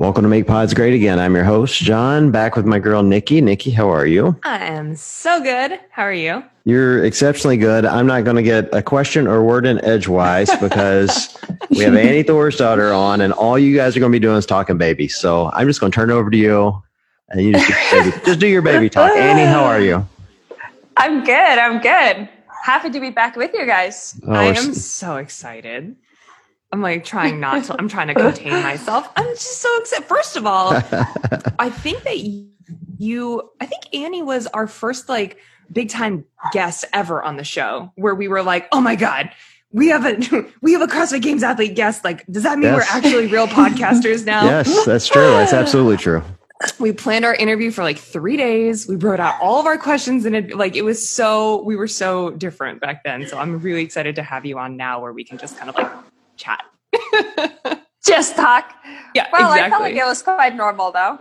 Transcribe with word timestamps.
Welcome 0.00 0.22
to 0.22 0.30
Make 0.30 0.46
Pods 0.46 0.72
Great 0.72 0.94
Again. 0.94 1.20
I'm 1.20 1.34
your 1.34 1.44
host, 1.44 1.76
John, 1.76 2.30
back 2.30 2.56
with 2.56 2.64
my 2.64 2.78
girl, 2.78 3.02
Nikki. 3.02 3.42
Nikki, 3.42 3.70
how 3.70 3.90
are 3.90 4.06
you? 4.06 4.34
I 4.44 4.64
am 4.64 4.96
so 4.96 5.42
good. 5.42 5.78
How 5.90 6.04
are 6.04 6.12
you? 6.14 6.42
You're 6.64 7.04
exceptionally 7.04 7.58
good. 7.58 7.84
I'm 7.84 8.06
not 8.06 8.24
going 8.24 8.36
to 8.36 8.42
get 8.42 8.74
a 8.74 8.80
question 8.80 9.26
or 9.26 9.44
word 9.44 9.66
in 9.66 9.78
edgewise 9.84 10.48
because 10.56 11.36
we 11.68 11.80
have 11.80 11.94
Annie 11.94 12.24
Thorisdottir 12.24 12.96
on, 12.96 13.20
and 13.20 13.34
all 13.34 13.58
you 13.58 13.76
guys 13.76 13.94
are 13.94 14.00
going 14.00 14.10
to 14.10 14.16
be 14.16 14.22
doing 14.22 14.38
is 14.38 14.46
talking 14.46 14.78
babies. 14.78 15.18
So 15.18 15.50
I'm 15.52 15.66
just 15.66 15.80
going 15.80 15.92
to 15.92 15.94
turn 15.94 16.08
it 16.08 16.14
over 16.14 16.30
to 16.30 16.36
you, 16.38 16.82
and 17.28 17.42
you 17.42 17.52
just, 17.52 17.68
baby, 17.92 18.16
just 18.24 18.40
do 18.40 18.46
your 18.46 18.62
baby 18.62 18.88
talk. 18.88 19.10
Annie, 19.10 19.44
how 19.44 19.64
are 19.64 19.82
you? 19.82 20.08
I'm 20.96 21.22
good. 21.24 21.58
I'm 21.58 21.78
good. 21.78 22.26
Happy 22.64 22.88
to 22.88 23.00
be 23.00 23.10
back 23.10 23.36
with 23.36 23.52
you 23.52 23.66
guys. 23.66 24.18
Oh, 24.26 24.32
I 24.32 24.44
am 24.44 24.72
so 24.72 25.16
excited. 25.16 25.94
I'm 26.72 26.82
like 26.82 27.04
trying 27.04 27.40
not 27.40 27.64
to, 27.64 27.76
I'm 27.78 27.88
trying 27.88 28.08
to 28.08 28.14
contain 28.14 28.52
myself. 28.62 29.08
I'm 29.16 29.26
just 29.26 29.60
so 29.60 29.80
excited. 29.80 30.06
First 30.06 30.36
of 30.36 30.46
all, 30.46 30.72
I 31.58 31.70
think 31.70 32.04
that 32.04 32.18
you, 32.98 33.50
I 33.60 33.66
think 33.66 33.94
Annie 33.94 34.22
was 34.22 34.46
our 34.48 34.66
first 34.66 35.08
like 35.08 35.38
big 35.72 35.88
time 35.88 36.24
guest 36.52 36.84
ever 36.92 37.22
on 37.22 37.36
the 37.36 37.44
show 37.44 37.92
where 37.96 38.14
we 38.14 38.28
were 38.28 38.42
like, 38.42 38.68
oh 38.72 38.80
my 38.80 38.94
God, 38.94 39.30
we 39.72 39.88
have 39.88 40.04
a 40.04 40.46
we 40.62 40.72
have 40.72 40.82
a 40.82 40.86
CrossFit 40.86 41.22
Games 41.22 41.42
athlete 41.42 41.74
guest. 41.74 42.04
Like, 42.04 42.26
does 42.26 42.44
that 42.44 42.58
mean 42.58 42.72
yes. 42.72 42.76
we're 42.76 42.96
actually 42.96 43.26
real 43.26 43.46
podcasters 43.48 44.24
now? 44.24 44.44
yes, 44.44 44.84
that's 44.84 45.08
true. 45.08 45.22
That's 45.22 45.52
absolutely 45.52 45.96
true. 45.96 46.22
We 46.78 46.92
planned 46.92 47.24
our 47.24 47.34
interview 47.34 47.70
for 47.70 47.82
like 47.82 47.98
three 47.98 48.36
days. 48.36 48.86
We 48.86 48.96
wrote 48.96 49.18
out 49.18 49.40
all 49.40 49.58
of 49.60 49.66
our 49.66 49.78
questions 49.78 50.26
and 50.26 50.36
it 50.36 50.54
like 50.54 50.76
it 50.76 50.82
was 50.82 51.08
so 51.08 51.62
we 51.62 51.74
were 51.74 51.88
so 51.88 52.30
different 52.30 52.80
back 52.80 53.02
then. 53.02 53.26
So 53.26 53.38
I'm 53.38 53.58
really 53.60 53.82
excited 53.82 54.14
to 54.16 54.22
have 54.22 54.44
you 54.44 54.58
on 54.58 54.76
now 54.76 55.00
where 55.00 55.12
we 55.12 55.24
can 55.24 55.38
just 55.38 55.56
kind 55.56 55.70
of 55.70 55.76
like 55.76 55.90
chat. 56.40 56.64
Just 58.06 58.34
talk. 58.34 58.72
Yeah. 59.14 59.28
Well, 59.32 59.52
exactly. 59.52 59.60
I 59.62 59.70
felt 59.70 59.82
like 59.82 59.94
it 59.94 60.04
was 60.04 60.22
quite 60.22 60.56
normal 60.56 60.90
though. 60.90 61.18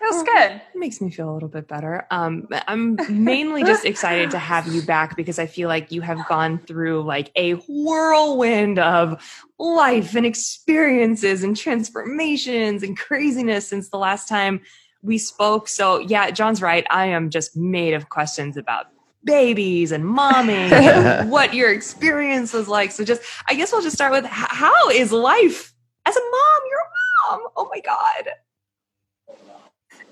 It 0.00 0.14
was 0.14 0.22
good. 0.22 0.50
It 0.74 0.78
makes 0.78 1.00
me 1.00 1.10
feel 1.10 1.30
a 1.30 1.34
little 1.34 1.48
bit 1.48 1.68
better. 1.68 2.06
Um, 2.10 2.48
I'm 2.66 2.98
mainly 3.08 3.62
just 3.62 3.84
excited 3.84 4.30
to 4.32 4.38
have 4.38 4.66
you 4.66 4.82
back 4.82 5.16
because 5.16 5.38
I 5.38 5.46
feel 5.46 5.68
like 5.68 5.92
you 5.92 6.00
have 6.00 6.26
gone 6.28 6.58
through 6.58 7.02
like 7.02 7.30
a 7.36 7.52
whirlwind 7.68 8.78
of 8.78 9.22
life 9.58 10.14
and 10.14 10.26
experiences 10.26 11.44
and 11.44 11.56
transformations 11.56 12.82
and 12.82 12.98
craziness 12.98 13.68
since 13.68 13.90
the 13.90 13.98
last 13.98 14.28
time 14.28 14.60
we 15.02 15.18
spoke. 15.18 15.68
So 15.68 15.98
yeah, 15.98 16.30
John's 16.30 16.62
right. 16.62 16.86
I 16.90 17.06
am 17.06 17.30
just 17.30 17.56
made 17.56 17.94
of 17.94 18.08
questions 18.08 18.56
about 18.56 18.86
babies 19.24 19.92
and 19.92 20.04
momming 20.04 20.72
and 20.72 21.30
what 21.30 21.54
your 21.54 21.72
experience 21.72 22.52
was 22.52 22.68
like. 22.68 22.90
So 22.90 23.04
just, 23.04 23.22
I 23.46 23.54
guess 23.54 23.72
we'll 23.72 23.82
just 23.82 23.96
start 23.96 24.12
with 24.12 24.24
how 24.24 24.88
is 24.90 25.12
life 25.12 25.72
as 26.06 26.16
a 26.16 26.20
mom? 26.20 26.60
You're 26.70 26.80
a 26.80 27.38
mom. 27.38 27.48
Oh 27.56 27.68
my 27.72 27.80
God. 27.80 28.28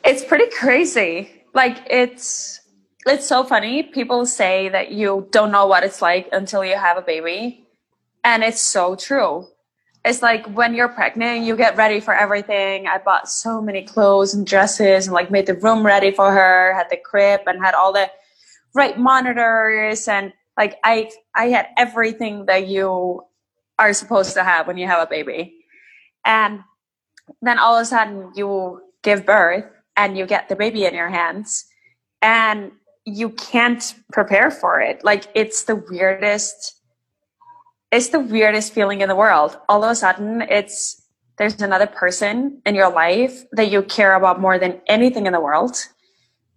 It's 0.04 0.24
pretty 0.24 0.50
crazy. 0.56 1.44
Like 1.54 1.78
it's, 1.90 2.60
it's 3.06 3.26
so 3.26 3.44
funny. 3.44 3.82
People 3.82 4.26
say 4.26 4.68
that 4.68 4.92
you 4.92 5.28
don't 5.30 5.50
know 5.50 5.66
what 5.66 5.84
it's 5.84 6.00
like 6.02 6.28
until 6.32 6.64
you 6.64 6.76
have 6.76 6.96
a 6.96 7.02
baby. 7.02 7.66
And 8.22 8.44
it's 8.44 8.62
so 8.62 8.94
true. 8.94 9.48
It's 10.04 10.22
like 10.22 10.46
when 10.46 10.74
you're 10.74 10.88
pregnant, 10.88 11.44
you 11.44 11.56
get 11.56 11.76
ready 11.76 12.00
for 12.00 12.14
everything. 12.14 12.86
I 12.86 12.98
bought 12.98 13.28
so 13.28 13.60
many 13.60 13.82
clothes 13.82 14.32
and 14.32 14.46
dresses 14.46 15.06
and 15.06 15.14
like 15.14 15.30
made 15.30 15.46
the 15.46 15.54
room 15.54 15.84
ready 15.84 16.10
for 16.10 16.32
her, 16.32 16.74
had 16.74 16.88
the 16.90 16.96
crib 16.96 17.42
and 17.46 17.62
had 17.62 17.74
all 17.74 17.92
the 17.92 18.10
right 18.74 18.98
monitors 18.98 20.08
and 20.08 20.32
like 20.56 20.78
I 20.84 21.10
I 21.34 21.46
had 21.46 21.68
everything 21.76 22.46
that 22.46 22.66
you 22.68 23.22
are 23.78 23.92
supposed 23.92 24.34
to 24.34 24.44
have 24.44 24.66
when 24.66 24.76
you 24.76 24.86
have 24.86 25.02
a 25.02 25.10
baby. 25.10 25.64
And 26.24 26.60
then 27.40 27.58
all 27.58 27.76
of 27.76 27.82
a 27.82 27.84
sudden 27.86 28.32
you 28.34 28.82
give 29.02 29.24
birth 29.24 29.64
and 29.96 30.16
you 30.16 30.26
get 30.26 30.48
the 30.48 30.56
baby 30.56 30.84
in 30.84 30.94
your 30.94 31.08
hands 31.08 31.64
and 32.20 32.72
you 33.06 33.30
can't 33.30 33.94
prepare 34.12 34.50
for 34.50 34.80
it. 34.80 35.02
Like 35.02 35.26
it's 35.34 35.64
the 35.64 35.76
weirdest 35.76 36.76
it's 37.90 38.10
the 38.10 38.20
weirdest 38.20 38.72
feeling 38.72 39.00
in 39.00 39.08
the 39.08 39.16
world. 39.16 39.58
All 39.68 39.82
of 39.82 39.90
a 39.90 39.94
sudden 39.94 40.42
it's 40.42 41.02
there's 41.38 41.60
another 41.62 41.86
person 41.86 42.60
in 42.66 42.74
your 42.74 42.92
life 42.92 43.44
that 43.52 43.70
you 43.70 43.82
care 43.82 44.14
about 44.14 44.40
more 44.40 44.58
than 44.58 44.80
anything 44.86 45.24
in 45.26 45.32
the 45.32 45.40
world. 45.40 45.74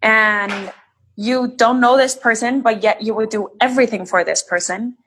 And 0.02 0.74
you 1.16 1.54
don't 1.56 1.80
know 1.80 1.98
this 1.98 2.16
person, 2.16 2.62
but 2.62 2.82
yet 2.84 3.02
you 3.02 3.14
will 3.14 3.28
do 3.28 3.50
everything 3.62 4.06
for 4.06 4.24
this 4.24 4.42
person. 4.42 4.98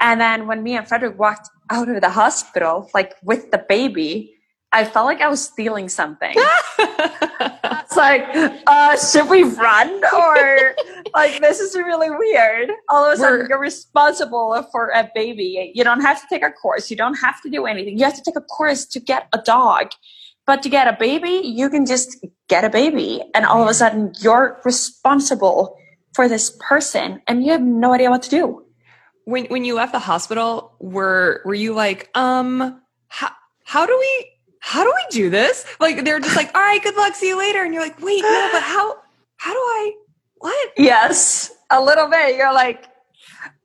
And 0.00 0.20
then 0.20 0.46
when 0.46 0.62
me 0.62 0.76
and 0.76 0.86
Frederik 0.86 1.18
walked 1.18 1.48
out 1.70 1.88
of 1.88 2.00
the 2.00 2.10
hospital, 2.10 2.90
like 2.94 3.14
with 3.22 3.50
the 3.50 3.58
baby, 3.58 4.34
I 4.72 4.84
felt 4.84 5.06
like 5.06 5.20
I 5.20 5.28
was 5.28 5.42
stealing 5.42 5.88
something. 5.88 6.34
it's 6.78 7.96
like, 7.96 8.24
uh, 8.66 8.96
should 8.96 9.28
we 9.30 9.44
run? 9.44 10.02
Or 10.12 10.74
like, 11.14 11.40
this 11.40 11.60
is 11.60 11.76
really 11.76 12.10
weird. 12.10 12.70
All 12.88 13.04
of 13.04 13.14
a 13.14 13.16
sudden, 13.16 13.40
We're, 13.40 13.48
you're 13.50 13.60
responsible 13.60 14.66
for 14.72 14.88
a 14.88 15.08
baby. 15.14 15.70
You 15.74 15.84
don't 15.84 16.00
have 16.00 16.20
to 16.20 16.26
take 16.28 16.42
a 16.42 16.50
course. 16.50 16.90
You 16.90 16.96
don't 16.96 17.14
have 17.14 17.40
to 17.42 17.50
do 17.50 17.66
anything. 17.66 17.98
You 17.98 18.04
have 18.04 18.16
to 18.16 18.22
take 18.22 18.36
a 18.36 18.40
course 18.40 18.84
to 18.86 19.00
get 19.00 19.28
a 19.32 19.38
dog. 19.38 19.92
But 20.46 20.62
to 20.62 20.68
get 20.68 20.86
a 20.88 20.96
baby, 20.98 21.40
you 21.42 21.70
can 21.70 21.86
just 21.86 22.24
get 22.48 22.64
a 22.64 22.70
baby. 22.70 23.22
And 23.34 23.46
all 23.46 23.62
of 23.62 23.68
a 23.68 23.74
sudden, 23.74 24.12
you're 24.20 24.60
responsible 24.64 25.76
for 26.14 26.28
this 26.28 26.56
person 26.60 27.22
and 27.26 27.44
you 27.44 27.52
have 27.52 27.62
no 27.62 27.92
idea 27.94 28.10
what 28.10 28.22
to 28.22 28.30
do. 28.30 28.64
When, 29.24 29.46
when 29.46 29.64
you 29.64 29.74
left 29.74 29.92
the 29.92 29.98
hospital, 29.98 30.74
were, 30.80 31.40
were 31.46 31.54
you 31.54 31.72
like, 31.72 32.10
um, 32.14 32.80
how, 33.08 33.30
how 33.64 33.86
do 33.86 33.96
we, 33.98 34.30
how 34.60 34.84
do 34.84 34.92
we 34.94 35.04
do 35.10 35.30
this? 35.30 35.64
Like, 35.80 36.04
they're 36.04 36.20
just 36.20 36.36
like, 36.36 36.54
all 36.54 36.60
right, 36.60 36.82
good 36.82 36.96
luck. 36.96 37.14
See 37.14 37.28
you 37.28 37.38
later. 37.38 37.64
And 37.64 37.72
you're 37.72 37.82
like, 37.82 38.00
wait, 38.02 38.22
no, 38.22 38.48
but 38.52 38.62
how, 38.62 38.96
how 39.36 39.52
do 39.52 39.58
I, 39.58 39.92
what? 40.36 40.72
Yes, 40.76 41.50
a 41.70 41.82
little 41.82 42.08
bit. 42.08 42.36
You're 42.36 42.52
like, 42.52 42.84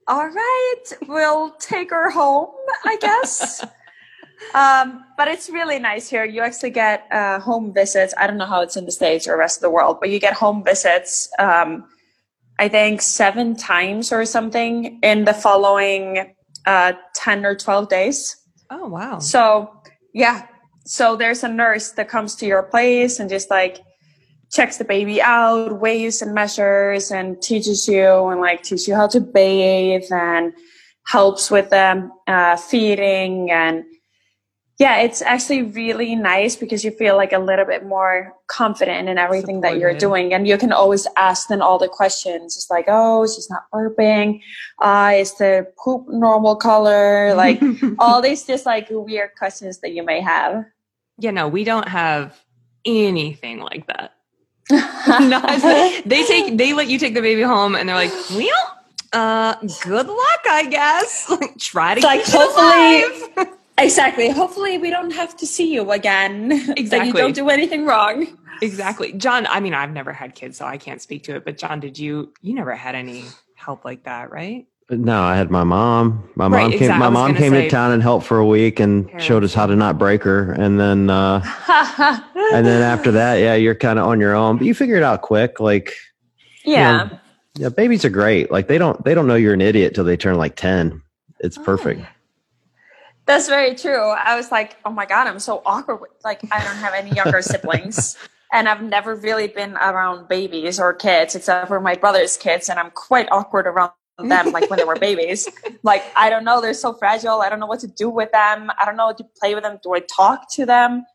all 0.08 0.28
right, 0.28 0.82
we'll 1.06 1.52
take 1.52 1.90
her 1.90 2.10
home, 2.10 2.48
I 2.84 2.96
guess. 2.96 3.64
Um, 4.54 5.04
but 5.16 5.28
it's 5.28 5.48
really 5.50 5.78
nice 5.78 6.08
here. 6.08 6.24
You 6.24 6.42
actually 6.42 6.70
get 6.70 7.06
uh, 7.12 7.38
home 7.40 7.72
visits. 7.72 8.14
I 8.18 8.26
don't 8.26 8.38
know 8.38 8.46
how 8.46 8.62
it's 8.62 8.76
in 8.76 8.84
the 8.84 8.92
States 8.92 9.28
or 9.28 9.32
the 9.32 9.36
rest 9.38 9.58
of 9.58 9.62
the 9.62 9.70
world, 9.70 9.98
but 10.00 10.10
you 10.10 10.18
get 10.18 10.34
home 10.34 10.64
visits, 10.64 11.28
um, 11.38 11.86
I 12.58 12.68
think 12.68 13.00
seven 13.00 13.56
times 13.56 14.12
or 14.12 14.24
something 14.26 14.98
in 15.02 15.24
the 15.24 15.34
following 15.34 16.34
uh, 16.66 16.92
10 17.14 17.46
or 17.46 17.54
12 17.54 17.88
days. 17.88 18.36
Oh, 18.70 18.88
wow. 18.88 19.18
So, 19.18 19.70
yeah. 20.12 20.46
So 20.84 21.16
there's 21.16 21.44
a 21.44 21.48
nurse 21.48 21.92
that 21.92 22.08
comes 22.08 22.34
to 22.36 22.46
your 22.46 22.62
place 22.62 23.18
and 23.18 23.30
just 23.30 23.50
like 23.50 23.80
checks 24.52 24.78
the 24.78 24.84
baby 24.84 25.22
out, 25.22 25.80
weighs 25.80 26.22
and 26.22 26.34
measures 26.34 27.10
and 27.10 27.40
teaches 27.40 27.86
you 27.86 28.26
and 28.26 28.40
like 28.40 28.62
teaches 28.62 28.88
you 28.88 28.94
how 28.94 29.06
to 29.08 29.20
bathe 29.20 30.10
and 30.10 30.52
helps 31.06 31.50
with 31.50 31.70
the 31.70 32.10
uh, 32.26 32.56
feeding 32.56 33.50
and 33.50 33.84
yeah, 34.80 34.96
it's 34.96 35.20
actually 35.20 35.60
really 35.60 36.16
nice 36.16 36.56
because 36.56 36.82
you 36.82 36.90
feel 36.90 37.14
like 37.14 37.34
a 37.34 37.38
little 37.38 37.66
bit 37.66 37.84
more 37.84 38.34
confident 38.46 39.10
in 39.10 39.18
everything 39.18 39.56
Supported. 39.56 39.74
that 39.74 39.78
you're 39.78 39.92
doing. 39.92 40.32
And 40.32 40.48
you 40.48 40.56
can 40.56 40.72
always 40.72 41.06
ask 41.18 41.48
them 41.48 41.60
all 41.60 41.78
the 41.78 41.86
questions. 41.86 42.56
It's 42.56 42.70
like, 42.70 42.86
oh, 42.88 43.26
she's 43.26 43.50
not 43.50 43.64
burping. 43.74 44.40
Uh, 44.78 45.12
is 45.16 45.34
the 45.34 45.70
poop 45.84 46.08
normal 46.08 46.56
color? 46.56 47.34
Like 47.34 47.60
all 47.98 48.22
these 48.22 48.46
just 48.46 48.64
like 48.64 48.86
weird 48.88 49.32
questions 49.36 49.80
that 49.80 49.92
you 49.92 50.02
may 50.02 50.22
have. 50.22 50.64
Yeah, 51.18 51.32
no, 51.32 51.46
we 51.46 51.62
don't 51.62 51.86
have 51.86 52.40
anything 52.86 53.58
like 53.58 53.86
that. 53.88 54.14
no, 54.70 56.00
they 56.06 56.24
take 56.24 56.56
they 56.56 56.72
let 56.72 56.88
you 56.88 56.98
take 56.98 57.12
the 57.12 57.20
baby 57.20 57.42
home 57.42 57.74
and 57.74 57.86
they're 57.86 57.96
like, 57.96 58.12
well, 58.30 58.78
uh, 59.12 59.56
good 59.82 60.06
luck, 60.06 60.40
I 60.48 60.66
guess. 60.70 61.30
Try 61.58 61.96
to 61.96 62.00
keep 62.00 62.08
like 62.08 62.24
hopefully 62.24 63.58
Exactly. 63.80 64.30
Hopefully, 64.30 64.78
we 64.78 64.90
don't 64.90 65.12
have 65.12 65.36
to 65.38 65.46
see 65.46 65.72
you 65.72 65.90
again. 65.90 66.52
Exactly. 66.52 66.84
that 66.90 67.06
you 67.06 67.12
don't 67.12 67.34
do 67.34 67.48
anything 67.48 67.86
wrong. 67.86 68.26
Exactly. 68.62 69.12
John, 69.14 69.46
I 69.46 69.60
mean, 69.60 69.74
I've 69.74 69.92
never 69.92 70.12
had 70.12 70.34
kids, 70.34 70.58
so 70.58 70.66
I 70.66 70.76
can't 70.76 71.00
speak 71.00 71.24
to 71.24 71.36
it. 71.36 71.44
But 71.44 71.58
John, 71.58 71.80
did 71.80 71.98
you? 71.98 72.32
You 72.42 72.54
never 72.54 72.74
had 72.74 72.94
any 72.94 73.24
help 73.54 73.84
like 73.84 74.04
that, 74.04 74.30
right? 74.30 74.66
No, 74.90 75.22
I 75.22 75.36
had 75.36 75.50
my 75.50 75.62
mom. 75.62 76.28
My 76.34 76.48
right, 76.48 76.62
mom 76.62 76.70
came. 76.72 76.82
Exactly. 76.82 76.98
My 76.98 77.10
mom 77.10 77.34
came 77.36 77.52
say, 77.52 77.64
to 77.64 77.70
town 77.70 77.92
and 77.92 78.02
helped 78.02 78.26
for 78.26 78.38
a 78.38 78.46
week 78.46 78.80
and 78.80 79.06
parents. 79.06 79.24
showed 79.24 79.44
us 79.44 79.54
how 79.54 79.66
to 79.66 79.76
not 79.76 79.98
break 79.98 80.24
her. 80.24 80.52
And 80.52 80.80
then, 80.80 81.08
uh, 81.08 81.40
and 82.52 82.66
then 82.66 82.82
after 82.82 83.12
that, 83.12 83.36
yeah, 83.36 83.54
you're 83.54 83.76
kind 83.76 83.98
of 83.98 84.06
on 84.06 84.18
your 84.20 84.34
own. 84.34 84.58
But 84.58 84.66
you 84.66 84.74
figure 84.74 84.96
it 84.96 85.04
out 85.04 85.22
quick. 85.22 85.60
Like, 85.60 85.94
yeah, 86.64 87.04
you 87.04 87.10
know, 87.10 87.18
yeah, 87.54 87.68
babies 87.68 88.04
are 88.04 88.10
great. 88.10 88.50
Like 88.50 88.66
they 88.66 88.78
don't 88.78 89.02
they 89.04 89.14
don't 89.14 89.26
know 89.28 89.36
you're 89.36 89.54
an 89.54 89.60
idiot 89.60 89.94
till 89.94 90.04
they 90.04 90.16
turn 90.16 90.36
like 90.36 90.56
ten. 90.56 91.02
It's 91.38 91.56
oh. 91.56 91.62
perfect. 91.64 92.02
That's 93.30 93.48
very 93.48 93.76
true. 93.76 94.10
I 94.10 94.36
was 94.36 94.50
like, 94.50 94.76
oh 94.84 94.90
my 94.90 95.06
God, 95.06 95.28
I'm 95.28 95.38
so 95.38 95.62
awkward. 95.64 96.10
Like, 96.24 96.40
I 96.50 96.64
don't 96.64 96.76
have 96.76 96.94
any 96.94 97.12
younger 97.12 97.42
siblings. 97.42 98.16
And 98.52 98.68
I've 98.68 98.82
never 98.82 99.14
really 99.14 99.46
been 99.46 99.74
around 99.76 100.28
babies 100.28 100.80
or 100.80 100.92
kids 100.92 101.36
except 101.36 101.68
for 101.68 101.78
my 101.78 101.94
brother's 101.94 102.36
kids. 102.36 102.68
And 102.68 102.80
I'm 102.80 102.90
quite 102.90 103.28
awkward 103.30 103.68
around 103.68 103.92
them, 104.18 104.50
like 104.50 104.68
when 104.68 104.78
they 104.80 104.84
were 104.84 104.96
babies. 104.96 105.48
Like, 105.84 106.02
I 106.16 106.30
don't 106.30 106.44
know. 106.44 106.60
They're 106.60 106.74
so 106.74 106.92
fragile. 106.92 107.42
I 107.42 107.48
don't 107.48 107.60
know 107.60 107.66
what 107.66 107.78
to 107.80 107.86
do 107.86 108.10
with 108.10 108.32
them. 108.32 108.70
I 108.80 108.84
don't 108.84 108.96
know 108.96 109.06
what 109.06 109.18
to 109.18 109.26
play 109.40 109.54
with 109.54 109.62
them. 109.64 109.78
Do 109.84 109.94
I 109.94 110.00
talk 110.00 110.52
to 110.54 110.66
them? 110.66 111.06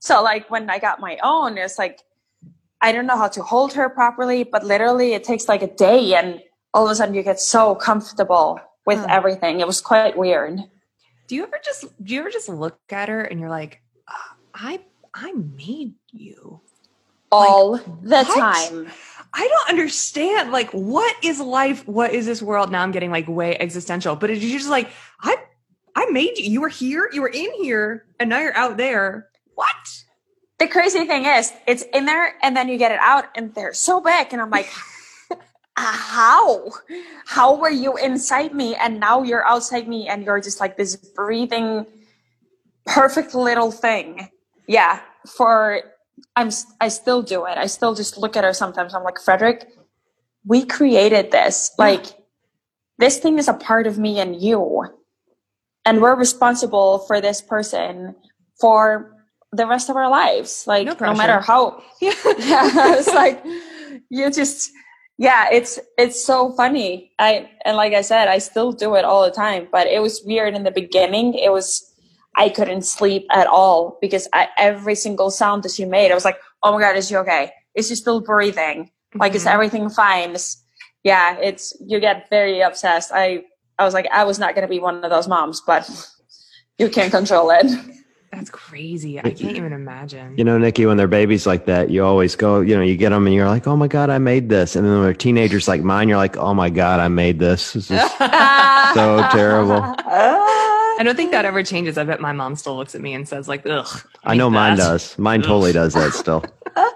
So 0.00 0.22
like 0.22 0.50
when 0.50 0.68
I 0.70 0.78
got 0.78 1.00
my 1.00 1.18
own, 1.22 1.56
it's 1.56 1.78
like 1.78 2.00
I 2.82 2.92
don't 2.92 3.06
know 3.06 3.16
how 3.16 3.28
to 3.28 3.42
hold 3.42 3.72
her 3.72 3.88
properly, 3.88 4.44
but 4.44 4.64
literally 4.64 5.14
it 5.14 5.24
takes 5.24 5.48
like 5.48 5.62
a 5.62 5.74
day 5.74 6.14
and 6.14 6.42
all 6.74 6.84
of 6.86 6.90
a 6.92 6.94
sudden 6.94 7.14
you 7.14 7.22
get 7.22 7.40
so 7.40 7.74
comfortable 7.74 8.60
with 8.86 9.00
Hmm. 9.00 9.06
everything. 9.08 9.60
It 9.60 9.66
was 9.66 9.80
quite 9.80 10.16
weird. 10.18 10.60
Do 11.32 11.36
you 11.36 11.44
ever 11.44 11.58
just 11.64 11.86
do 12.04 12.12
you 12.12 12.20
ever 12.20 12.28
just 12.28 12.50
look 12.50 12.78
at 12.90 13.08
her 13.08 13.22
and 13.22 13.40
you're 13.40 13.48
like, 13.48 13.80
"Ah, 14.06 14.34
I 14.52 14.80
I 15.14 15.32
made 15.32 15.94
you. 16.10 16.60
All 17.30 17.78
the 17.78 18.24
what? 18.24 18.38
time. 18.38 18.88
I 19.32 19.48
don't 19.48 19.68
understand. 19.70 20.52
Like, 20.52 20.70
what 20.72 21.16
is 21.24 21.40
life? 21.40 21.88
What 21.88 22.12
is 22.12 22.26
this 22.26 22.42
world? 22.42 22.70
Now 22.70 22.82
I'm 22.82 22.90
getting 22.90 23.10
like 23.10 23.28
way 23.28 23.56
existential. 23.58 24.14
But 24.14 24.28
it's 24.28 24.42
just 24.42 24.68
like, 24.68 24.90
I 25.22 25.36
I 25.96 26.04
made 26.10 26.36
you. 26.36 26.50
You 26.50 26.60
were 26.60 26.68
here, 26.68 27.08
you 27.14 27.22
were 27.22 27.32
in 27.32 27.50
here, 27.62 28.04
and 28.20 28.28
now 28.28 28.40
you're 28.40 28.54
out 28.54 28.76
there. 28.76 29.28
What? 29.54 30.04
The 30.58 30.68
crazy 30.68 31.06
thing 31.06 31.24
is, 31.24 31.50
it's 31.66 31.82
in 31.94 32.04
there 32.04 32.34
and 32.42 32.54
then 32.54 32.68
you 32.68 32.76
get 32.76 32.92
it 32.92 33.00
out 33.00 33.24
and 33.34 33.54
they're 33.54 33.72
so 33.72 34.02
big. 34.02 34.34
And 34.34 34.42
I'm 34.42 34.50
like, 34.50 34.66
"Uh, 34.66 34.91
Uh, 35.76 35.92
how? 35.92 36.70
How 37.26 37.56
were 37.56 37.70
you 37.70 37.96
inside 37.96 38.54
me 38.54 38.74
and 38.74 39.00
now 39.00 39.22
you're 39.22 39.46
outside 39.46 39.88
me 39.88 40.06
and 40.08 40.24
you're 40.24 40.40
just 40.40 40.60
like 40.60 40.76
this 40.76 40.96
breathing, 40.96 41.86
perfect 42.86 43.34
little 43.34 43.70
thing? 43.70 44.28
Yeah. 44.66 45.00
For, 45.26 45.80
I'm, 46.36 46.50
i 46.80 46.88
still 46.88 47.22
do 47.22 47.46
it. 47.46 47.56
I 47.56 47.66
still 47.66 47.94
just 47.94 48.18
look 48.18 48.36
at 48.36 48.44
her 48.44 48.52
sometimes. 48.52 48.94
I'm 48.94 49.02
like, 49.02 49.18
Frederik, 49.18 49.66
we 50.44 50.64
created 50.64 51.30
this. 51.30 51.72
Like, 51.78 52.06
this 52.98 53.18
thing 53.18 53.38
is 53.38 53.48
a 53.48 53.54
part 53.54 53.86
of 53.86 53.98
me 53.98 54.20
and 54.20 54.40
you. 54.40 54.84
And 55.84 56.00
we're 56.02 56.14
responsible 56.14 57.00
for 57.00 57.20
this 57.20 57.40
person 57.40 58.14
for 58.60 59.16
the 59.52 59.66
rest 59.66 59.88
of 59.90 59.96
our 59.96 60.08
lives. 60.10 60.64
Like, 60.66 60.86
No 60.86 60.94
no, 61.00 61.14
matter 61.14 61.40
how, 61.40 61.82
Yeah. 62.00 62.12
yeah, 62.38 62.96
it's 62.96 63.08
like, 63.08 63.42
you 64.08 64.30
just, 64.30 64.70
yeah, 65.18 65.48
it's, 65.52 65.78
it's 65.98 66.24
so 66.24 66.52
funny. 66.56 67.12
I, 67.18 67.50
and 67.64 67.76
like 67.76 67.92
I 67.92 68.00
said, 68.02 68.28
I 68.28 68.38
still 68.38 68.72
do 68.72 68.94
it 68.96 69.04
all 69.04 69.24
the 69.24 69.30
time, 69.30 69.68
but 69.70 69.86
it 69.86 70.00
was 70.02 70.22
weird 70.24 70.54
in 70.54 70.64
the 70.64 70.70
beginning. 70.70 71.34
It 71.34 71.52
was, 71.52 71.88
I 72.36 72.48
couldn't 72.48 72.82
sleep 72.82 73.26
at 73.30 73.46
all 73.46 73.98
because 74.00 74.26
I, 74.32 74.48
every 74.58 74.94
single 74.94 75.30
sound 75.30 75.62
that 75.64 75.72
she 75.72 75.84
made, 75.84 76.10
I 76.10 76.14
was 76.14 76.24
like, 76.24 76.38
oh 76.62 76.72
my 76.72 76.80
God, 76.80 76.96
is 76.96 77.08
she 77.08 77.16
okay? 77.16 77.52
Is 77.74 77.88
she 77.88 77.94
still 77.94 78.20
breathing? 78.20 78.90
Like, 79.14 79.34
is 79.34 79.44
Mhm. 79.44 79.52
everything 79.52 79.90
fine? 79.90 80.32
It's, 80.32 80.64
yeah, 81.04 81.36
it's, 81.38 81.76
you 81.86 82.00
get 82.00 82.28
very 82.30 82.60
obsessed. 82.60 83.12
I, 83.12 83.44
I 83.78 83.84
was 83.84 83.94
like, 83.94 84.06
I 84.12 84.24
was 84.24 84.38
not 84.38 84.54
going 84.54 84.62
to 84.62 84.68
be 84.68 84.80
one 84.80 85.04
of 85.04 85.10
those 85.10 85.28
moms, 85.28 85.60
but 85.66 85.88
you 86.78 86.88
can't 86.88 87.12
control 87.12 87.50
it. 87.50 87.66
That's 88.32 88.48
crazy. 88.50 89.18
I 89.18 89.30
can't 89.30 89.56
even 89.56 89.72
imagine. 89.74 90.38
You 90.38 90.44
know, 90.44 90.56
Nikki, 90.56 90.86
when 90.86 90.96
they're 90.96 91.06
babies 91.06 91.46
like 91.46 91.66
that, 91.66 91.90
you 91.90 92.02
always 92.04 92.34
go, 92.34 92.60
you 92.60 92.74
know, 92.74 92.82
you 92.82 92.96
get 92.96 93.10
them 93.10 93.26
and 93.26 93.36
you're 93.36 93.46
like, 93.46 93.66
oh 93.66 93.76
my 93.76 93.88
God, 93.88 94.08
I 94.08 94.18
made 94.18 94.48
this. 94.48 94.74
And 94.74 94.86
then 94.86 94.94
when 94.94 95.02
they're 95.02 95.14
teenagers 95.14 95.68
like 95.68 95.82
mine, 95.82 96.08
you're 96.08 96.16
like, 96.16 96.36
oh 96.38 96.54
my 96.54 96.70
God, 96.70 96.98
I 96.98 97.08
made 97.08 97.38
this. 97.38 97.74
This 97.74 97.90
is 97.90 98.00
so 98.18 99.28
terrible. 99.32 99.82
I 100.98 101.00
don't 101.04 101.16
think 101.16 101.32
that 101.32 101.44
ever 101.44 101.62
changes. 101.62 101.98
I 101.98 102.04
bet 102.04 102.20
my 102.20 102.32
mom 102.32 102.56
still 102.56 102.76
looks 102.76 102.94
at 102.94 103.02
me 103.02 103.12
and 103.14 103.28
says, 103.28 103.48
like, 103.48 103.66
ugh. 103.66 103.86
I 104.24 104.34
know 104.34 104.48
hate 104.48 104.54
mine 104.54 104.76
does. 104.78 105.18
Mine 105.18 105.42
totally 105.42 105.72
does 105.72 105.94
that 105.94 106.12
still. 106.12 106.44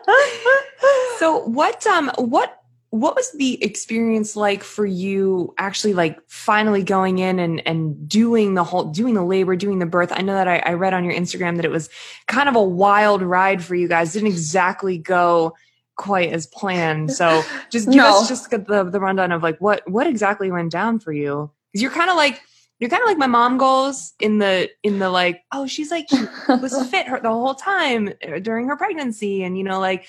So 1.19 1.39
what 1.47 1.87
um 1.87 2.11
what 2.19 2.63
what 2.91 3.17
was 3.17 3.31
the 3.33 3.63
experience 3.63 4.37
like 4.37 4.63
for 4.63 4.87
you 4.87 5.55
actually 5.59 5.93
like 5.93 6.19
finally 6.29 6.83
going 6.83 7.19
in 7.19 7.39
and 7.39 7.67
and 7.67 8.09
doing 8.09 8.55
the 8.55 8.65
whole 8.65 8.85
doing 8.85 9.15
the 9.15 9.25
labor 9.25 9.57
doing 9.57 9.79
the 9.79 9.87
birth? 9.87 10.13
I 10.15 10.23
know 10.23 10.35
that 10.35 10.49
I, 10.49 10.59
I 10.59 10.73
read 10.75 10.95
on 10.95 11.05
your 11.05 11.15
instagram 11.15 11.57
that 11.57 11.65
it 11.65 11.71
was 11.71 11.89
kind 12.27 12.49
of 12.49 12.57
a 12.57 12.63
wild 12.63 13.23
ride 13.23 13.63
for 13.63 13.75
you 13.75 13.89
guys. 13.89 14.13
Didn't 14.13 14.29
exactly 14.29 14.99
go 14.99 15.55
quite 15.97 16.33
as 16.33 16.47
planned. 16.47 17.13
So 17.13 17.43
just 17.71 17.87
give 17.87 17.97
No. 17.97 18.09
us 18.21 18.29
just 18.29 18.51
the, 18.51 18.59
the 18.59 19.01
rundown 19.01 19.33
of 19.33 19.43
like 19.43 19.59
what 19.61 19.89
what 19.91 20.07
exactly 20.07 20.51
went 20.51 20.71
down 20.73 20.99
for 21.01 21.13
you? 21.13 21.51
Because 21.73 21.83
you're 21.83 21.91
kind 21.91 22.11
of 22.11 22.17
like 22.17 22.41
you're 22.79 22.91
kind 22.91 23.03
of 23.03 23.09
like 23.09 23.19
my 23.19 23.27
mom 23.27 23.57
goals 23.59 24.13
in 24.21 24.39
the 24.39 24.69
in 24.83 24.99
the 24.99 25.09
like 25.11 25.43
oh 25.51 25.67
she's 25.67 25.91
like 25.91 26.07
she 26.11 26.27
was 26.49 26.87
fit 26.91 27.09
her 27.09 27.19
the 27.21 27.31
whole 27.31 27.55
time 27.55 28.11
uh, 28.27 28.39
during 28.39 28.69
her 28.69 28.77
pregnancy. 28.77 29.43
And 29.43 29.57
you 29.59 29.65
know 29.65 29.81
like 29.81 30.07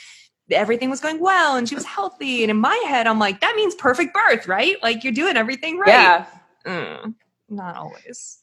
everything 0.51 0.89
was 0.89 0.99
going 0.99 1.19
well 1.19 1.55
and 1.57 1.67
she 1.67 1.75
was 1.75 1.85
healthy 1.85 2.43
and 2.43 2.51
in 2.51 2.57
my 2.57 2.75
head 2.87 3.07
i'm 3.07 3.19
like 3.19 3.41
that 3.41 3.53
means 3.55 3.75
perfect 3.75 4.13
birth 4.13 4.47
right 4.47 4.77
like 4.81 5.03
you're 5.03 5.13
doing 5.13 5.35
everything 5.37 5.77
right 5.77 5.89
Yeah. 5.89 6.25
Mm, 6.65 7.15
not 7.49 7.75
always 7.75 8.39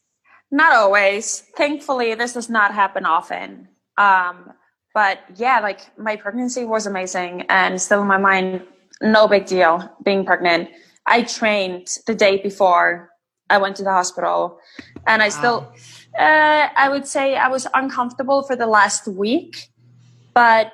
Not 0.50 0.72
always. 0.72 1.42
Thankfully, 1.56 2.14
this 2.14 2.34
does 2.34 2.48
not 2.48 2.72
happen 2.72 3.04
often. 3.04 3.68
Um, 3.98 4.52
but 4.94 5.18
yeah, 5.34 5.58
like 5.60 5.80
my 5.98 6.14
pregnancy 6.14 6.64
was 6.64 6.86
amazing 6.86 7.42
and 7.48 7.80
still 7.82 8.02
in 8.02 8.06
my 8.06 8.18
mind, 8.18 8.62
no 9.02 9.26
big 9.26 9.46
deal 9.46 9.90
being 10.04 10.24
pregnant. 10.24 10.68
I 11.06 11.22
trained 11.22 11.88
the 12.06 12.14
day 12.14 12.40
before 12.40 13.10
I 13.50 13.58
went 13.58 13.74
to 13.76 13.82
the 13.82 13.90
hospital 13.90 14.58
and 15.06 15.22
I 15.22 15.28
still, 15.28 15.72
uh, 16.18 16.68
I 16.76 16.88
would 16.88 17.06
say 17.06 17.36
I 17.36 17.48
was 17.48 17.66
uncomfortable 17.74 18.42
for 18.44 18.54
the 18.54 18.66
last 18.66 19.08
week, 19.08 19.68
but 20.34 20.70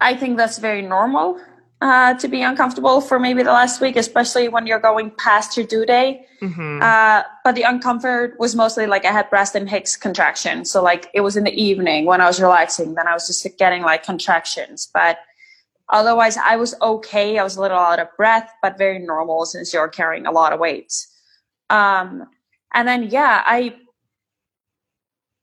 I 0.00 0.14
think 0.14 0.36
that's 0.36 0.58
very 0.58 0.82
normal. 0.82 1.40
Uh, 1.80 2.12
to 2.14 2.26
be 2.26 2.42
uncomfortable 2.42 3.00
for 3.00 3.20
maybe 3.20 3.40
the 3.44 3.52
last 3.52 3.80
week, 3.80 3.94
especially 3.94 4.48
when 4.48 4.66
you're 4.66 4.80
going 4.80 5.12
past 5.12 5.56
your 5.56 5.64
due 5.64 5.86
date. 5.86 6.26
Mhm. 6.42 6.82
Uh, 6.82 7.22
but 7.44 7.54
the 7.54 7.62
uncomfort 7.62 8.36
was 8.40 8.56
mostly 8.56 8.86
like 8.88 9.04
I 9.04 9.12
had 9.12 9.30
Braxton 9.30 9.68
Hicks 9.68 9.94
contractions. 9.94 10.72
So 10.72 10.82
like 10.82 11.08
it 11.14 11.20
was 11.20 11.36
in 11.36 11.44
the 11.44 11.52
evening 11.52 12.04
when 12.04 12.20
I 12.20 12.26
was 12.26 12.40
relaxing, 12.40 12.94
then 12.94 13.06
I 13.06 13.14
was 13.14 13.28
just 13.28 13.46
getting 13.58 13.82
like 13.82 14.02
contractions. 14.02 14.88
But 14.92 15.18
otherwise 15.88 16.36
I 16.36 16.56
was 16.56 16.74
okay. 16.82 17.38
I 17.38 17.44
was 17.44 17.56
a 17.56 17.60
little 17.60 17.78
out 17.78 18.00
of 18.00 18.08
breath, 18.16 18.52
but 18.60 18.76
very 18.76 18.98
normal 18.98 19.46
since 19.46 19.72
you're 19.72 19.86
carrying 19.86 20.26
a 20.26 20.32
lot 20.32 20.52
of 20.52 20.58
weight. 20.58 20.92
Um, 21.70 22.26
and 22.74 22.88
then 22.88 23.04
yeah, 23.04 23.44
I 23.46 23.76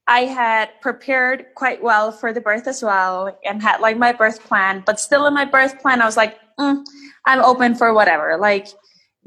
I 0.08 0.22
had 0.22 0.70
prepared 0.82 1.48
quite 1.56 1.82
well 1.82 2.12
for 2.12 2.32
the 2.32 2.42
birth 2.42 2.68
as 2.68 2.84
well 2.84 3.38
and 3.44 3.62
had 3.62 3.80
like 3.82 3.98
my 3.98 4.14
birth 4.14 4.44
plan, 4.44 4.84
but 4.86 5.00
still 5.00 5.26
in 5.26 5.34
my 5.34 5.46
birth 5.46 5.80
plan, 5.82 6.02
I 6.02 6.06
was 6.06 6.16
like, 6.18 6.38
mm, 6.60 6.84
I'm 7.26 7.40
open 7.44 7.74
for 7.76 7.94
whatever. 7.94 8.38
Like, 8.38 8.68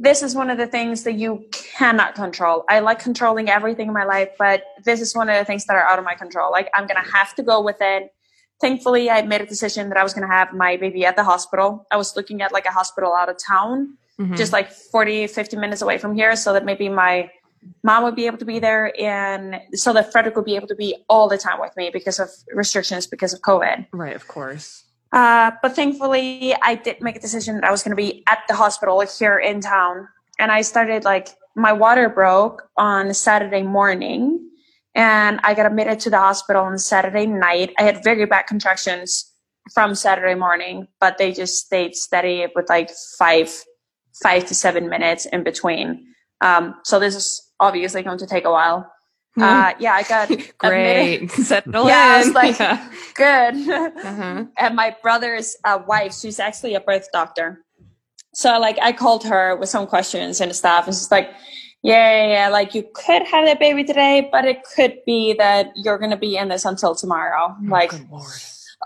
this 0.01 0.23
is 0.23 0.37
one 0.37 0.49
of 0.49 0.59
the 0.59 0.69
things 0.69 1.03
that 1.03 1.15
you 1.15 1.45
cannot 1.51 2.15
control. 2.15 2.65
I 2.69 2.79
like 2.79 3.01
controlling 3.01 3.51
everything 3.51 3.89
in 3.89 3.93
my 3.95 4.05
life, 4.05 4.29
but 4.39 4.63
this 4.85 5.01
is 5.01 5.17
one 5.17 5.29
of 5.29 5.37
the 5.37 5.45
things 5.45 5.65
that 5.67 5.75
are 5.75 5.83
out 5.83 5.99
of 5.99 6.05
my 6.05 6.15
control. 6.15 6.53
Like, 6.53 6.71
I'm 6.73 6.87
going 6.87 7.03
to 7.05 7.11
have 7.11 7.35
to 7.35 7.43
go 7.43 7.61
with 7.61 7.79
it. 7.81 8.13
Thankfully, 8.61 9.11
I 9.11 9.23
made 9.23 9.41
a 9.41 9.47
decision 9.47 9.89
that 9.89 9.99
I 9.99 10.05
was 10.05 10.15
going 10.15 10.29
to 10.29 10.33
have 10.33 10.53
my 10.53 10.77
baby 10.77 11.05
at 11.05 11.17
the 11.17 11.25
hospital. 11.25 11.85
I 11.91 11.97
was 11.97 12.15
looking 12.15 12.43
at 12.43 12.53
like 12.53 12.67
a 12.67 12.71
hospital 12.71 13.13
out 13.15 13.29
of 13.29 13.37
town 13.45 13.99
Mhm. 14.21 14.37
just 14.37 14.53
like 14.53 14.73
40 14.73 15.29
50 15.29 15.57
minutes 15.57 15.81
away 15.81 15.97
from 15.97 16.13
here 16.13 16.35
so 16.35 16.53
that 16.53 16.65
maybe 16.65 16.89
my 16.89 17.31
mom 17.83 18.03
would 18.03 18.17
be 18.17 18.27
able 18.27 18.39
to 18.39 18.45
be 18.45 18.59
there 18.59 18.93
and 19.01 19.61
so 19.75 19.93
that 19.93 20.13
frederik 20.13 20.37
would 20.37 20.45
be 20.45 20.57
able 20.57 20.67
to 20.67 20.75
be 20.75 20.97
all 21.09 21.29
the 21.29 21.39
time 21.39 21.61
with 21.61 21.77
me 21.77 21.91
because 21.93 22.19
of 22.19 22.29
restrictions 22.55 23.07
because 23.07 23.33
of 23.33 23.41
covid. 23.41 23.87
Right 23.93 24.17
of 24.17 24.29
course. 24.29 24.85
Uh, 25.13 25.53
but 25.63 25.75
thankfully 25.75 26.55
i 26.63 26.75
did 26.75 27.01
make 27.01 27.17
a 27.17 27.21
decision 27.21 27.57
that 27.57 27.65
i 27.65 27.71
was 27.71 27.83
going 27.83 27.97
to 27.97 28.03
be 28.03 28.23
at 28.27 28.41
the 28.49 28.55
hospital 28.55 29.01
here 29.01 29.39
in 29.39 29.61
town 29.61 30.07
and 30.39 30.53
i 30.53 30.61
started 30.61 31.05
like 31.05 31.29
my 31.57 31.73
water 31.73 32.09
broke 32.09 32.69
on 32.77 33.15
saturday 33.15 33.63
morning 33.63 34.51
and 34.95 35.41
i 35.45 35.55
got 35.55 35.67
admitted 35.67 35.99
to 35.99 36.11
the 36.11 36.19
hospital 36.19 36.65
on 36.65 36.79
saturday 36.79 37.27
night. 37.27 37.73
I 37.79 37.83
had 37.83 38.05
very 38.05 38.27
bad 38.27 38.47
contractions 38.47 39.33
from 39.73 39.95
saturday 39.95 40.35
morning 40.35 40.89
but 41.01 41.17
they 41.17 41.33
just 41.33 41.65
stayed 41.65 41.97
steady 41.97 42.47
with 42.55 42.69
like 42.69 42.91
five 43.19 43.51
five 44.23 44.47
to 44.47 44.55
seven 44.55 44.89
minutes 44.89 45.27
in 45.27 45.43
between. 45.43 46.15
Um, 46.41 46.75
so 46.85 46.99
this 47.01 47.15
is 47.15 47.51
obviously 47.61 48.03
going 48.03 48.19
to 48.19 48.27
take 48.27 48.45
a 48.45 48.51
while. 48.51 48.91
Uh, 49.41 49.73
yeah, 49.79 49.93
I 49.95 50.03
got 50.03 50.29
great 50.59 51.31
settle 51.31 51.87
Yeah, 51.87 52.15
I 52.17 52.19
was 52.19 52.35
like- 52.35 52.59
Yeah. 52.59 52.91
Good. 53.15 53.55
Uh-huh. 54.05 54.45
and 54.59 54.75
my 54.77 54.97
brother's 55.03 55.57
uh, 55.65 55.79
wife, 55.87 56.13
she's 56.15 56.41
actually 56.41 56.75
a 56.75 56.81
birth 56.81 57.09
doctor. 57.13 57.65
So 58.35 58.59
like 58.59 58.79
I 58.83 58.93
called 58.93 59.25
her 59.25 59.55
with 59.57 59.69
some 59.69 59.87
questions 59.87 60.41
and 60.41 60.55
stuff, 60.55 60.87
and 60.87 60.95
she's 60.95 61.11
like, 61.11 61.31
"Yeah, 61.83 62.11
yeah, 62.27 62.33
yeah, 62.33 62.49
like 62.49 62.75
you 62.75 62.85
could 62.95 63.23
have 63.23 63.47
that 63.47 63.59
baby 63.59 63.83
today, 63.85 64.29
but 64.31 64.45
it 64.45 64.59
could 64.77 64.99
be 65.07 65.35
that 65.35 65.71
you're 65.77 65.99
gonna 65.99 66.17
be 66.17 66.37
in 66.37 66.49
this 66.49 66.65
until 66.65 66.95
tomorrow." 66.95 67.55
like, 67.69 67.91
Good 67.91 68.09
Lord. 68.11 68.27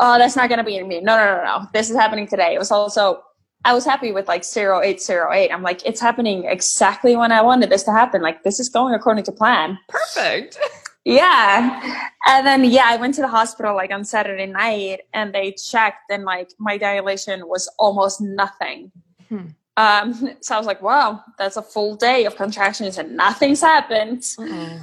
oh, 0.00 0.16
that's 0.18 0.37
not 0.37 0.49
gonna 0.49 0.64
be 0.64 0.76
in 0.76 0.88
me. 0.88 1.00
No, 1.00 1.16
no, 1.16 1.37
no, 1.37 1.44
no. 1.44 1.66
This 1.75 1.90
is 1.90 1.97
happening 1.97 2.26
today. 2.26 2.54
It 2.54 2.59
was 2.59 2.71
also, 2.71 3.23
I 3.64 3.75
was 3.75 3.85
happy 3.85 4.12
with 4.12 4.28
like 4.28 4.45
zero 4.45 4.81
eight 4.83 5.00
zero 5.00 5.33
eight. 5.33 5.50
I'm 5.50 5.62
like, 5.62 5.85
it's 5.87 6.00
happening 6.00 6.45
exactly 6.45 7.16
when 7.16 7.33
I 7.33 7.42
wanted 7.42 7.71
this 7.71 7.85
to 7.85 7.92
happen. 7.92 8.23
Like 8.23 8.42
this 8.42 8.59
is 8.59 8.69
going 8.69 8.95
according 8.95 9.25
to 9.25 9.33
plan. 9.33 9.78
perfect 9.88 10.59
Yeah. 11.04 11.99
And 12.26 12.47
then, 12.47 12.64
yeah, 12.64 12.85
I 12.87 12.97
went 12.97 13.14
to 13.14 13.21
the 13.21 13.28
hospital 13.28 13.75
like 13.75 13.90
on 13.90 14.04
Saturday 14.04 14.47
night 14.47 15.00
and 15.12 15.35
they 15.35 15.52
checked 15.52 16.11
and 16.11 16.25
like 16.25 16.50
my 16.59 16.78
dilation 16.78 17.49
was 17.49 17.69
almost 17.78 18.21
nothing. 18.21 18.92
Hmm. 19.28 19.47
Um, 19.76 20.37
so 20.40 20.54
I 20.54 20.59
was 20.59 20.66
like, 20.66 20.83
wow, 20.83 21.23
that's 21.38 21.57
a 21.57 21.62
full 21.62 21.97
day 21.97 22.25
of 22.25 22.37
contractions 22.37 22.99
and 22.99 23.16
nothing's 23.16 23.61
happened. 23.61 24.25
Uh-oh. 24.38 24.81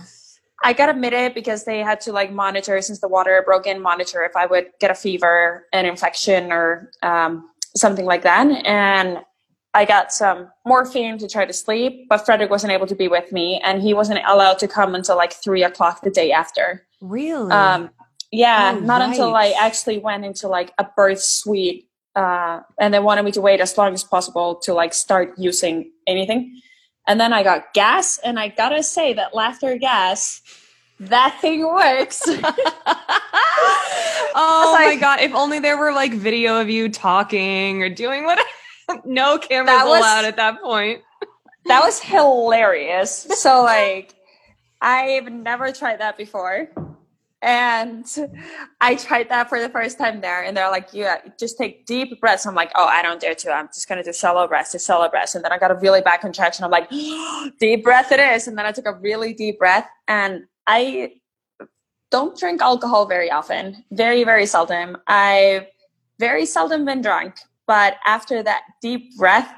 I 0.61 0.73
got 0.73 0.89
admitted 0.89 1.33
because 1.33 1.63
they 1.63 1.79
had 1.79 2.01
to 2.01 2.11
like 2.11 2.33
monitor 2.33 2.81
since 2.81 2.99
the 2.99 3.07
water 3.07 3.41
broke 3.45 3.65
in, 3.65 3.81
monitor 3.81 4.23
if 4.23 4.35
I 4.35 4.45
would 4.45 4.67
get 4.81 4.91
a 4.91 4.95
fever, 4.95 5.65
an 5.71 5.85
infection, 5.85 6.51
or 6.51 6.91
um, 7.01 7.48
something 7.75 8.05
like 8.05 8.23
that. 8.23 8.47
And 8.65 9.19
I 9.73 9.85
got 9.85 10.11
some 10.11 10.49
morphine 10.65 11.17
to 11.19 11.27
try 11.27 11.45
to 11.45 11.53
sleep, 11.53 12.07
but 12.09 12.25
Frederik 12.25 12.49
wasn't 12.49 12.73
able 12.73 12.87
to 12.87 12.95
be 12.95 13.07
with 13.07 13.31
me, 13.31 13.61
and 13.63 13.81
he 13.81 13.93
wasn't 13.93 14.19
allowed 14.27 14.57
to 14.59 14.67
come 14.67 14.95
until 14.95 15.15
like 15.15 15.33
three 15.33 15.63
o'clock 15.63 16.01
the 16.01 16.09
day 16.09 16.31
after. 16.31 16.87
Really? 17.01 17.51
Um, 17.51 17.91
yeah, 18.31 18.75
Oh, 18.75 18.79
not 18.79 19.01
until 19.01 19.35
I 19.35 19.53
actually 19.59 19.99
went 19.99 20.25
into 20.25 20.47
like 20.47 20.71
a 20.77 20.87
birth 20.95 21.21
suite, 21.21 21.87
uh, 22.15 22.61
and 22.79 22.93
they 22.93 22.99
wanted 22.99 23.23
me 23.23 23.31
to 23.33 23.41
wait 23.41 23.59
as 23.61 23.77
long 23.77 23.93
as 23.93 24.03
possible 24.03 24.55
to 24.63 24.73
like 24.73 24.93
start 24.93 25.33
using 25.37 25.91
anything. 26.07 26.59
And 27.07 27.19
then 27.19 27.31
I 27.31 27.43
got 27.43 27.73
gas, 27.73 28.19
and 28.23 28.39
I 28.39 28.49
gotta 28.49 28.83
say 28.83 29.13
that 29.13 29.35
laughter 29.35 29.77
gas, 29.77 30.41
that 30.99 31.37
thing 31.41 31.65
works. 31.65 32.21
oh 32.27 32.35
It's 34.75 34.85
my 34.85 34.97
god! 34.99 35.21
If 35.21 35.33
only 35.33 35.59
there 35.59 35.77
were 35.77 35.93
like 35.93 36.13
video 36.13 36.59
of 36.59 36.69
you 36.69 36.89
talking 36.89 37.81
or 37.81 37.89
doing 37.89 38.25
what. 38.25 38.39
no 39.05 39.37
cameras 39.37 39.83
was- 39.83 39.99
allowed 39.99 40.25
at 40.25 40.35
that 40.37 40.61
point. 40.61 41.01
that 41.65 41.81
was 41.83 41.99
hilarious. 41.99 43.27
So 43.35 43.63
like, 43.63 44.15
I've 44.81 45.31
never 45.31 45.71
tried 45.71 45.99
that 45.99 46.17
before. 46.17 46.69
And 47.41 48.05
I 48.81 48.95
tried 48.95 49.29
that 49.29 49.47
for 49.47 49.61
the 49.61 49.69
first 49.69 49.97
time 49.97 50.19
there, 50.19 50.43
and 50.43 50.57
they're 50.57 50.69
like, 50.69 50.89
"Yeah, 50.91 51.19
uh, 51.25 51.29
just 51.39 51.57
take 51.57 51.85
deep 51.85 52.19
breaths." 52.19 52.45
I'm 52.45 52.53
like, 52.53 52.69
"Oh, 52.75 52.85
I 52.85 53.01
don't 53.01 53.21
dare 53.21 53.33
to. 53.33 53.49
I'm 53.53 53.67
just 53.67 53.87
gonna 53.87 54.03
do 54.03 54.11
shallow 54.11 54.45
breaths, 54.45 54.73
just 54.73 54.85
shallow 54.85 55.07
breaths." 55.07 55.35
And 55.35 55.45
then 55.45 55.53
I 55.53 55.57
got 55.57 55.71
a 55.71 55.75
really 55.75 56.01
bad 56.01 56.19
contraction. 56.19 56.65
I'm 56.65 56.71
like, 56.71 56.89
"Deep 57.59 57.81
breath, 57.81 58.11
it 58.11 58.19
is." 58.19 58.49
And 58.49 58.57
then 58.57 58.65
I 58.65 58.73
took 58.73 58.85
a 58.87 58.93
really 58.93 59.33
deep 59.33 59.57
breath, 59.57 59.87
and 60.09 60.47
I 60.71 61.13
don't 62.11 62.37
drink 62.37 62.61
alcohol 62.61 63.07
very 63.07 63.31
often, 63.31 63.83
very 63.91 64.23
very 64.23 64.45
seldom. 64.45 64.97
I've 65.07 65.65
very 66.19 66.45
seldom 66.45 66.85
been 66.85 67.01
drunk, 67.01 67.39
but 67.65 67.97
after 68.05 68.43
that 68.43 68.61
deep 68.79 69.17
breath, 69.17 69.51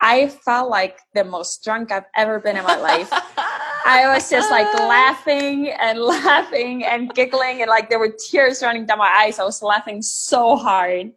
I 0.00 0.26
felt 0.26 0.68
like 0.68 0.98
the 1.14 1.22
most 1.22 1.62
drunk 1.62 1.92
I've 1.92 2.10
ever 2.16 2.40
been 2.40 2.56
in 2.56 2.64
my 2.64 2.76
life. 2.76 3.10
I 3.86 4.12
was 4.12 4.28
just 4.28 4.50
like 4.50 4.66
laughing 4.74 5.70
and 5.70 6.00
laughing 6.00 6.84
and 6.84 7.14
giggling, 7.14 7.62
and 7.62 7.68
like 7.68 7.88
there 7.88 8.00
were 8.00 8.10
tears 8.10 8.60
running 8.60 8.86
down 8.86 8.98
my 8.98 9.12
eyes. 9.22 9.38
I 9.38 9.44
was 9.44 9.62
laughing 9.62 10.02
so 10.02 10.56
hard. 10.56 11.12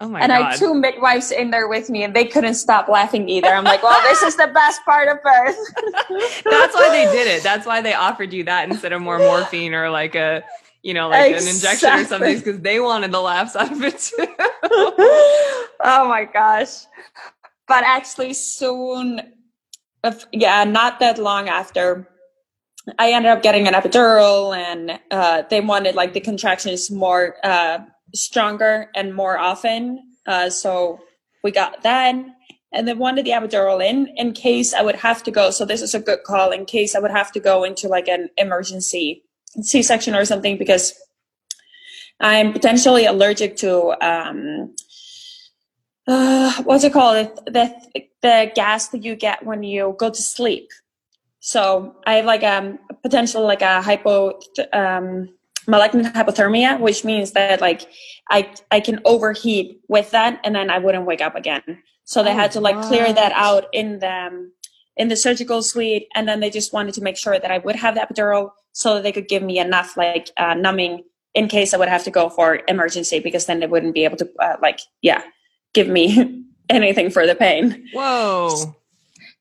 Oh 0.00 0.08
my 0.08 0.20
and 0.20 0.32
I 0.32 0.50
had 0.50 0.58
two 0.58 0.74
midwives 0.74 1.30
in 1.30 1.50
there 1.50 1.68
with 1.68 1.88
me, 1.88 2.02
and 2.02 2.14
they 2.14 2.24
couldn't 2.24 2.54
stop 2.54 2.88
laughing 2.88 3.28
either. 3.28 3.48
I'm 3.48 3.64
like, 3.64 3.82
well, 3.82 4.00
this 4.02 4.22
is 4.22 4.36
the 4.36 4.48
best 4.48 4.84
part 4.84 5.08
of 5.08 5.22
birth. 5.22 5.56
That's 6.44 6.74
why 6.74 6.88
they 6.90 7.04
did 7.12 7.28
it. 7.28 7.42
That's 7.42 7.64
why 7.64 7.80
they 7.80 7.94
offered 7.94 8.32
you 8.32 8.44
that 8.44 8.68
instead 8.68 8.92
of 8.92 9.00
more 9.00 9.18
morphine 9.18 9.72
or 9.72 9.90
like 9.90 10.16
a, 10.16 10.42
you 10.82 10.94
know, 10.94 11.08
like 11.08 11.32
an 11.32 11.46
injection 11.46 11.90
or 11.90 12.04
something, 12.04 12.38
because 12.38 12.60
they 12.60 12.80
wanted 12.80 13.12
the 13.12 13.20
laughs 13.20 13.54
out 13.54 13.70
of 13.70 13.82
it 13.82 13.98
too. 13.98 14.26
oh 15.80 16.06
my 16.08 16.28
gosh. 16.30 16.86
But 17.68 17.84
actually, 17.84 18.34
soon, 18.34 19.20
if, 20.02 20.26
yeah, 20.32 20.64
not 20.64 20.98
that 21.00 21.18
long 21.18 21.48
after, 21.48 22.08
I 22.98 23.12
ended 23.12 23.30
up 23.30 23.42
getting 23.42 23.68
an 23.68 23.74
epidural, 23.74 24.54
and 24.54 24.98
uh, 25.10 25.42
they 25.48 25.60
wanted 25.60 25.94
like 25.94 26.12
the 26.12 26.20
contractions 26.20 26.90
more 26.90 27.36
uh, 27.44 27.78
stronger 28.14 28.90
and 28.94 29.14
more 29.14 29.38
often. 29.38 30.00
Uh, 30.26 30.48
so 30.48 31.00
we 31.42 31.50
got 31.50 31.82
that, 31.82 32.14
and 32.72 32.88
they 32.88 32.94
wanted 32.94 33.26
the 33.26 33.30
epidural 33.30 33.84
in 33.84 34.08
in 34.16 34.32
case 34.32 34.72
I 34.72 34.82
would 34.82 34.96
have 34.96 35.22
to 35.24 35.30
go. 35.30 35.50
So 35.50 35.64
this 35.64 35.82
is 35.82 35.94
a 35.94 36.00
good 36.00 36.22
call 36.24 36.50
in 36.50 36.64
case 36.64 36.94
I 36.94 37.00
would 37.00 37.10
have 37.10 37.32
to 37.32 37.40
go 37.40 37.64
into 37.64 37.88
like 37.88 38.08
an 38.08 38.30
emergency 38.36 39.22
C-section 39.60 40.14
or 40.14 40.24
something 40.24 40.58
because 40.58 40.94
I'm 42.20 42.52
potentially 42.52 43.06
allergic 43.06 43.56
to 43.58 43.94
um, 44.04 44.74
uh, 46.06 46.62
what's 46.62 46.84
it 46.84 46.92
called? 46.92 47.28
The 47.46 47.74
the 48.22 48.52
gas 48.54 48.88
that 48.88 49.04
you 49.04 49.16
get 49.16 49.44
when 49.44 49.62
you 49.62 49.94
go 49.98 50.10
to 50.10 50.22
sleep. 50.22 50.68
So 51.40 51.96
I 52.06 52.14
have 52.14 52.24
like 52.24 52.42
um 52.42 52.78
potential 53.02 53.42
like 53.44 53.62
a 53.62 53.82
hypo 53.82 54.38
um 54.72 55.28
malignant 55.66 56.14
hypothermia, 56.14 56.78
which 56.80 57.04
means 57.04 57.32
that 57.32 57.60
like 57.60 57.82
I 58.30 58.52
I 58.70 58.80
can 58.80 59.00
overheat 59.04 59.80
with 59.88 60.10
that 60.12 60.40
and 60.44 60.54
then 60.54 60.70
I 60.70 60.78
wouldn't 60.78 61.06
wake 61.06 61.20
up 61.20 61.34
again. 61.36 61.82
So 62.04 62.22
they 62.22 62.30
Oh, 62.32 62.34
had 62.34 62.52
to 62.52 62.60
like 62.60 62.80
clear 62.82 63.12
that 63.12 63.32
out 63.32 63.66
in 63.72 63.98
the 64.00 64.10
um, 64.12 64.52
in 64.96 65.08
the 65.08 65.16
surgical 65.16 65.62
suite 65.62 66.06
and 66.14 66.28
then 66.28 66.40
they 66.40 66.50
just 66.50 66.72
wanted 66.72 66.94
to 66.94 67.02
make 67.02 67.16
sure 67.16 67.38
that 67.38 67.50
I 67.50 67.58
would 67.58 67.76
have 67.76 67.94
the 67.94 68.00
epidural 68.00 68.50
so 68.72 68.94
that 68.94 69.02
they 69.02 69.12
could 69.12 69.28
give 69.28 69.42
me 69.42 69.58
enough 69.58 69.96
like 69.96 70.30
uh, 70.36 70.54
numbing 70.54 71.02
in 71.34 71.48
case 71.48 71.74
I 71.74 71.78
would 71.78 71.88
have 71.88 72.04
to 72.04 72.10
go 72.10 72.28
for 72.28 72.60
emergency 72.68 73.18
because 73.18 73.46
then 73.46 73.58
they 73.60 73.66
wouldn't 73.66 73.94
be 73.94 74.04
able 74.04 74.16
to 74.18 74.28
uh, 74.40 74.56
like 74.62 74.80
yeah 75.02 75.22
give 75.72 75.88
me 75.88 76.44
anything 76.70 77.10
for 77.10 77.26
the 77.26 77.34
pain. 77.34 77.88
Whoa! 77.92 78.74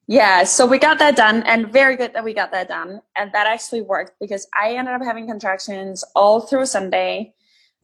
Yeah, 0.07 0.43
so 0.43 0.65
we 0.65 0.79
got 0.79 0.99
that 0.99 1.15
done, 1.15 1.43
and 1.43 1.71
very 1.71 1.95
good 1.95 2.13
that 2.13 2.23
we 2.25 2.33
got 2.33 2.51
that 2.51 2.67
done. 2.67 3.01
And 3.15 3.31
that 3.33 3.47
actually 3.47 3.81
worked 3.81 4.13
because 4.19 4.47
I 4.59 4.75
ended 4.75 4.93
up 4.93 5.01
having 5.01 5.27
contractions 5.27 6.03
all 6.13 6.41
through 6.41 6.65
Sunday, 6.65 7.33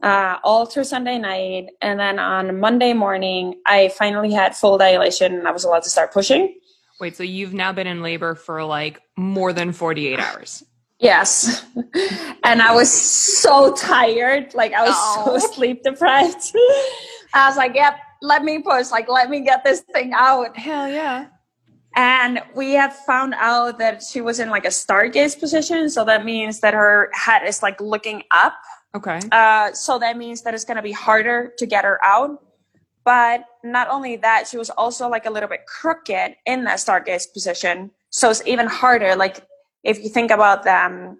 uh, 0.04 0.38
all 0.44 0.66
through 0.66 0.84
Sunday 0.84 1.18
night. 1.18 1.68
And 1.82 1.98
then 2.00 2.20
on 2.20 2.60
Monday 2.60 2.92
morning, 2.94 3.56
I 3.66 3.88
finally 3.98 4.34
had 4.34 4.54
full 4.56 4.78
dilation 4.78 5.34
and 5.34 5.48
I 5.48 5.52
was 5.52 5.64
allowed 5.64 5.84
to 5.84 5.90
start 5.90 6.12
pushing. 6.12 6.56
Wait, 7.00 7.16
so 7.16 7.24
you've 7.24 7.54
now 7.54 7.72
been 7.72 7.88
in 7.88 8.02
labor 8.04 8.36
for 8.36 8.66
like 8.66 9.00
more 9.16 9.54
than 9.54 9.72
forty-eight 9.72 10.20
hours? 10.20 10.62
Yes. 11.00 11.66
and 12.44 12.62
I 12.62 12.76
was 12.76 12.92
so 12.92 13.74
tired. 13.74 14.54
Like, 14.54 14.74
I 14.74 14.84
was 14.84 14.96
Oh. 14.98 15.38
so 15.40 15.48
sleep 15.54 15.84
deprived. 15.84 16.36
I 17.34 17.48
was 17.48 17.56
like, 17.56 17.74
yep, 17.76 17.96
let 18.22 18.44
me 18.44 18.60
push. 18.62 18.92
Like, 18.92 19.08
let 19.08 19.30
me 19.30 19.40
get 19.40 19.64
this 19.64 19.80
thing 19.94 20.12
out. 20.14 20.58
Hell 20.58 20.90
yeah! 20.90 21.28
And 21.96 22.42
we 22.56 22.74
have 22.74 22.96
found 22.96 23.34
out 23.38 23.80
that 23.80 24.04
she 24.04 24.22
was 24.22 24.40
in 24.40 24.50
like 24.50 24.66
a 24.66 24.70
stargaze 24.70 25.40
position. 25.40 25.90
So 25.90 26.06
that 26.06 26.24
means 26.24 26.60
that 26.60 26.74
her 26.74 27.10
head 27.14 27.48
is 27.48 27.64
like 27.64 27.82
looking 27.82 28.24
up. 28.32 28.54
Okay. 28.96 29.20
Uh, 29.32 29.74
so 29.74 30.00
that 30.00 30.18
means 30.18 30.42
that 30.44 30.54
it's 30.54 30.66
going 30.66 30.78
to 30.78 30.84
be 30.84 30.92
harder 30.92 31.54
to 31.58 31.66
get 31.66 31.84
her 31.84 32.04
out. 32.04 32.44
But 33.06 33.46
not 33.64 33.90
only 33.90 34.18
that, 34.18 34.48
she 34.48 34.58
was 34.58 34.70
also 34.70 35.10
like 35.10 35.26
a 35.26 35.32
little 35.32 35.50
bit 35.50 35.66
crooked 35.66 36.36
in 36.46 36.64
that 36.66 36.78
stargaze 36.78 37.32
position. 37.32 37.92
So 38.12 38.30
it's 38.30 38.46
even 38.46 38.68
harder. 38.68 39.16
Like 39.16 39.46
if 39.84 40.04
you 40.04 40.10
think 40.10 40.32
about 40.32 40.64
the 40.64 40.76
um, 40.76 41.18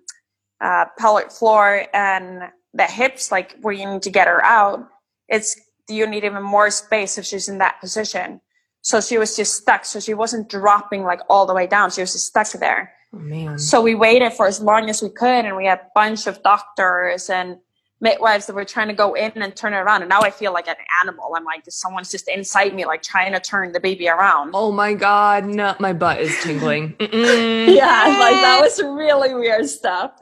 uh, 0.62 0.86
pelvic 0.98 1.32
floor 1.32 1.86
and 1.94 2.44
the 2.74 2.84
hips, 2.84 3.32
like 3.32 3.58
where 3.62 3.74
you 3.74 3.90
need 3.90 4.04
to 4.04 4.12
get 4.12 4.28
her 4.28 4.44
out, 4.44 4.88
it's 5.28 5.60
you 5.88 6.06
need 6.06 6.24
even 6.24 6.44
more 6.44 6.70
space 6.70 7.18
if 7.18 7.26
she's 7.26 7.50
in 7.50 7.58
that 7.58 7.80
position. 7.80 8.42
So 8.82 9.02
she 9.02 9.18
was 9.18 9.36
just 9.36 9.56
stuck. 9.56 9.86
So 9.86 10.00
she 10.00 10.14
wasn't 10.14 10.50
dropping 10.50 11.04
like 11.04 11.22
all 11.30 11.46
the 11.46 11.54
way 11.54 11.68
down. 11.68 11.92
She 11.92 12.02
was 12.02 12.14
just 12.14 12.28
stuck 12.28 12.50
there. 12.60 12.94
Oh 13.14 13.20
man. 13.20 13.58
So 13.60 13.82
we 13.82 13.96
waited 13.96 14.34
for 14.34 14.48
as 14.48 14.62
long 14.62 14.90
as 14.90 15.02
we 15.02 15.10
could, 15.10 15.46
and 15.46 15.56
we 15.56 15.66
had 15.66 15.80
a 15.80 15.88
bunch 15.96 16.28
of 16.28 16.42
doctors 16.44 17.30
and 17.30 17.58
midwives 18.02 18.46
that 18.46 18.54
were 18.54 18.66
trying 18.66 18.88
to 18.88 18.94
go 18.94 19.14
in 19.14 19.32
and 19.42 19.56
turn 19.56 19.74
it 19.74 19.78
around. 19.78 20.02
And 20.02 20.10
now 20.10 20.22
I 20.22 20.32
feel 20.32 20.54
like 20.54 20.68
an 20.68 20.76
animal. 21.02 21.34
I'm 21.36 21.44
like, 21.44 21.64
someone's 21.68 22.10
just 22.10 22.30
inside 22.30 22.74
me, 22.74 22.86
like 22.86 23.02
trying 23.02 23.34
to 23.34 23.40
turn 23.40 23.72
the 23.72 23.80
baby 23.80 24.08
around. 24.08 24.52
Oh 24.54 24.72
my 24.72 24.94
god! 24.94 25.46
No, 25.46 25.76
my 25.80 25.94
butt 25.94 26.22
is 26.22 26.38
tingling. 26.44 26.96
Yeah, 27.00 28.16
like 28.20 28.36
that 28.36 28.60
was 28.62 28.82
really 28.82 29.34
weird 29.34 29.68
stuff. 29.68 30.14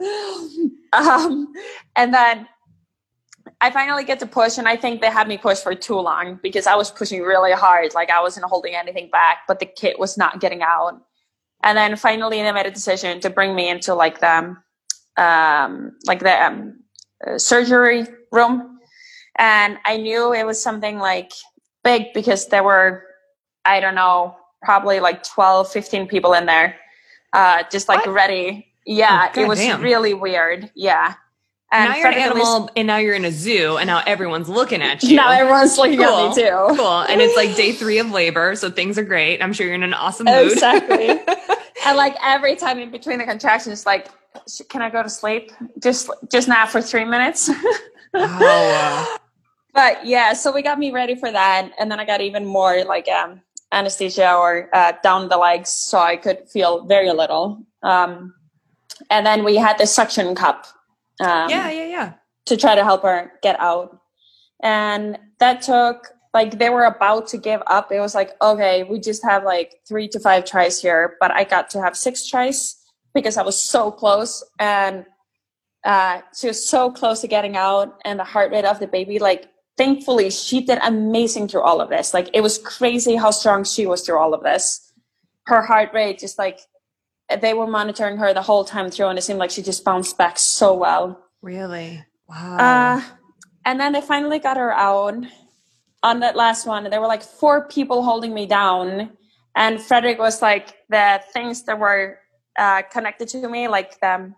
Um, 0.90 1.52
and 1.96 2.14
then 2.14 2.48
I 3.60 3.70
finally 3.70 4.04
get 4.04 4.20
to 4.20 4.26
push, 4.26 4.56
and 4.58 4.68
I 4.68 4.76
think 4.76 5.00
they 5.00 5.10
had 5.10 5.26
me 5.26 5.36
push 5.36 5.58
for 5.58 5.74
too 5.74 5.98
long 5.98 6.38
because 6.42 6.66
I 6.66 6.76
was 6.76 6.90
pushing 6.90 7.22
really 7.22 7.52
hard. 7.52 7.92
Like 7.94 8.10
I 8.10 8.20
wasn't 8.20 8.46
holding 8.46 8.74
anything 8.74 9.10
back, 9.10 9.38
but 9.48 9.58
the 9.58 9.66
kit 9.66 9.98
was 9.98 10.16
not 10.16 10.40
getting 10.40 10.62
out. 10.62 11.00
And 11.64 11.76
then 11.76 11.96
finally, 11.96 12.40
they 12.40 12.52
made 12.52 12.66
a 12.66 12.70
decision 12.70 13.20
to 13.20 13.30
bring 13.30 13.54
me 13.56 13.68
into 13.68 13.94
like 13.94 14.20
the 14.20 14.56
um, 15.16 15.92
like 16.06 16.20
the 16.20 16.44
um, 16.44 16.80
uh, 17.26 17.36
surgery 17.38 18.06
room, 18.30 18.78
and 19.36 19.78
I 19.84 19.96
knew 19.96 20.32
it 20.32 20.46
was 20.46 20.62
something 20.62 20.98
like 20.98 21.32
big 21.82 22.12
because 22.14 22.46
there 22.46 22.62
were 22.62 23.02
I 23.64 23.80
don't 23.80 23.96
know 23.96 24.36
probably 24.62 24.98
like 25.00 25.22
12, 25.22 25.70
15 25.70 26.08
people 26.08 26.32
in 26.34 26.46
there, 26.46 26.76
uh, 27.32 27.62
just 27.70 27.88
like 27.88 28.06
What? 28.06 28.14
ready. 28.14 28.66
Yeah, 28.86 29.28
Oh, 29.36 29.40
it 29.40 29.46
was 29.48 29.58
goddamn. 29.58 29.82
really 29.82 30.14
weird. 30.14 30.70
Yeah. 30.74 31.14
Now 31.72 31.96
you're 31.96 32.08
an 32.08 32.14
animal, 32.14 32.70
and 32.76 32.86
now 32.86 32.96
you're 32.96 33.14
in 33.14 33.24
a 33.24 33.30
zoo, 33.30 33.76
and 33.76 33.86
now 33.86 34.02
everyone's 34.06 34.48
looking 34.48 34.80
at 34.82 35.02
you. 35.02 35.16
Now 35.16 35.30
everyone's 35.30 35.76
looking 35.76 35.98
Cool. 35.98 36.30
at 36.30 36.36
me 36.36 36.42
too. 36.42 36.76
cool. 36.76 37.00
And 37.02 37.20
it's 37.20 37.36
like 37.36 37.54
day 37.56 37.72
three 37.72 37.98
of 37.98 38.10
labor, 38.10 38.54
so 38.56 38.70
things 38.70 38.98
are 38.98 39.04
great. 39.04 39.42
I'm 39.42 39.52
sure 39.52 39.66
you're 39.66 39.74
in 39.74 39.82
an 39.82 39.94
awesome 39.94 40.26
mood. 40.26 40.52
Exactly. 40.52 41.08
and 41.86 41.96
like 41.96 42.16
every 42.22 42.56
time 42.56 42.78
in 42.78 42.90
between 42.90 43.18
the 43.18 43.24
contractions, 43.24 43.84
like, 43.84 44.08
can 44.68 44.80
I 44.82 44.88
go 44.90 45.02
to 45.02 45.10
sleep? 45.10 45.52
Just, 45.78 46.10
just 46.30 46.48
now 46.48 46.64
for 46.66 46.80
three 46.80 47.04
minutes. 47.04 47.50
oh, 48.14 49.18
but 49.74 50.06
yeah, 50.06 50.32
so 50.32 50.52
we 50.52 50.62
got 50.62 50.78
me 50.78 50.90
ready 50.90 51.14
for 51.14 51.30
that, 51.30 51.70
and 51.78 51.90
then 51.90 52.00
I 52.00 52.06
got 52.06 52.20
even 52.22 52.46
more 52.46 52.82
like 52.84 53.08
um, 53.08 53.42
anesthesia 53.72 54.32
or 54.34 54.70
uh, 54.72 54.92
down 55.02 55.28
the 55.28 55.36
legs, 55.36 55.68
so 55.68 55.98
I 55.98 56.16
could 56.16 56.48
feel 56.48 56.84
very 56.86 57.12
little. 57.12 57.62
Um, 57.82 58.34
and 59.10 59.26
then 59.26 59.44
we 59.44 59.56
had 59.56 59.76
the 59.78 59.86
suction 59.86 60.34
cup. 60.34 60.66
Um, 61.20 61.50
yeah, 61.50 61.70
yeah, 61.70 61.86
yeah. 61.86 62.12
to 62.46 62.56
try 62.56 62.74
to 62.74 62.84
help 62.84 63.02
her 63.02 63.32
get 63.42 63.58
out. 63.60 64.00
And 64.62 65.18
that 65.38 65.62
took 65.62 66.08
like 66.34 66.58
they 66.58 66.70
were 66.70 66.84
about 66.84 67.26
to 67.28 67.38
give 67.38 67.62
up. 67.66 67.90
It 67.90 68.00
was 68.00 68.14
like, 68.14 68.32
okay, 68.42 68.84
we 68.84 69.00
just 69.00 69.22
have 69.24 69.44
like 69.44 69.80
three 69.88 70.08
to 70.08 70.20
five 70.20 70.44
tries 70.44 70.80
here, 70.80 71.16
but 71.20 71.30
I 71.30 71.44
got 71.44 71.70
to 71.70 71.82
have 71.82 71.96
six 71.96 72.26
tries 72.26 72.76
because 73.14 73.36
I 73.36 73.42
was 73.42 73.60
so 73.60 73.90
close 73.90 74.44
and 74.58 75.06
uh, 75.84 76.20
she 76.38 76.48
was 76.48 76.68
so 76.68 76.90
close 76.90 77.20
to 77.22 77.28
getting 77.28 77.56
out 77.56 77.98
and 78.04 78.18
the 78.18 78.24
heart 78.24 78.52
rate 78.52 78.64
of 78.64 78.78
the 78.78 78.86
baby, 78.86 79.18
like 79.18 79.48
thankfully 79.76 80.28
she 80.28 80.60
did 80.60 80.78
amazing 80.82 81.48
through 81.48 81.62
all 81.62 81.80
of 81.80 81.88
this. 81.88 82.12
Like 82.12 82.28
it 82.34 82.42
was 82.42 82.58
crazy 82.58 83.16
how 83.16 83.30
strong 83.30 83.64
she 83.64 83.86
was 83.86 84.02
through 84.02 84.18
all 84.18 84.34
of 84.34 84.42
this. 84.42 84.92
Her 85.46 85.62
heart 85.62 85.90
rate 85.94 86.18
just 86.18 86.38
like 86.38 86.60
they 87.40 87.54
were 87.54 87.66
monitoring 87.66 88.16
her 88.16 88.32
the 88.32 88.42
whole 88.42 88.64
time 88.64 88.90
through 88.90 89.08
and 89.08 89.18
it 89.18 89.22
seemed 89.22 89.38
like 89.38 89.50
she 89.50 89.62
just 89.62 89.84
bounced 89.84 90.16
back 90.16 90.38
so 90.38 90.74
well. 90.74 91.24
Really? 91.42 92.04
Wow. 92.28 92.56
Uh, 92.56 93.02
and 93.64 93.78
then 93.78 93.92
they 93.92 94.00
finally 94.00 94.38
got 94.38 94.56
her 94.56 94.72
out 94.72 95.14
on 96.02 96.20
that 96.20 96.36
last 96.36 96.66
one. 96.66 96.88
There 96.88 97.00
were 97.00 97.06
like 97.06 97.22
four 97.22 97.68
people 97.68 98.02
holding 98.02 98.32
me 98.32 98.46
down. 98.46 99.10
And 99.54 99.80
Frederik 99.80 100.18
was 100.18 100.40
like 100.40 100.74
the 100.88 101.20
things 101.32 101.64
that 101.64 101.78
were 101.78 102.18
uh, 102.56 102.82
connected 102.82 103.28
to 103.28 103.48
me, 103.48 103.68
like 103.68 104.00
the 104.00 104.32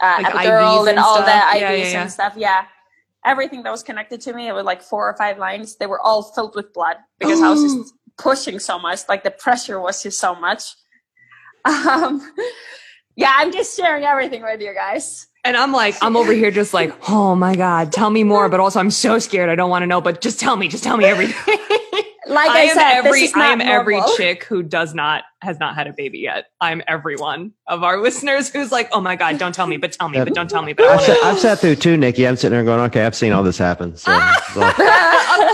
uh, 0.00 0.20
Like 0.22 0.26
epidural 0.26 0.88
and, 0.88 0.98
all 0.98 1.16
stuff? 1.16 1.26
the 1.26 1.58
IVs 1.58 1.60
yeah, 1.60 1.72
yeah. 1.72 2.02
and 2.02 2.10
stuff. 2.12 2.34
Yeah. 2.36 2.64
Everything 3.24 3.62
that 3.62 3.70
was 3.70 3.82
connected 3.82 4.20
to 4.22 4.32
me, 4.32 4.48
it 4.48 4.52
was 4.52 4.64
like 4.64 4.82
four 4.82 5.08
or 5.08 5.16
five 5.16 5.38
lines. 5.38 5.76
They 5.76 5.86
were 5.86 6.00
all 6.00 6.22
filled 6.22 6.54
with 6.54 6.72
blood 6.74 6.96
because 7.18 7.40
I 7.40 7.50
was 7.50 7.62
just 7.62 7.94
pushing 8.18 8.58
so 8.58 8.78
much. 8.78 9.00
Like 9.08 9.22
the 9.22 9.30
pressure 9.30 9.80
was 9.80 10.02
just 10.02 10.18
so 10.18 10.34
much. 10.34 10.74
Um, 11.64 12.20
yeah, 13.16 13.32
I'm 13.36 13.52
just 13.52 13.76
sharing 13.76 14.04
everything 14.04 14.42
with 14.42 14.60
you 14.60 14.74
guys. 14.74 15.26
and 15.44 15.56
I'm 15.56 15.72
like, 15.72 15.94
I'm 16.02 16.16
over 16.16 16.32
here 16.32 16.50
just 16.50 16.74
like, 16.74 16.92
oh 17.08 17.34
my 17.34 17.54
God, 17.54 17.92
tell 17.92 18.10
me 18.10 18.24
more. 18.24 18.48
But 18.48 18.60
also, 18.60 18.80
I'm 18.80 18.90
so 18.90 19.18
scared. 19.18 19.48
I 19.50 19.54
don't 19.54 19.70
want 19.70 19.82
to 19.82 19.86
know, 19.86 20.00
but 20.00 20.20
just 20.20 20.40
tell 20.40 20.56
me, 20.56 20.68
just 20.68 20.84
tell 20.84 20.96
me 20.96 21.04
everything. 21.04 21.58
Like 22.26 22.48
I 22.48 22.62
I, 22.62 22.68
said, 22.68 22.92
every 22.94 23.20
this 23.20 23.30
is 23.30 23.36
I 23.36 23.38
not 23.40 23.52
am 23.52 23.60
every 23.60 24.00
chick 24.16 24.44
who 24.44 24.62
does 24.62 24.94
not 24.94 25.24
has 25.42 25.60
not 25.60 25.74
had 25.74 25.86
a 25.88 25.92
baby 25.92 26.20
yet. 26.20 26.46
I'm 26.58 26.80
everyone 26.88 27.52
of 27.66 27.84
our 27.84 28.00
listeners 28.02 28.48
who's 28.48 28.72
like, 28.72 28.88
oh 28.92 29.00
my 29.02 29.14
god, 29.14 29.36
don't 29.36 29.54
tell 29.54 29.66
me, 29.66 29.76
but 29.76 29.92
tell 29.92 30.08
me, 30.08 30.18
but 30.24 30.32
don't 30.32 30.48
tell 30.48 30.62
me. 30.62 30.72
But 30.72 30.86
I 30.86 30.88
I've 30.88 30.94
want 31.00 31.04
sat, 31.04 31.18
I've 31.22 31.38
sat 31.38 31.58
through 31.58 31.76
two, 31.76 31.98
Nikki. 31.98 32.26
I'm 32.26 32.36
sitting 32.36 32.56
there 32.56 32.64
going, 32.64 32.80
okay, 32.86 33.04
I've 33.04 33.14
seen 33.14 33.32
all 33.32 33.42
this 33.42 33.58
happen. 33.58 33.94
So, 33.96 34.10
so, 34.54 34.62
of 34.66 34.74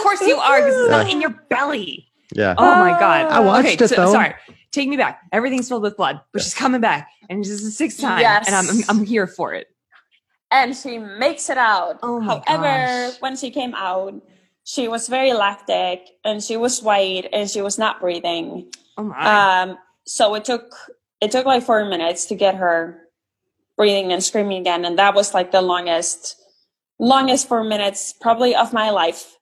course 0.05 0.21
you 0.21 0.37
are 0.37 0.61
because 0.61 0.81
it's 0.81 0.91
not 0.91 1.11
in 1.11 1.21
your 1.21 1.31
belly. 1.51 2.09
yeah. 2.37 2.55
Oh 2.57 2.77
my 2.77 2.91
god, 3.01 3.27
I 3.33 3.41
watched 3.41 3.67
okay, 3.67 3.85
it, 3.85 3.89
so- 3.89 3.97
though. 3.97 4.13
Sorry, 4.13 4.35
take 4.73 4.89
me 4.89 4.97
back. 4.97 5.21
Everything's 5.33 5.69
filled 5.69 5.83
with 5.83 5.97
blood, 5.97 6.21
but 6.33 6.43
she's 6.43 6.55
coming 6.55 6.81
back, 6.81 7.09
and 7.29 7.41
this 7.43 7.51
is 7.51 7.65
the 7.65 7.71
sixth 7.71 8.01
time, 8.01 8.21
Yes. 8.21 8.47
and 8.47 8.55
I'm, 8.57 8.69
I'm 8.69 8.85
I'm 9.01 9.05
here 9.05 9.27
for 9.27 9.53
it. 9.55 9.69
and 10.51 10.77
she 10.77 10.99
makes 10.99 11.49
it 11.51 11.59
out. 11.59 11.99
Oh 12.03 12.21
However, 12.21 13.11
gosh. 13.11 13.21
when 13.21 13.37
she 13.37 13.51
came 13.51 13.75
out, 13.75 14.15
she 14.65 14.89
was 14.89 15.09
very 15.09 15.33
lactic 15.33 16.01
and 16.25 16.43
she 16.43 16.57
was 16.57 16.83
white 16.83 17.29
and 17.33 17.49
she 17.49 17.63
was 17.63 17.79
not 17.79 18.01
breathing. 18.01 18.71
Oh 18.99 19.05
my, 19.05 19.63
Um, 19.63 19.79
so 20.07 20.35
it 20.35 20.45
took 20.45 20.75
it 21.21 21.31
took 21.31 21.47
like 21.47 21.63
four 21.63 21.85
minutes 21.85 22.27
to 22.27 22.35
get 22.35 22.55
her 22.57 22.99
breathing 23.77 24.13
and 24.13 24.23
screaming 24.23 24.61
again, 24.61 24.85
and 24.85 24.99
that 24.99 25.15
was 25.15 25.35
like 25.35 25.53
the 25.53 25.63
longest 25.63 26.37
longest 26.99 27.49
four 27.49 27.65
minutes 27.65 28.13
probably 28.21 28.55
of 28.55 28.73
my 28.73 28.91
life. 28.91 29.37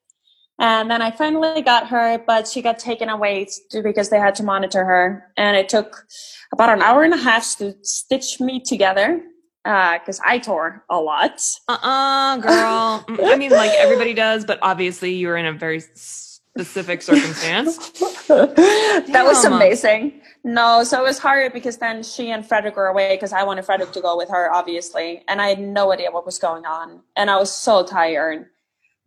And 0.59 0.91
then 0.91 1.01
I 1.01 1.11
finally 1.11 1.61
got 1.61 1.87
her, 1.87 2.17
but 2.27 2.47
she 2.47 2.61
got 2.61 2.79
taken 2.79 3.07
away 3.07 3.47
because 3.81 4.09
they 4.09 4.19
had 4.19 4.35
to 4.35 4.43
monitor 4.43 4.83
her, 4.83 5.31
and 5.37 5.55
it 5.55 5.69
took 5.69 6.05
about 6.51 6.69
an 6.69 6.81
hour 6.81 7.03
and 7.03 7.13
a 7.13 7.17
half 7.17 7.57
to 7.57 7.75
stitch 7.81 8.41
me 8.41 8.59
together 8.59 9.21
because 9.63 10.19
I 10.25 10.39
tore 10.39 10.83
a 10.89 10.99
lot. 10.99 11.41
uh 11.67 11.77
uh 11.81 12.37
girl. 12.37 13.05
Mm, 13.09 13.33
I 13.33 13.35
mean, 13.37 13.51
like 13.51 13.71
everybody 13.77 14.13
does, 14.13 14.45
but 14.45 14.59
obviously 14.61 15.13
you 15.13 15.27
were 15.27 15.37
in 15.37 15.45
a 15.45 15.53
very 15.53 15.79
specific 15.79 17.01
circumstance. 17.01 17.77
that 18.27 19.23
was 19.25 19.45
amazing. 19.45 20.21
No, 20.43 20.83
so 20.83 20.99
it 20.99 21.03
was 21.03 21.19
hard 21.19 21.53
because 21.53 21.77
then 21.77 22.03
she 22.03 22.31
and 22.31 22.45
Frederik 22.45 22.75
were 22.75 22.87
away 22.87 23.15
because 23.15 23.33
I 23.33 23.43
wanted 23.43 23.65
Frederik 23.65 23.91
to 23.93 24.01
go 24.01 24.17
with 24.17 24.29
her, 24.29 24.51
obviously, 24.51 25.23
and 25.27 25.41
I 25.41 25.47
had 25.47 25.59
no 25.59 25.91
idea 25.91 26.11
what 26.11 26.25
was 26.25 26.39
going 26.39 26.65
on, 26.65 27.01
and 27.15 27.29
I 27.29 27.37
was 27.37 27.53
so 27.53 27.85
tired. 27.85 28.47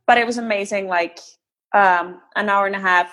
But 0.06 0.18
it 0.18 0.26
was 0.26 0.36
amazing. 0.36 0.88
Like 0.88 1.20
um, 1.74 2.20
an 2.36 2.48
hour 2.48 2.66
and 2.66 2.76
a 2.76 2.80
half 2.80 3.12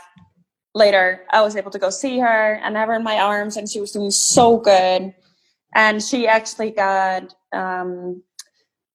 later, 0.74 1.26
I 1.32 1.42
was 1.42 1.56
able 1.56 1.72
to 1.72 1.80
go 1.80 1.90
see 1.90 2.20
her 2.20 2.60
and 2.64 2.76
have 2.76 2.88
her 2.88 2.96
in 2.96 3.04
my 3.04 3.20
arms, 3.20 3.58
and 3.58 3.70
she 3.70 3.82
was 3.82 3.92
doing 3.92 4.12
so 4.12 4.58
good. 4.58 5.14
And 5.76 6.02
she 6.02 6.28
actually 6.28 6.72
got 6.72 7.34
um, 7.54 8.24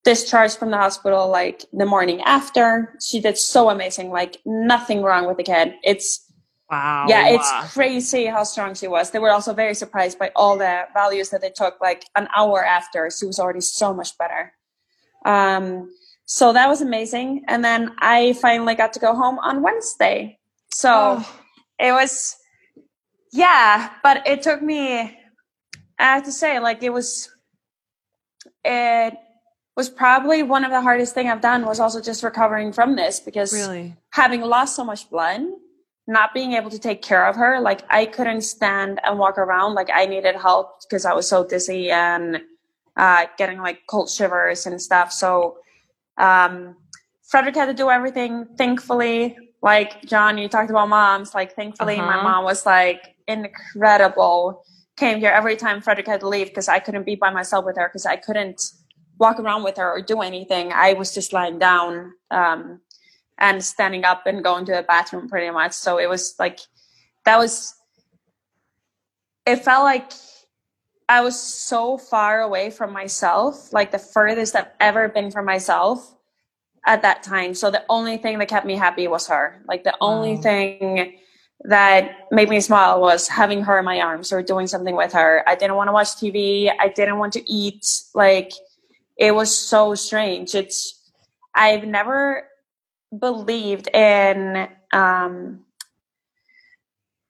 discharged 0.05 0.59
from 0.59 0.70
the 0.70 0.77
hospital 0.77 1.29
like 1.29 1.64
the 1.72 1.87
morning 1.87 2.20
after. 2.22 2.94
She 3.00 3.20
did 3.20 3.38
so 3.38 3.70
amazing. 3.70 4.11
Like 4.11 4.38
nothing 4.44 5.03
wrong 5.03 5.27
with 5.27 5.37
the 5.37 5.44
kid. 5.44 5.74
It's 5.83 6.20
Wow. 6.70 7.07
yeah, 7.09 7.29
it's 7.29 7.74
crazy 7.74 8.24
how 8.24 8.42
strong 8.42 8.74
she 8.74 8.88
was. 8.88 9.11
They 9.11 9.18
were 9.18 9.31
also 9.31 9.53
very 9.53 9.74
surprised 9.74 10.18
by 10.18 10.33
all 10.35 10.57
the 10.57 10.85
values 10.94 11.29
that 11.31 11.42
they 11.42 11.50
took. 11.50 11.79
Like 11.81 12.07
an 12.16 12.27
hour 12.35 12.64
after, 12.64 13.11
she 13.11 13.27
was 13.27 13.38
already 13.38 13.61
so 13.61 13.92
much 13.92 14.16
better. 14.16 14.53
Um, 15.27 15.90
so 16.26 16.52
that 16.52 16.68
was 16.68 16.80
amazing. 16.82 17.44
And 17.48 17.64
then 17.64 17.92
I 17.98 18.32
finally 18.34 18.74
got 18.74 18.92
to 18.94 19.00
go 19.00 19.14
home 19.14 19.38
on 19.40 19.62
Wednesday. 19.62 20.38
So 20.72 21.18
Oh. 21.18 21.40
it 21.78 21.92
was, 21.92 22.37
yeah, 23.32 23.90
but 24.02 24.26
it 24.26 24.42
took 24.42 24.62
me. 24.62 25.00
I 25.98 26.02
have 26.14 26.24
to 26.24 26.32
say, 26.32 26.58
like 26.58 26.82
it 26.82 26.90
was, 26.92 27.30
it 28.64 29.14
was 29.76 29.88
probably 29.90 30.42
one 30.42 30.64
of 30.64 30.70
the 30.70 30.80
hardest 30.80 31.14
thing 31.14 31.28
I've 31.28 31.40
done 31.40 31.64
was 31.66 31.80
also 31.80 32.00
just 32.00 32.22
recovering 32.22 32.72
from 32.72 32.96
this 32.96 33.20
because 33.20 33.52
really. 33.52 33.96
having 34.10 34.40
lost 34.40 34.76
so 34.76 34.84
much 34.84 35.08
blood, 35.10 35.42
not 36.06 36.32
being 36.34 36.52
able 36.52 36.70
to 36.70 36.78
take 36.78 37.02
care 37.02 37.26
of 37.26 37.37
her, 37.37 37.60
like 37.60 37.82
I 37.90 38.06
couldn't 38.06 38.42
stand 38.42 39.00
and 39.04 39.18
walk 39.18 39.38
around. 39.38 39.74
Like 39.74 39.90
I 39.92 40.06
needed 40.06 40.37
help 40.37 40.80
because 40.82 41.04
I 41.04 41.12
was 41.12 41.28
so 41.28 41.44
dizzy 41.46 41.90
and 41.90 42.40
uh, 42.96 43.26
getting 43.38 43.58
like 43.58 43.80
cold 43.88 44.08
shivers 44.10 44.66
and 44.66 44.80
stuff. 44.80 45.12
So 45.12 45.58
um, 46.18 46.77
Frederik 47.22 47.57
had 47.57 47.66
to 47.66 47.74
do 47.74 47.90
everything. 47.90 48.46
Thankfully, 48.57 49.37
like 49.62 50.03
John, 50.05 50.38
you 50.38 50.48
talked 50.48 50.70
about 50.70 50.88
moms. 50.88 51.35
Like 51.35 51.55
thankfully, 51.55 51.96
my 51.96 52.14
Uh-huh. 52.14 52.22
mom 52.22 52.44
was 52.44 52.64
like 52.66 53.16
incredible. 53.27 54.64
Came 54.96 55.18
here 55.18 55.31
every 55.31 55.57
time 55.57 55.81
Frederik 55.81 56.07
had 56.07 56.20
to 56.20 56.29
leave 56.29 56.48
because 56.48 56.68
I 56.68 56.79
couldn't 56.79 57.05
be 57.05 57.16
by 57.16 57.31
myself 57.31 57.64
with 57.64 57.77
her 57.77 57.88
because 57.88 58.07
I 58.07 58.16
couldn't 58.16 58.62
walk 59.18 59.40
around 59.40 59.64
with 59.64 59.77
her 59.77 59.90
or 59.90 60.03
do 60.03 60.20
anything. 60.20 60.72
I 60.72 60.92
was 60.92 61.12
just 61.14 61.33
lying 61.33 61.59
down. 61.59 62.12
Um, 62.31 62.81
and 63.38 63.64
standing 63.64 64.05
up 64.05 64.27
and 64.27 64.44
going 64.44 64.64
to 64.64 64.72
the 64.72 64.83
bathroom 64.83 65.29
pretty 65.29 65.50
much. 65.50 65.72
So 65.72 65.98
it 65.98 66.09
was 66.09 66.37
like 66.38 66.61
that 67.24 67.37
was 67.37 67.74
it 69.46 69.57
felt 69.57 69.85
like 69.85 70.12
I 71.09 71.21
was 71.21 71.38
so 71.38 71.99
far 71.99 72.43
away 72.43 72.71
from 72.71 72.93
myself, 72.93 73.73
like 73.73 73.90
the 73.90 73.99
furthest 73.99 74.57
I've 74.57 74.71
ever 74.81 75.09
been 75.09 75.31
from 75.31 75.45
myself 75.45 76.14
at 76.87 77.03
that 77.03 77.23
time. 77.23 77.55
So 77.55 77.71
the 77.71 77.85
only 77.88 78.17
thing 78.17 78.38
that 78.38 78.49
kept 78.49 78.67
me 78.67 78.77
happy 78.77 79.09
was 79.09 79.27
her. 79.29 79.62
Like 79.69 79.85
the 79.85 79.95
only 80.01 80.37
Wow. 80.37 80.43
thing 80.43 81.19
that 81.64 82.17
made 82.31 82.49
me 82.49 82.61
smile 82.61 83.01
was 83.01 83.29
having 83.29 83.62
her 83.62 83.79
in 83.79 83.85
my 83.85 84.01
arms 84.01 84.33
or 84.33 84.43
doing 84.43 84.67
something 84.67 84.97
with 84.97 85.12
her. 85.12 85.43
I 85.47 85.55
didn't 85.55 85.77
want 85.77 85.88
to 85.88 85.93
watch 85.93 86.09
TV. 86.17 86.71
I 86.79 86.88
didn't 86.88 87.19
want 87.19 87.33
to 87.35 87.53
eat. 87.53 87.87
Like 88.14 88.53
it 89.17 89.35
was 89.35 89.57
so 89.57 89.95
strange. 89.95 90.55
It's 90.55 91.11
I've 91.55 91.85
never 91.87 92.49
believed 93.19 93.88
in 93.95 94.69
um, 94.93 95.63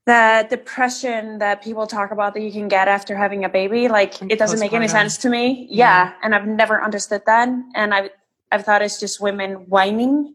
the 0.06 0.46
depression 0.50 1.38
that 1.38 1.62
people 1.62 1.86
talk 1.86 2.10
about 2.10 2.34
that 2.34 2.42
you 2.42 2.52
can 2.52 2.68
get 2.68 2.88
after 2.88 3.16
having 3.16 3.44
a 3.44 3.48
baby. 3.48 3.88
Like 3.88 4.20
it 4.22 4.38
doesn't 4.38 4.60
make 4.60 4.72
any 4.74 4.88
sense 4.88 5.16
to 5.18 5.30
me. 5.30 5.66
Yeah. 5.70 6.06
Yeah, 6.06 6.12
and 6.22 6.34
I've 6.34 6.46
never 6.46 6.82
understood 6.82 7.22
that, 7.26 7.48
and 7.74 7.94
I've 7.94 8.10
I've 8.52 8.64
thought 8.64 8.82
it's 8.82 9.00
just 9.00 9.20
women 9.20 9.66
whining. 9.68 10.34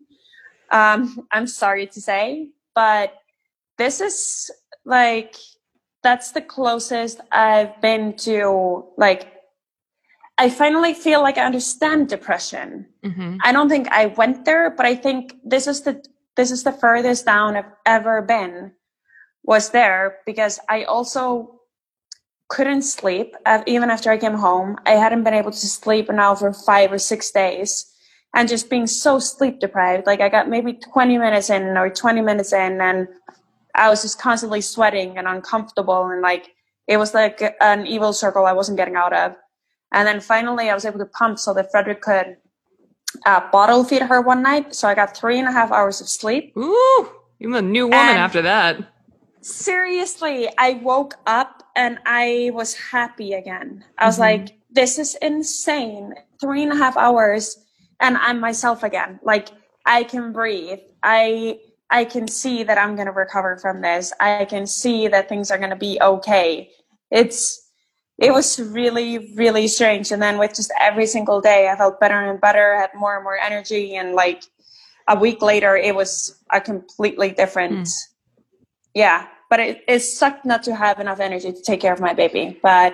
Um, 0.71 1.27
I'm 1.31 1.47
sorry 1.47 1.87
to 1.87 2.01
say, 2.01 2.49
but 2.73 3.13
this 3.77 4.01
is 4.01 4.51
like 4.85 5.35
that's 6.01 6.31
the 6.31 6.41
closest 6.41 7.21
I've 7.31 7.79
been 7.81 8.13
to 8.17 8.85
like. 8.97 9.33
I 10.37 10.49
finally 10.49 10.93
feel 10.93 11.21
like 11.21 11.37
I 11.37 11.45
understand 11.45 12.07
depression. 12.09 12.87
hmm 13.03 13.37
I 13.43 13.51
don't 13.51 13.69
think 13.69 13.87
I 13.89 14.07
went 14.07 14.45
there, 14.45 14.69
but 14.71 14.85
I 14.85 14.95
think 14.95 15.35
this 15.43 15.67
is 15.67 15.81
the 15.83 16.03
this 16.35 16.49
is 16.49 16.63
the 16.63 16.71
furthest 16.71 17.25
down 17.25 17.55
I've 17.55 17.71
ever 17.85 18.21
been 18.21 18.71
was 19.43 19.69
there 19.71 20.17
because 20.25 20.59
I 20.69 20.83
also 20.83 21.55
couldn't 22.49 22.81
sleep 22.81 23.35
even 23.67 23.89
after 23.89 24.09
I 24.11 24.17
came 24.17 24.33
home. 24.33 24.77
I 24.85 24.91
hadn't 24.91 25.23
been 25.23 25.33
able 25.33 25.51
to 25.51 25.57
sleep 25.67 26.09
now 26.09 26.35
for 26.35 26.51
five 26.53 26.91
or 26.91 26.97
six 26.99 27.31
days, 27.31 27.85
and 28.35 28.49
just 28.49 28.69
being 28.69 28.87
so 28.87 29.19
sleep 29.19 29.59
deprived. 29.59 30.07
Like 30.07 30.21
I 30.21 30.29
got 30.29 30.49
maybe 30.49 30.73
twenty 30.73 31.17
minutes 31.17 31.49
in 31.49 31.77
or 31.77 31.89
twenty 31.89 32.21
minutes 32.21 32.53
in, 32.53 32.81
and 32.81 33.07
I 33.75 33.89
was 33.89 34.01
just 34.01 34.19
constantly 34.19 34.61
sweating 34.61 35.17
and 35.17 35.27
uncomfortable, 35.27 36.07
and 36.07 36.21
like 36.21 36.49
it 36.87 36.97
was 36.97 37.13
like 37.13 37.41
an 37.61 37.85
evil 37.85 38.13
circle 38.13 38.45
I 38.45 38.53
wasn't 38.53 38.77
getting 38.77 38.95
out 38.95 39.13
of. 39.13 39.35
And 39.91 40.07
then 40.07 40.19
finally, 40.19 40.69
I 40.69 40.73
was 40.73 40.85
able 40.85 40.99
to 40.99 41.05
pump 41.05 41.39
so 41.39 41.53
that 41.53 41.71
Frederik 41.71 42.01
could 42.01 42.37
uh, 43.25 43.41
bottle 43.51 43.83
feed 43.83 44.01
her 44.03 44.21
one 44.21 44.41
night. 44.43 44.75
So 44.75 44.87
I 44.87 44.95
got 44.95 45.15
three 45.15 45.39
and 45.39 45.47
a 45.47 45.51
half 45.51 45.71
hours 45.71 46.01
of 46.01 46.09
sleep. 46.09 46.53
Ooh, 46.57 47.09
you're 47.39 47.55
a 47.57 47.61
new 47.61 47.85
woman 47.85 47.99
And- 47.99 48.17
after 48.19 48.41
that. 48.43 48.77
Seriously, 49.49 50.47
I 50.57 50.73
woke 50.83 51.15
up 51.25 51.63
and 51.75 51.99
I 52.05 52.51
was 52.53 52.73
happy 52.75 53.33
again. 53.33 53.83
I 53.97 54.05
was 54.05 54.17
Mhm. 54.17 54.19
like, 54.19 54.59
this 54.69 54.99
is 54.99 55.15
insane. 55.15 56.13
Three 56.39 56.63
and 56.63 56.71
a 56.71 56.75
half 56.75 56.95
hours 56.97 57.57
and 57.99 58.17
I'm 58.17 58.39
myself 58.39 58.83
again. 58.83 59.19
Like 59.23 59.49
I 59.85 60.03
can 60.03 60.31
breathe. 60.31 60.79
I 61.03 61.59
I 61.91 62.05
can 62.05 62.27
see 62.27 62.61
that 62.63 62.77
I'm 62.77 62.95
gonna 62.95 63.11
recover 63.11 63.57
from 63.57 63.81
this. 63.81 64.13
I 64.19 64.45
can 64.45 64.67
see 64.67 65.07
that 65.07 65.27
things 65.27 65.49
are 65.49 65.57
gonna 65.57 65.75
be 65.75 65.99
okay. 66.01 66.69
It's 67.11 67.65
it 68.19 68.31
was 68.33 68.59
really, 68.59 69.33
really 69.35 69.67
strange. 69.67 70.11
And 70.11 70.21
then 70.21 70.37
with 70.37 70.53
just 70.53 70.71
every 70.79 71.07
single 71.07 71.41
day 71.41 71.69
I 71.69 71.75
felt 71.75 71.99
better 71.99 72.19
and 72.29 72.39
better, 72.39 72.75
had 72.77 72.91
more 72.93 73.15
and 73.15 73.23
more 73.23 73.39
energy 73.39 73.95
and 73.95 74.13
like 74.13 74.43
a 75.07 75.17
week 75.17 75.41
later 75.41 75.75
it 75.75 75.95
was 75.95 76.35
a 76.51 76.61
completely 76.61 77.31
different 77.31 77.79
Mm. 77.87 77.93
yeah 78.93 79.27
but 79.49 79.59
it, 79.59 79.83
it 79.87 79.99
sucked 79.99 80.45
not 80.45 80.63
to 80.63 80.75
have 80.75 80.99
enough 80.99 81.19
energy 81.19 81.51
to 81.51 81.61
take 81.61 81.81
care 81.81 81.93
of 81.93 81.99
my 81.99 82.13
baby 82.13 82.59
but 82.61 82.93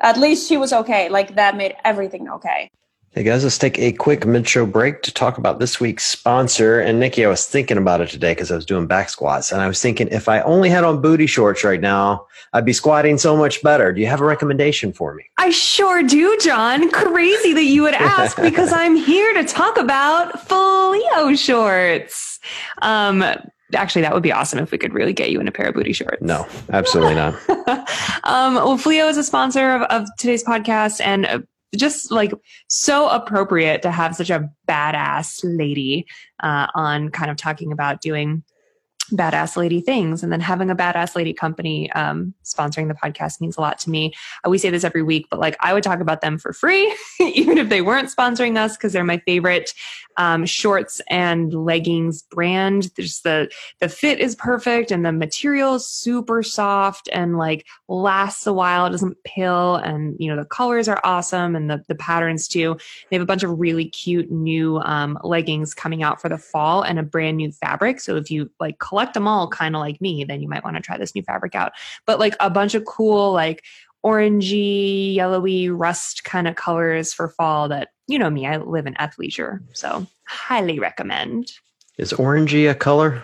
at 0.00 0.16
least 0.16 0.48
she 0.48 0.56
was 0.56 0.72
okay 0.72 1.08
like 1.08 1.34
that 1.36 1.56
made 1.56 1.74
everything 1.84 2.28
okay 2.28 2.70
Hey 3.16 3.22
guys, 3.22 3.44
let's 3.44 3.56
take 3.56 3.78
a 3.78 3.92
quick 3.92 4.26
mid-show 4.26 4.66
break 4.66 5.00
to 5.00 5.10
talk 5.10 5.38
about 5.38 5.58
this 5.58 5.80
week's 5.80 6.04
sponsor. 6.04 6.80
And 6.80 7.00
Nikki, 7.00 7.24
I 7.24 7.28
was 7.30 7.46
thinking 7.46 7.78
about 7.78 8.02
it 8.02 8.10
today 8.10 8.32
because 8.32 8.52
I 8.52 8.56
was 8.56 8.66
doing 8.66 8.86
back 8.86 9.08
squats, 9.08 9.52
and 9.52 9.62
I 9.62 9.68
was 9.68 9.80
thinking 9.80 10.08
if 10.08 10.28
I 10.28 10.42
only 10.42 10.68
had 10.68 10.84
on 10.84 11.00
booty 11.00 11.26
shorts 11.26 11.64
right 11.64 11.80
now, 11.80 12.26
I'd 12.52 12.66
be 12.66 12.74
squatting 12.74 13.16
so 13.16 13.34
much 13.34 13.62
better. 13.62 13.90
Do 13.90 14.02
you 14.02 14.06
have 14.06 14.20
a 14.20 14.26
recommendation 14.26 14.92
for 14.92 15.14
me? 15.14 15.24
I 15.38 15.48
sure 15.48 16.02
do, 16.02 16.36
John. 16.42 16.90
Crazy 16.90 17.54
that 17.54 17.64
you 17.64 17.80
would 17.84 17.94
ask 17.94 18.36
because 18.36 18.70
I'm 18.74 18.96
here 18.96 19.32
to 19.32 19.44
talk 19.44 19.78
about 19.78 20.34
Fleo 20.46 21.38
shorts. 21.42 22.38
Um, 22.82 23.24
actually, 23.74 24.02
that 24.02 24.14
would 24.14 24.22
be 24.22 24.32
awesome 24.32 24.58
if 24.58 24.70
we 24.70 24.78
could 24.78 24.94
really 24.94 25.12
get 25.12 25.30
you 25.30 25.40
in 25.40 25.48
a 25.48 25.52
pair 25.52 25.66
of 25.66 25.74
booty 25.74 25.92
shorts. 25.92 26.22
No, 26.22 26.46
absolutely 26.72 27.14
not. 27.14 27.34
um, 28.24 28.54
well, 28.54 28.78
Fleo 28.78 29.08
is 29.08 29.16
a 29.16 29.24
sponsor 29.24 29.72
of, 29.72 29.82
of 29.82 30.08
today's 30.18 30.44
podcast 30.44 31.00
and 31.04 31.26
uh, 31.26 31.40
just 31.74 32.10
like 32.10 32.32
so 32.68 33.08
appropriate 33.08 33.82
to 33.82 33.90
have 33.90 34.14
such 34.14 34.30
a 34.30 34.48
badass 34.68 35.40
lady 35.44 36.06
uh, 36.42 36.66
on 36.74 37.10
kind 37.10 37.30
of 37.30 37.36
talking 37.36 37.72
about 37.72 38.00
doing 38.00 38.42
badass 39.12 39.56
lady 39.56 39.80
things. 39.80 40.22
And 40.22 40.32
then 40.32 40.40
having 40.40 40.70
a 40.70 40.76
badass 40.76 41.16
lady 41.16 41.32
company 41.32 41.90
um, 41.92 42.34
sponsoring 42.44 42.88
the 42.88 42.94
podcast 42.94 43.40
means 43.40 43.56
a 43.56 43.60
lot 43.60 43.78
to 43.80 43.90
me. 43.90 44.12
Uh, 44.44 44.50
we 44.50 44.58
say 44.58 44.70
this 44.70 44.84
every 44.84 45.02
week 45.02 45.26
but 45.30 45.40
like 45.40 45.56
i 45.60 45.72
would 45.72 45.82
talk 45.82 46.00
about 46.00 46.20
them 46.20 46.38
for 46.38 46.52
free 46.52 46.94
even 47.20 47.58
if 47.58 47.68
they 47.68 47.82
weren't 47.82 48.14
sponsoring 48.14 48.56
us 48.56 48.76
because 48.76 48.92
they're 48.92 49.04
my 49.04 49.18
favorite 49.18 49.72
um, 50.16 50.46
shorts 50.46 51.00
and 51.08 51.52
leggings 51.52 52.22
brand. 52.22 52.94
Just 52.96 53.24
the 53.24 53.50
the 53.80 53.88
fit 53.88 54.18
is 54.18 54.34
perfect 54.34 54.90
and 54.90 55.04
the 55.04 55.12
material 55.12 55.74
is 55.74 55.88
super 55.88 56.42
soft 56.42 57.08
and 57.12 57.38
like 57.38 57.66
lasts 57.88 58.46
a 58.46 58.52
while. 58.52 58.86
It 58.86 58.90
doesn't 58.90 59.22
pill 59.24 59.76
and 59.76 60.16
you 60.18 60.28
know 60.28 60.40
the 60.40 60.48
colors 60.48 60.88
are 60.88 61.00
awesome 61.04 61.54
and 61.54 61.70
the, 61.70 61.82
the 61.88 61.94
patterns 61.94 62.48
too. 62.48 62.76
They 63.10 63.16
have 63.16 63.22
a 63.22 63.26
bunch 63.26 63.42
of 63.42 63.58
really 63.58 63.86
cute 63.86 64.30
new 64.30 64.78
um, 64.78 65.18
leggings 65.22 65.74
coming 65.74 66.02
out 66.02 66.20
for 66.20 66.28
the 66.28 66.38
fall 66.38 66.82
and 66.82 66.98
a 66.98 67.02
brand 67.02 67.36
new 67.36 67.52
fabric. 67.52 68.00
So 68.00 68.16
if 68.16 68.30
you 68.30 68.50
like 68.60 68.78
collect 68.96 69.12
them 69.12 69.28
all 69.28 69.46
kind 69.46 69.76
of 69.76 69.80
like 69.80 70.00
me 70.00 70.24
then 70.24 70.40
you 70.40 70.48
might 70.48 70.64
want 70.64 70.74
to 70.74 70.80
try 70.80 70.96
this 70.96 71.14
new 71.14 71.22
fabric 71.22 71.54
out 71.54 71.72
but 72.06 72.18
like 72.18 72.34
a 72.40 72.48
bunch 72.48 72.74
of 72.74 72.82
cool 72.86 73.30
like 73.30 73.62
orangey 74.04 75.14
yellowy 75.14 75.68
rust 75.68 76.24
kind 76.24 76.48
of 76.48 76.54
colors 76.54 77.12
for 77.12 77.28
fall 77.28 77.68
that 77.68 77.88
you 78.06 78.18
know 78.18 78.30
me 78.30 78.46
i 78.46 78.56
live 78.56 78.86
in 78.86 78.94
athleisure 78.94 79.60
so 79.74 80.06
highly 80.26 80.78
recommend 80.78 81.52
Is 81.98 82.14
orangey 82.14 82.70
a 82.70 82.74
color? 82.74 83.22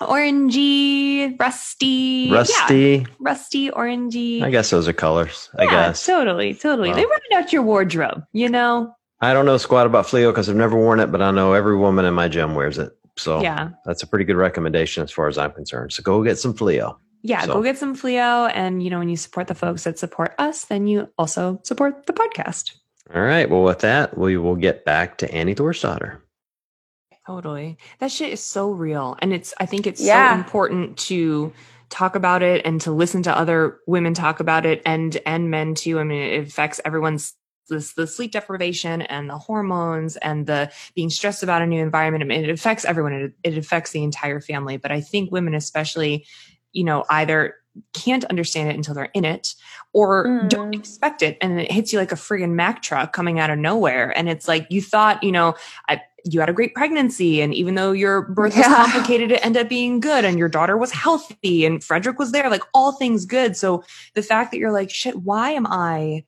orangey, 0.00 1.38
rusty, 1.38 1.86
yeah, 2.28 2.34
Rusty? 2.34 3.06
rusty, 3.20 3.70
orangey. 3.70 4.42
I 4.42 4.50
guess 4.50 4.70
those 4.70 4.88
are 4.88 4.92
colors. 4.92 5.48
I 5.56 5.62
yeah, 5.64 5.70
guess. 5.70 6.04
totally, 6.04 6.54
totally. 6.54 6.88
Wow. 6.90 6.96
They 6.96 7.04
run 7.06 7.20
out 7.44 7.52
your 7.52 7.62
wardrobe, 7.62 8.24
you 8.32 8.48
know. 8.48 8.92
I 9.20 9.32
don't 9.32 9.46
know 9.46 9.58
squat 9.58 9.86
about 9.86 10.06
Fleo 10.06 10.30
because 10.32 10.48
I've 10.48 10.56
never 10.56 10.76
worn 10.76 10.98
it, 10.98 11.12
but 11.12 11.22
I 11.22 11.30
know 11.30 11.52
every 11.52 11.76
woman 11.76 12.04
in 12.04 12.14
my 12.14 12.26
gym 12.26 12.56
wears 12.56 12.78
it. 12.78 12.90
So 13.16 13.42
Yeah, 13.42 13.70
that's 13.84 14.02
a 14.02 14.06
pretty 14.06 14.24
good 14.24 14.36
recommendation 14.36 15.02
as 15.02 15.10
far 15.10 15.28
as 15.28 15.36
I'm 15.38 15.52
concerned. 15.52 15.92
So 15.92 16.02
go 16.02 16.22
get 16.22 16.38
some 16.38 16.54
Fleo. 16.54 16.96
yeah. 17.22 17.42
So- 17.42 17.54
Go 17.54 17.62
get 17.62 17.76
some 17.78 17.94
Fleo, 17.96 18.50
and 18.54 18.82
you 18.82 18.90
know 18.90 18.98
when 18.98 19.08
you 19.08 19.16
support 19.16 19.46
the 19.48 19.54
folks 19.54 19.84
that 19.84 19.98
support 19.98 20.34
us, 20.38 20.64
then 20.64 20.86
you 20.86 21.08
also 21.18 21.60
support 21.64 22.06
the 22.06 22.12
podcast. 22.12 22.72
All 23.14 23.20
right. 23.22 23.48
Well, 23.50 23.62
with 23.64 23.80
that, 23.80 24.16
we 24.16 24.36
will 24.36 24.56
get 24.56 24.84
back 24.84 25.18
to 25.18 25.30
Annie 25.34 25.54
Thorisdottir. 25.54 26.18
Totally. 27.26 27.78
That 28.00 28.10
shit 28.10 28.32
is 28.32 28.40
so 28.42 28.70
real. 28.70 29.16
And 29.20 29.32
it's, 29.32 29.54
I 29.60 29.66
think 29.66 29.86
it's 29.86 30.00
Yeah. 30.00 30.32
so 30.34 30.38
important 30.38 30.98
to 31.00 31.52
talk 31.90 32.16
about 32.16 32.42
it 32.42 32.64
and 32.64 32.80
to 32.80 32.90
listen 32.90 33.22
to 33.24 33.36
other 33.36 33.78
women 33.86 34.14
talk 34.14 34.40
about 34.40 34.66
it 34.66 34.82
and, 34.86 35.16
and 35.26 35.50
men 35.50 35.74
too. 35.74 36.00
I 36.00 36.04
mean, 36.04 36.20
it 36.22 36.48
affects 36.48 36.80
everyone's, 36.84 37.34
this, 37.68 37.92
the 37.94 38.06
sleep 38.06 38.32
deprivation 38.32 39.02
and 39.02 39.28
the 39.30 39.38
hormones 39.38 40.16
and 40.18 40.46
the 40.46 40.70
being 40.94 41.10
stressed 41.10 41.42
about 41.42 41.62
a 41.62 41.66
new 41.66 41.80
environment. 41.80 42.22
I 42.22 42.26
mean, 42.26 42.44
it 42.44 42.50
affects 42.50 42.84
everyone. 42.84 43.12
It, 43.12 43.32
it 43.42 43.58
affects 43.58 43.90
the 43.92 44.02
entire 44.02 44.40
family. 44.40 44.76
But 44.76 44.92
I 44.92 45.00
think 45.00 45.30
women, 45.32 45.54
especially, 45.54 46.26
you 46.72 46.84
know, 46.84 47.04
either 47.10 47.54
can't 47.94 48.24
understand 48.26 48.68
it 48.68 48.76
until 48.76 48.92
they're 48.94 49.10
in 49.14 49.24
it 49.24 49.54
or 49.94 50.44
don't 50.48 50.72
Mm. 50.72 50.78
expect 50.78 51.22
it. 51.22 51.38
And 51.40 51.58
it 51.58 51.72
hits 51.72 51.90
you 51.92 51.98
like 51.98 52.12
a 52.12 52.16
friggin' 52.16 52.50
Mack 52.50 52.82
truck 52.82 53.14
coming 53.14 53.38
out 53.38 53.48
of 53.48 53.58
nowhere. 53.58 54.12
And 54.16 54.28
it's 54.28 54.46
like, 54.46 54.66
you 54.68 54.82
thought, 54.82 55.22
you 55.22 55.32
know, 55.32 55.54
I, 55.88 56.02
you 56.24 56.38
had 56.40 56.50
a 56.50 56.52
great 56.52 56.74
pregnancy 56.74 57.40
and 57.40 57.54
even 57.54 57.74
though 57.74 57.92
your 57.92 58.22
birth 58.22 58.54
was 58.56 58.66
Yeah. 58.66 58.74
complicated 58.84 59.32
it 59.32 59.44
ended 59.44 59.62
up 59.62 59.68
being 59.68 60.00
good 60.00 60.24
and 60.24 60.38
your 60.38 60.48
daughter 60.48 60.76
was 60.76 60.92
healthy 60.92 61.64
and 61.64 61.82
frederik 61.82 62.18
was 62.18 62.30
there 62.32 62.48
like 62.48 62.62
all 62.74 62.92
things 62.92 63.24
good 63.24 63.56
so 63.56 63.82
the 64.14 64.22
fact 64.22 64.52
that 64.52 64.58
you're 64.58 64.70
like 64.70 64.88
shit 64.88 65.16
why 65.16 65.50
am 65.50 65.66
i 65.66 66.22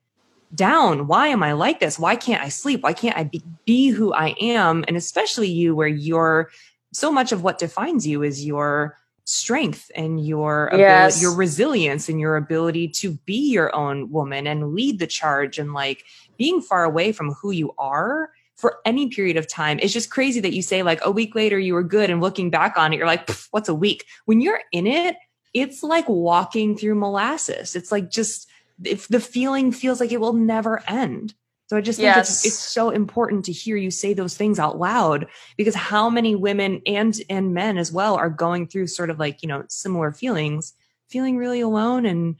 down 0.55 1.07
why 1.07 1.27
am 1.27 1.43
i 1.43 1.51
like 1.53 1.79
this 1.79 1.99
why 1.99 2.15
can't 2.15 2.41
i 2.41 2.49
sleep 2.49 2.81
why 2.83 2.93
can't 2.93 3.17
i 3.17 3.23
be, 3.23 3.43
be 3.65 3.89
who 3.89 4.13
i 4.13 4.35
am 4.39 4.83
and 4.87 4.95
especially 4.97 5.47
you 5.49 5.75
where 5.75 5.87
you're 5.87 6.49
so 6.93 7.11
much 7.11 7.31
of 7.31 7.43
what 7.43 7.57
defines 7.59 8.07
you 8.07 8.23
is 8.23 8.45
your 8.45 8.97
strength 9.25 9.89
and 9.95 10.25
your 10.25 10.67
ability, 10.67 10.81
Yes. 10.83 11.21
your 11.21 11.33
resilience 11.35 12.07
and 12.09 12.19
your 12.19 12.37
ability 12.37 12.87
to 12.89 13.13
be 13.25 13.49
your 13.49 13.75
own 13.75 14.11
woman 14.11 14.45
and 14.47 14.73
lead 14.73 14.99
the 14.99 15.07
charge 15.07 15.57
and 15.57 15.73
like 15.73 16.03
being 16.37 16.61
far 16.61 16.83
away 16.83 17.11
from 17.11 17.33
who 17.33 17.49
you 17.51 17.73
are 17.79 18.29
for 18.55 18.77
any 18.85 19.07
period 19.09 19.35
of 19.35 19.47
time. 19.47 19.79
It's 19.81 19.91
just 19.91 20.11
crazy 20.11 20.39
that 20.41 20.53
you 20.53 20.61
say 20.61 20.83
like 20.83 21.01
a 21.03 21.09
week 21.11 21.33
later 21.35 21.57
you 21.57 21.73
were 21.73 21.83
good 21.83 22.09
and 22.11 22.21
looking 22.21 22.51
back 22.51 22.77
on 22.77 22.93
it, 22.93 22.97
you're 22.97 23.07
like, 23.07 23.29
what's 23.51 23.67
a 23.67 23.73
week? 23.73 24.05
When 24.25 24.39
you're 24.41 24.61
in 24.71 24.85
it, 24.87 25.17
it's 25.55 25.81
like 25.83 26.07
walking 26.07 26.77
through 26.77 26.95
molasses. 26.95 27.75
It's 27.75 27.91
like 27.91 28.09
just 28.11 28.47
if 28.83 29.07
the 29.07 29.19
feeling 29.19 29.71
feels 29.71 29.99
like 29.99 30.11
it 30.11 30.19
will 30.19 30.33
never 30.33 30.83
end. 30.87 31.33
So 31.67 31.77
I 31.77 31.81
just 31.81 31.99
think 31.99 32.15
it's, 32.15 32.29
Yes. 32.29 32.45
it's 32.45 32.55
so 32.59 32.91
important 32.91 33.45
to 33.45 33.51
hear 33.51 33.75
you 33.75 33.89
say 33.89 34.13
those 34.13 34.37
things 34.37 34.59
out 34.59 34.77
loud 34.77 35.25
because 35.57 35.73
how 35.73 36.09
many 36.11 36.35
women 36.35 36.81
and 36.85 37.19
and 37.29 37.53
men 37.55 37.77
as 37.77 37.91
well 37.91 38.15
are 38.15 38.29
going 38.29 38.67
through 38.67 38.87
sort 38.87 39.09
of 39.09 39.17
like, 39.17 39.41
you 39.41 39.47
know, 39.49 39.63
similar 39.67 40.11
feelings, 40.11 40.73
feeling 41.09 41.37
really 41.37 41.61
alone 41.61 42.05
and 42.05 42.35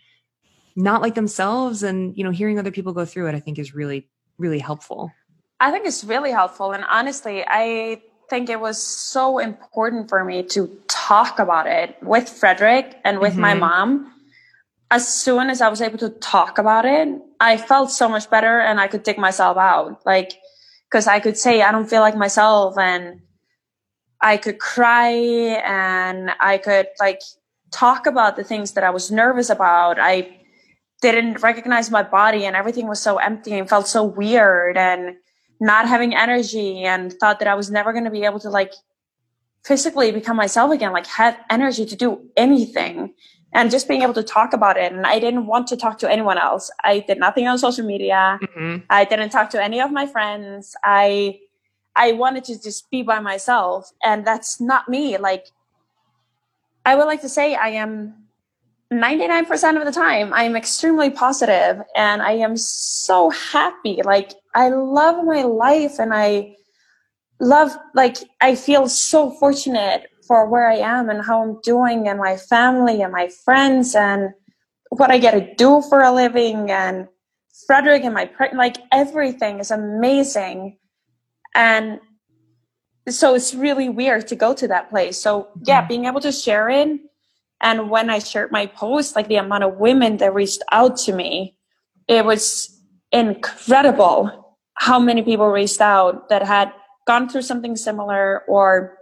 not 0.76 1.02
like 1.02 1.16
themselves 1.16 1.82
and, 1.82 2.16
you 2.18 2.24
know, 2.24 2.32
hearing 2.32 2.60
other 2.60 2.72
people 2.72 2.94
go 2.94 3.06
through 3.06 3.28
it 3.28 3.36
I 3.36 3.40
think 3.40 3.58
is 3.58 3.74
really 3.74 4.08
really 4.38 4.60
helpful. 4.60 5.12
I 5.60 5.72
think 5.72 5.86
it's 5.88 6.04
really 6.04 6.32
helpful. 6.32 6.74
And 6.74 6.84
honestly, 6.84 7.44
I 7.48 8.02
think 8.30 8.50
it 8.50 8.60
was 8.60 8.82
so 8.82 9.40
important 9.40 10.10
for 10.10 10.24
me 10.24 10.44
to 10.44 10.68
talk 10.88 11.40
about 11.40 11.66
it 11.66 11.96
with 12.04 12.28
Frederik 12.30 12.98
and 13.06 13.20
with 13.20 13.38
my 13.38 13.54
Mhm. 13.54 13.60
mom. 13.60 14.12
As 14.92 15.08
soon 15.08 15.50
as 15.50 15.62
I 15.62 15.70
was 15.70 15.82
able 15.82 15.98
to 15.98 16.10
talk 16.10 16.58
about 16.58 16.86
it, 16.86 17.10
I 17.40 17.58
felt 17.58 17.92
so 17.92 18.08
much 18.08 18.30
better 18.30 18.60
and 18.60 18.80
I 18.80 18.88
could 18.88 19.04
dig 19.04 19.18
myself 19.18 19.58
out. 19.58 20.06
Like, 20.06 20.34
cause 20.92 21.08
I 21.08 21.20
could 21.20 21.38
say, 21.38 21.62
I 21.62 21.72
don't 21.72 21.90
feel 21.90 22.02
like 22.02 22.16
myself 22.16 22.78
and 22.78 23.22
I 24.22 24.38
could 24.38 24.60
cry 24.60 25.12
and 25.12 26.32
I 26.40 26.58
could 26.58 26.88
like 27.00 27.22
talk 27.72 28.06
about 28.06 28.36
the 28.36 28.44
things 28.44 28.74
that 28.74 28.84
I 28.84 28.90
was 28.90 29.12
nervous 29.12 29.50
about. 29.50 29.98
I 30.00 30.40
didn't 31.02 31.42
recognize 31.42 31.92
my 31.92 32.04
body 32.04 32.46
and 32.46 32.56
everything 32.56 32.88
was 32.88 33.02
so 33.02 33.18
empty 33.18 33.54
and 33.54 33.68
felt 33.68 33.88
so 33.88 34.04
weird 34.04 34.78
and 34.78 35.16
not 35.60 35.88
having 35.88 36.16
energy 36.16 36.84
and 36.84 37.14
thought 37.14 37.40
that 37.40 37.48
I 37.48 37.56
was 37.56 37.70
never 37.70 37.92
going 37.92 38.06
to 38.06 38.12
be 38.12 38.24
able 38.24 38.40
to 38.42 38.50
like 38.50 38.74
physically 39.64 40.12
become 40.12 40.38
myself 40.38 40.72
again, 40.72 40.94
like 40.94 41.08
have 41.08 41.38
energy 41.50 41.86
to 41.86 41.96
do 41.96 42.30
anything 42.38 43.14
and 43.56 43.72
just 43.72 43.88
being 43.88 44.02
able 44.02 44.14
to 44.14 44.22
talk 44.22 44.52
about 44.52 44.76
it. 44.76 44.92
And 44.92 45.08
I 45.08 45.18
didn't 45.18 45.48
want 45.48 45.66
to 45.68 45.78
talk 45.78 45.98
to 46.00 46.12
anyone 46.12 46.38
else. 46.38 46.70
I 46.84 47.00
did 47.00 47.18
nothing 47.18 47.48
on 47.48 47.58
social 47.58 47.86
media. 47.86 48.38
Mm-hmm. 48.44 48.84
I 48.90 49.06
didn't 49.06 49.30
talk 49.30 49.50
to 49.52 49.64
any 49.64 49.80
of 49.80 49.92
my 49.92 50.06
friends. 50.06 50.76
I, 50.84 51.40
I 51.96 52.12
wanted 52.12 52.44
to 52.46 52.62
just 52.62 52.92
be 52.92 53.02
by 53.02 53.20
myself 53.20 53.92
and 54.04 54.28
that's 54.28 54.60
not 54.60 54.90
me. 54.90 55.18
Like, 55.18 55.46
I 56.86 56.96
would 56.96 57.06
like 57.06 57.22
to 57.22 57.30
say 57.30 57.56
I 57.56 57.70
am 57.70 58.14
99% 58.94 59.78
of 59.80 59.86
the 59.86 59.92
time 59.92 60.32
i'm 60.32 60.56
extremely 60.56 61.10
positive 61.10 61.82
and 61.96 62.22
i 62.22 62.34
am 62.34 62.56
so 62.56 63.32
happy 63.32 64.00
like 64.06 64.34
i 64.54 64.70
love 64.70 65.26
my 65.26 65.42
life 65.42 65.98
and 65.98 66.14
i 66.14 66.56
love 67.40 67.76
like 67.96 68.18
i 68.42 68.54
feel 68.54 68.88
so 68.88 69.32
fortunate 69.32 70.06
for 70.28 70.48
where 70.50 70.68
i 70.70 70.76
am 70.76 71.10
and 71.10 71.26
how 71.26 71.42
i'm 71.42 71.60
doing 71.62 72.08
and 72.08 72.20
my 72.20 72.38
family 72.38 73.02
and 73.02 73.12
my 73.12 73.28
friends 73.44 73.96
and 73.96 74.30
what 74.90 75.12
i 75.12 75.18
get 75.18 75.32
to 75.32 75.56
do 75.56 75.82
for 75.90 76.02
a 76.02 76.12
living 76.12 76.72
and 76.72 77.08
frederik 77.68 78.04
and 78.04 78.14
my 78.14 78.30
like 78.54 78.78
everything 78.92 79.60
is 79.60 79.72
amazing 79.72 80.78
and 81.56 82.00
so 83.08 83.36
it's 83.36 83.54
really 83.54 83.88
weird 83.88 84.28
to 84.28 84.36
go 84.36 84.54
to 84.54 84.68
that 84.68 84.90
place 84.90 85.22
so 85.22 85.48
yeah 85.66 85.84
Mhm. 85.84 85.88
being 85.88 86.06
able 86.06 86.22
to 86.22 86.32
share 86.32 86.70
it 86.70 86.90
and 87.62 87.90
when 87.90 88.10
i 88.10 88.20
shared 88.20 88.52
my 88.52 88.66
post 88.66 89.16
like 89.16 89.28
the 89.28 89.36
amount 89.38 89.64
of 89.64 89.78
women 89.78 90.18
that 90.18 90.34
reached 90.34 90.62
out 90.72 90.98
to 90.98 91.14
me 91.14 91.58
it 92.08 92.26
was 92.26 92.72
incredible 93.12 94.58
how 94.76 95.00
many 95.00 95.22
people 95.24 95.48
reached 95.48 95.82
out 95.82 96.28
that 96.30 96.44
had 96.44 96.72
gone 97.08 97.30
through 97.30 97.42
something 97.42 97.76
similar 97.76 98.42
or 98.48 98.98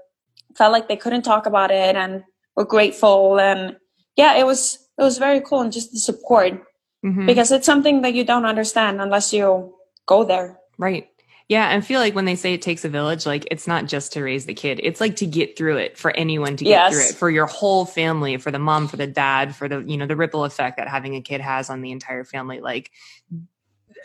felt 0.55 0.71
like 0.71 0.87
they 0.87 0.95
couldn't 0.97 1.23
talk 1.23 1.45
about 1.45 1.71
it 1.71 1.95
and 1.95 2.23
were 2.55 2.65
grateful 2.65 3.39
and 3.39 3.75
yeah 4.15 4.35
it 4.35 4.45
was 4.45 4.77
it 4.97 5.03
was 5.03 5.17
very 5.17 5.41
cool 5.41 5.61
and 5.61 5.71
just 5.73 5.91
the 5.91 5.99
support 5.99 6.63
Mhm. 7.03 7.25
because 7.25 7.51
it's 7.51 7.65
something 7.65 8.01
that 8.01 8.13
you 8.13 8.23
don't 8.23 8.45
understand 8.45 9.01
unless 9.01 9.33
you 9.33 9.73
go 10.05 10.23
there 10.23 10.57
Right. 10.77 11.07
Yeah. 11.49 11.67
And 11.69 11.83
I 11.83 11.85
feel 11.85 11.99
like 11.99 12.15
when 12.15 12.25
they 12.25 12.35
say 12.35 12.53
it 12.53 12.61
takes 12.61 12.83
a 12.85 12.89
village, 12.89 13.25
like 13.25 13.45
it's 13.51 13.67
not 13.67 13.85
just 13.85 14.13
to 14.13 14.23
raise 14.23 14.45
the 14.45 14.53
kid. 14.53 14.79
It's 14.81 14.99
like 15.01 15.17
to 15.17 15.25
get 15.27 15.57
through 15.57 15.77
it 15.77 15.97
for 15.97 16.09
anyone 16.11 16.55
to 16.57 16.63
get 16.63 16.69
Yes. 16.69 16.93
through 16.93 17.03
it 17.03 17.15
for 17.15 17.29
your 17.29 17.45
whole 17.45 17.85
family, 17.85 18.37
for 18.37 18.49
the 18.49 18.57
mom, 18.59 18.87
for 18.87 18.95
the 18.97 19.05
dad, 19.07 19.53
for 19.55 19.67
the, 19.67 19.81
you 19.81 19.97
know, 19.97 20.07
the 20.07 20.15
ripple 20.15 20.45
effect 20.45 20.77
that 20.77 20.87
having 20.87 21.15
a 21.15 21.21
kid 21.21 21.41
has 21.41 21.69
on 21.69 21.81
the 21.81 21.91
entire 21.91 22.23
family. 22.23 22.59
Like 22.61 22.89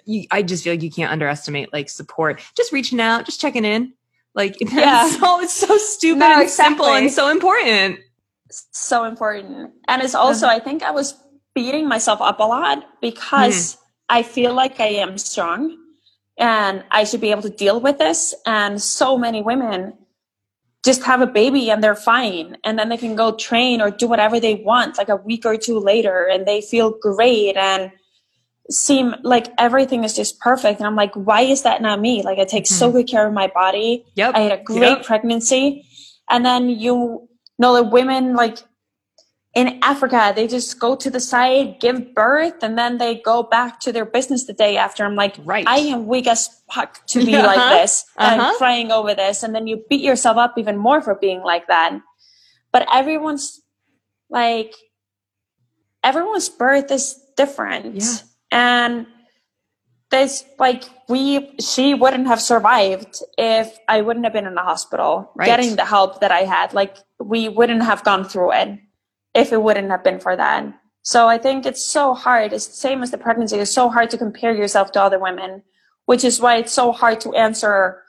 you, 0.04 0.24
I 0.30 0.42
just 0.42 0.64
feel 0.64 0.72
like 0.72 0.82
you 0.82 0.90
can't 0.90 1.12
underestimate 1.12 1.72
like 1.72 1.88
support, 1.88 2.42
just 2.56 2.72
reaching 2.72 3.00
out, 3.00 3.24
just 3.24 3.40
checking 3.40 3.64
in. 3.64 3.92
Like 4.34 4.56
Yeah. 4.72 5.08
so, 5.08 5.40
it's 5.40 5.52
so 5.54 5.76
stupid 5.78 6.18
No, 6.20 6.40
and 6.40 6.50
simple 6.50 6.86
and 6.86 7.10
so 7.10 7.28
important. 7.28 8.00
so 8.72 9.04
important. 9.04 9.72
And 9.88 10.02
it's 10.02 10.14
also, 10.14 10.46
Uh-huh. 10.46 10.56
I 10.56 10.60
think 10.60 10.82
I 10.82 10.90
was 10.90 11.14
beating 11.54 11.88
myself 11.88 12.20
up 12.20 12.38
a 12.40 12.44
lot 12.44 12.84
because 13.00 13.74
Hmm. 13.74 13.80
I 14.10 14.22
feel 14.22 14.54
like 14.54 14.80
I 14.80 14.86
am 15.04 15.18
strong 15.18 15.76
and 16.38 16.84
I 16.90 17.04
should 17.04 17.20
be 17.20 17.30
able 17.30 17.42
to 17.42 17.50
deal 17.50 17.80
with 17.80 17.98
this. 17.98 18.34
And 18.46 18.80
so 18.80 19.18
many 19.18 19.42
women 19.42 19.94
just 20.84 21.02
have 21.04 21.20
a 21.20 21.26
baby 21.26 21.70
and 21.70 21.82
they're 21.82 21.96
fine. 21.96 22.56
And 22.64 22.78
then 22.78 22.88
they 22.88 22.96
can 22.96 23.16
go 23.16 23.32
train 23.36 23.80
or 23.82 23.90
do 23.90 24.06
whatever 24.06 24.38
they 24.40 24.54
want 24.56 24.96
like 24.96 25.08
a 25.10 25.16
week 25.16 25.44
or 25.44 25.56
two 25.56 25.78
later 25.78 26.26
and 26.30 26.46
they 26.46 26.60
feel 26.62 26.92
great 27.02 27.56
and 27.56 27.90
seem 28.70 29.14
like 29.22 29.48
everything 29.58 30.04
is 30.04 30.14
just 30.14 30.38
perfect. 30.40 30.78
And 30.80 30.86
I'm 30.86 30.96
like, 30.96 31.14
why 31.14 31.40
is 31.42 31.62
that 31.62 31.80
not 31.80 32.00
me? 32.00 32.22
Like 32.22 32.38
I 32.38 32.44
take 32.44 32.66
so 32.66 32.92
good 32.92 33.08
care 33.08 33.26
of 33.26 33.32
my 33.32 33.46
body. 33.48 34.04
Yep. 34.14 34.34
I 34.34 34.40
had 34.40 34.52
a 34.60 34.62
great 34.62 34.98
Yep. 34.98 35.04
pregnancy. 35.06 35.86
And 36.28 36.44
then 36.44 36.68
you 36.68 37.28
know 37.58 37.74
the 37.74 37.82
women 37.82 38.34
like 38.34 38.58
in 39.54 39.80
Africa, 39.82 40.32
they 40.36 40.46
just 40.46 40.78
go 40.78 40.94
to 40.94 41.08
the 41.10 41.18
site, 41.18 41.80
give 41.80 42.14
birth, 42.14 42.62
and 42.62 42.76
then 42.78 42.98
they 42.98 43.16
go 43.16 43.42
back 43.42 43.80
to 43.80 43.90
their 43.92 44.04
business 44.04 44.44
the 44.44 44.52
day 44.52 44.76
after. 44.76 45.04
I'm 45.04 45.16
like, 45.16 45.36
Right. 45.42 45.66
I 45.66 45.78
am 45.78 46.06
weak 46.06 46.26
as 46.28 46.48
fuck 46.72 47.04
to 47.08 47.24
be 47.24 47.34
Uh-huh. 47.34 47.46
like 47.56 47.70
this 47.80 48.04
and 48.18 48.40
Uh-huh. 48.40 48.58
crying 48.58 48.92
over 48.92 49.14
this. 49.14 49.42
And 49.42 49.54
then 49.54 49.66
you 49.66 49.82
beat 49.88 50.02
yourself 50.02 50.36
up 50.36 50.58
even 50.58 50.76
more 50.76 51.00
for 51.00 51.14
being 51.14 51.40
like 51.42 51.66
that. 51.68 51.98
But 52.70 52.86
everyone's 52.92 53.62
like, 54.28 54.74
everyone's 56.04 56.48
birth 56.50 56.90
is 56.90 57.18
different. 57.36 57.94
Yeah. 57.96 58.16
And 58.50 59.06
this 60.10 60.44
like, 60.58 60.84
we, 61.08 61.54
she 61.58 61.94
wouldn't 61.94 62.26
have 62.26 62.40
survived 62.40 63.22
if 63.36 63.76
I 63.88 64.00
wouldn't 64.00 64.24
have 64.24 64.32
been 64.32 64.46
in 64.46 64.54
the 64.54 64.62
hospital 64.62 65.30
Right. 65.36 65.46
getting 65.46 65.76
the 65.76 65.84
help 65.84 66.20
that 66.20 66.32
I 66.32 66.40
had. 66.40 66.72
Like, 66.72 66.96
we 67.20 67.48
wouldn't 67.48 67.82
have 67.82 68.04
gone 68.04 68.24
through 68.24 68.52
it 68.52 68.78
if 69.34 69.52
it 69.52 69.62
wouldn't 69.62 69.90
have 69.90 70.02
been 70.02 70.18
for 70.20 70.34
that. 70.36 70.64
So 71.02 71.26
I 71.28 71.38
think 71.38 71.64
it's 71.66 71.84
so 71.84 72.14
hard. 72.14 72.52
It's 72.52 72.66
the 72.66 72.74
same 72.74 73.02
as 73.02 73.10
the 73.10 73.18
pregnancy. 73.18 73.56
It's 73.58 73.70
so 73.72 73.88
hard 73.88 74.10
to 74.10 74.18
compare 74.18 74.54
yourself 74.54 74.92
to 74.92 75.02
other 75.02 75.18
women, 75.18 75.62
which 76.06 76.24
is 76.24 76.40
why 76.40 76.56
it's 76.56 76.72
so 76.72 76.92
hard 76.92 77.20
to 77.22 77.32
answer 77.34 78.02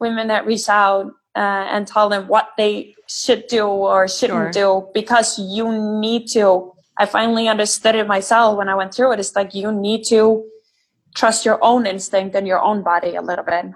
women 0.00 0.28
that 0.28 0.44
reach 0.46 0.68
out 0.68 1.06
uh, 1.36 1.38
and 1.70 1.86
tell 1.86 2.08
them 2.08 2.28
what 2.28 2.48
they 2.58 2.94
should 3.08 3.46
do 3.48 3.66
or 3.66 4.08
shouldn't 4.08 4.52
do 4.52 4.88
because 4.94 5.38
you 5.38 5.72
need 6.00 6.26
to. 6.28 6.73
I 6.96 7.06
finally 7.06 7.48
understood 7.48 7.94
it 7.94 8.06
myself 8.06 8.56
when 8.56 8.68
I 8.68 8.74
went 8.74 8.94
through 8.94 9.12
it. 9.12 9.20
It's 9.20 9.34
like 9.34 9.54
you 9.54 9.72
need 9.72 10.04
to 10.04 10.44
trust 11.14 11.44
your 11.44 11.58
own 11.62 11.86
instinct 11.86 12.34
and 12.36 12.46
your 12.46 12.60
own 12.60 12.82
body 12.82 13.14
a 13.16 13.22
little 13.22 13.44
bit. 13.44 13.66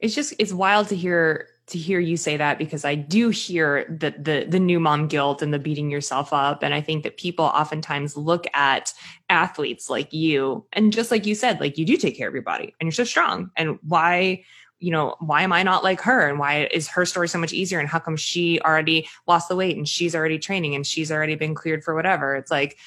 it's 0.00 0.14
just 0.14 0.34
it's 0.38 0.52
wild 0.52 0.88
to 0.88 0.96
hear 0.96 1.48
to 1.66 1.78
hear 1.78 2.00
you 2.00 2.16
say 2.16 2.36
that 2.36 2.56
because 2.58 2.84
I 2.84 2.94
do 2.94 3.28
hear 3.28 3.84
the 3.88 4.10
the 4.18 4.46
the 4.48 4.60
new 4.60 4.80
mom 4.80 5.06
guilt 5.08 5.42
and 5.42 5.52
the 5.52 5.58
beating 5.58 5.90
yourself 5.90 6.32
up 6.32 6.62
and 6.62 6.72
I 6.72 6.80
think 6.80 7.02
that 7.04 7.16
people 7.16 7.44
oftentimes 7.44 8.16
look 8.16 8.46
at 8.54 8.92
athletes 9.28 9.90
like 9.90 10.12
you 10.12 10.64
and 10.72 10.92
just 10.92 11.10
like 11.10 11.26
you 11.26 11.34
said 11.34 11.60
like 11.60 11.76
you 11.76 11.84
do 11.84 11.96
take 11.96 12.16
care 12.16 12.28
of 12.28 12.34
your 12.34 12.42
body 12.42 12.74
and 12.80 12.86
you're 12.86 12.92
so 12.92 13.04
strong 13.04 13.50
and 13.56 13.78
why 13.82 14.44
you 14.78 14.90
know 14.90 15.16
why 15.20 15.42
am 15.42 15.52
I 15.52 15.62
not 15.62 15.84
like 15.84 16.00
her? 16.02 16.28
And 16.28 16.38
why 16.38 16.68
is 16.70 16.88
her 16.88 17.04
story 17.04 17.28
so 17.28 17.38
much 17.38 17.52
easier? 17.52 17.78
And 17.80 17.88
how 17.88 17.98
come 17.98 18.16
she 18.16 18.60
already 18.60 19.08
lost 19.26 19.48
the 19.48 19.56
weight 19.56 19.76
and 19.76 19.88
she's 19.88 20.14
already 20.14 20.38
training 20.38 20.74
and 20.74 20.86
she's 20.86 21.10
already 21.10 21.34
been 21.34 21.54
cleared 21.54 21.82
for 21.82 21.94
whatever? 21.94 22.36
It's 22.36 22.50
like 22.50 22.78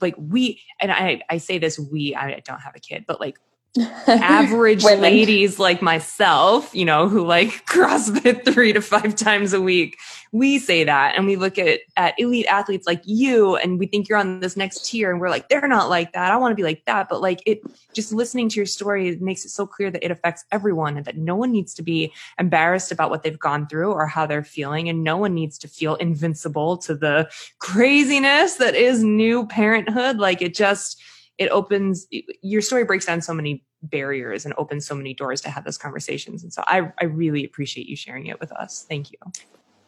like 0.00 0.14
we 0.18 0.60
and 0.80 0.92
I 0.92 1.22
I 1.30 1.38
say 1.38 1.58
this 1.58 1.78
we 1.78 2.14
I 2.14 2.40
don't 2.44 2.60
have 2.60 2.76
a 2.76 2.80
kid 2.80 3.04
but 3.06 3.20
like 3.20 3.38
average 3.78 4.82
ladies 4.84 5.58
like 5.58 5.80
myself, 5.80 6.74
you 6.74 6.84
know, 6.84 7.08
who 7.08 7.24
like 7.24 7.48
CrossFit 7.66 8.44
three 8.52 8.72
to 8.72 8.82
five 8.82 9.14
times 9.14 9.52
a 9.52 9.60
week, 9.60 9.96
we 10.32 10.58
say 10.58 10.84
that 10.84 11.16
and 11.16 11.26
we 11.26 11.36
look 11.36 11.58
at, 11.58 11.80
at 11.96 12.18
elite 12.18 12.46
athletes 12.46 12.86
like 12.86 13.02
you 13.04 13.56
and 13.56 13.78
we 13.78 13.86
think 13.86 14.08
you're 14.08 14.18
on 14.18 14.40
this 14.40 14.56
next 14.56 14.86
tier 14.86 15.10
and 15.10 15.20
we're 15.20 15.30
like, 15.30 15.48
they're 15.48 15.66
not 15.68 15.88
like 15.88 16.12
that. 16.12 16.32
I 16.32 16.36
want 16.36 16.52
to 16.52 16.56
be 16.56 16.62
like 16.62 16.84
that. 16.86 17.08
But 17.08 17.20
like 17.20 17.42
it 17.46 17.62
just 17.92 18.12
listening 18.12 18.48
to 18.48 18.56
your 18.56 18.66
story 18.66 19.08
it 19.08 19.22
makes 19.22 19.44
it 19.44 19.50
so 19.50 19.66
clear 19.66 19.90
that 19.90 20.04
it 20.04 20.10
affects 20.10 20.44
everyone 20.52 20.96
and 20.96 21.06
that 21.06 21.16
no 21.16 21.36
one 21.36 21.50
needs 21.52 21.74
to 21.74 21.82
be 21.82 22.12
embarrassed 22.38 22.92
about 22.92 23.10
what 23.10 23.22
they've 23.22 23.38
gone 23.38 23.66
through 23.66 23.92
or 23.92 24.06
how 24.06 24.26
they're 24.26 24.44
feeling. 24.44 24.88
And 24.88 25.04
no 25.04 25.16
one 25.16 25.34
needs 25.34 25.58
to 25.58 25.68
feel 25.68 25.96
invincible 25.96 26.76
to 26.78 26.94
the 26.94 27.30
craziness 27.58 28.54
that 28.56 28.74
is 28.74 29.02
new 29.02 29.46
parenthood. 29.46 30.18
Like 30.18 30.42
it 30.42 30.54
just, 30.54 31.00
it 31.40 31.48
opens 31.50 32.06
your 32.42 32.60
story 32.60 32.84
breaks 32.84 33.06
down 33.06 33.20
so 33.20 33.32
many 33.34 33.64
barriers 33.82 34.44
and 34.44 34.54
opens 34.58 34.86
so 34.86 34.94
many 34.94 35.12
doors 35.14 35.40
to 35.40 35.48
have 35.50 35.64
those 35.64 35.78
conversations 35.78 36.42
and 36.44 36.52
so 36.52 36.62
i 36.68 36.92
i 37.00 37.04
really 37.06 37.44
appreciate 37.44 37.86
you 37.88 37.96
sharing 37.96 38.26
it 38.26 38.38
with 38.38 38.52
us 38.52 38.86
thank 38.88 39.10
you 39.10 39.18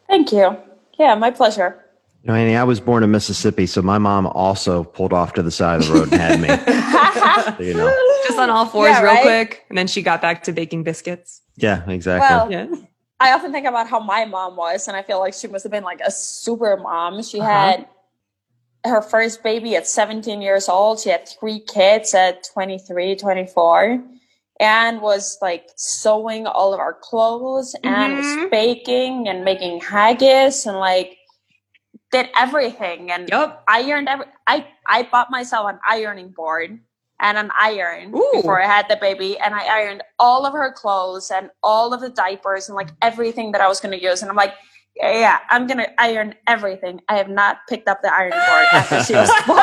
Thank 0.08 0.32
you. 0.32 0.56
Yeah, 0.98 1.14
my 1.14 1.30
pleasure. 1.30 1.82
You 2.22 2.28
know, 2.28 2.34
Annie, 2.34 2.54
I 2.56 2.64
was 2.64 2.80
born 2.80 3.02
in 3.02 3.10
Mississippi, 3.10 3.66
so 3.66 3.80
my 3.80 3.96
mom 3.96 4.26
also 4.26 4.84
pulled 4.84 5.12
off 5.14 5.32
to 5.34 5.42
the 5.42 5.50
side 5.50 5.80
of 5.80 5.86
the 5.88 5.94
road 5.94 6.12
and 6.12 6.20
had 6.20 6.38
me. 6.38 6.48
So, 6.48 7.56
you 7.64 7.72
know. 7.74 7.90
just 8.26 8.38
on 8.38 8.50
all 8.50 8.66
fours 8.66 8.90
Yeah, 8.90 9.00
real 9.00 9.12
right? 9.14 9.22
quick 9.22 9.64
and 9.70 9.78
then 9.78 9.86
she 9.86 10.02
got 10.02 10.20
back 10.20 10.42
to 10.44 10.52
baking 10.52 10.82
biscuits 10.84 11.40
Yeah, 11.56 11.88
exactly. 11.88 12.28
Well, 12.28 12.50
yeah 12.50 12.66
I 13.20 13.32
often 13.32 13.52
think 13.52 13.66
about 13.66 13.88
how 13.88 14.00
my 14.00 14.24
mom 14.26 14.56
was, 14.56 14.86
and 14.88 14.96
I 14.96 15.02
feel 15.02 15.20
like 15.20 15.32
she 15.32 15.46
must 15.46 15.62
have 15.62 15.70
been 15.72 15.84
like 15.84 16.00
a 16.04 16.10
super 16.10 16.76
mom. 16.76 17.22
She 17.22 17.38
Uh-huh. 17.40 17.48
had 17.48 17.88
her 18.84 19.00
first 19.02 19.42
baby 19.42 19.76
at 19.76 19.86
17 19.86 20.42
years 20.42 20.68
old. 20.68 21.00
She 21.00 21.10
had 21.10 21.28
three 21.28 21.60
kids 21.60 22.14
at 22.14 22.44
23, 22.52 23.16
24, 23.16 24.02
and 24.60 25.00
was 25.00 25.38
like 25.40 25.66
sewing 25.76 26.46
all 26.46 26.74
of 26.74 26.80
our 26.80 26.94
clothes 26.94 27.74
and 27.84 28.16
was 28.16 28.26
Mhm. 28.26 28.50
baking 28.50 29.28
and 29.28 29.44
making 29.44 29.80
haggis 29.80 30.66
and 30.66 30.78
like 30.78 31.16
did 32.10 32.28
everything 32.36 33.10
and 33.10 33.28
yep 33.30 33.62
ironed 33.68 34.08
every 34.08 34.26
I 34.46 34.66
I 34.86 35.02
bought 35.04 35.30
myself 35.30 35.68
an 35.70 35.78
ironing 35.86 36.28
board 36.28 36.78
and 37.20 37.38
an 37.38 37.50
iron 37.58 38.14
Ooh. 38.14 38.30
before 38.34 38.60
I 38.60 38.66
had 38.66 38.86
the 38.88 38.96
baby 38.96 39.38
and 39.38 39.54
I 39.54 39.64
ironed 39.64 40.02
all 40.18 40.44
of 40.44 40.52
her 40.52 40.72
clothes 40.72 41.30
and 41.30 41.50
all 41.62 41.94
of 41.94 42.00
the 42.00 42.10
diapers 42.10 42.68
and 42.68 42.76
like 42.76 42.90
everything 43.00 43.52
that 43.52 43.60
I 43.62 43.68
was 43.68 43.80
going 43.80 43.98
to 43.98 44.02
use 44.02 44.20
and 44.22 44.30
I'm 44.30 44.36
like 44.36 44.54
yeah, 44.96 45.12
yeah, 45.18 45.38
I'm 45.50 45.66
to 45.68 46.00
iron 46.00 46.34
everything. 46.46 47.00
I 47.08 47.16
have 47.16 47.28
not 47.28 47.58
picked 47.68 47.88
up 47.88 48.02
the 48.02 48.12
ironing 48.12 48.38
board 48.38 48.66
after 48.72 49.02
she 49.04 49.14
was 49.14 49.30
born. 49.46 49.58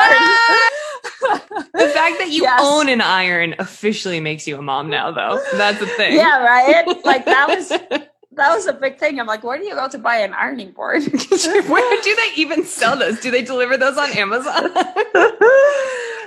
the 1.74 1.88
fact 1.88 2.18
that 2.18 2.28
you 2.30 2.42
Yes. 2.42 2.60
own 2.62 2.88
an 2.88 3.00
iron 3.00 3.54
officially 3.58 4.20
makes 4.20 4.46
you 4.46 4.58
a 4.58 4.62
mom 4.62 4.88
now 4.90 5.10
though 5.10 5.40
that's 5.54 5.78
the 5.78 5.86
thing 5.86 6.14
yeah, 6.14 6.42
right? 6.42 6.86
Like 7.04 7.24
that 7.26 7.48
was 7.48 7.68
that 8.32 8.54
was 8.54 8.66
a 8.66 8.72
big 8.72 8.98
thing. 8.98 9.18
I'm 9.20 9.26
like, 9.26 9.42
where 9.42 9.58
do 9.58 9.64
you 9.64 9.74
go 9.74 9.88
to 9.88 9.98
buy 9.98 10.16
an 10.18 10.32
ironing 10.32 10.70
board? 10.72 11.02
where 11.68 12.02
do 12.02 12.16
they 12.16 12.30
even 12.36 12.64
sell 12.64 12.96
those 12.98 13.20
do 13.20 13.30
they 13.30 13.42
deliver 13.42 13.76
those 13.76 13.96
on 13.98 14.10
amazon 14.16 14.70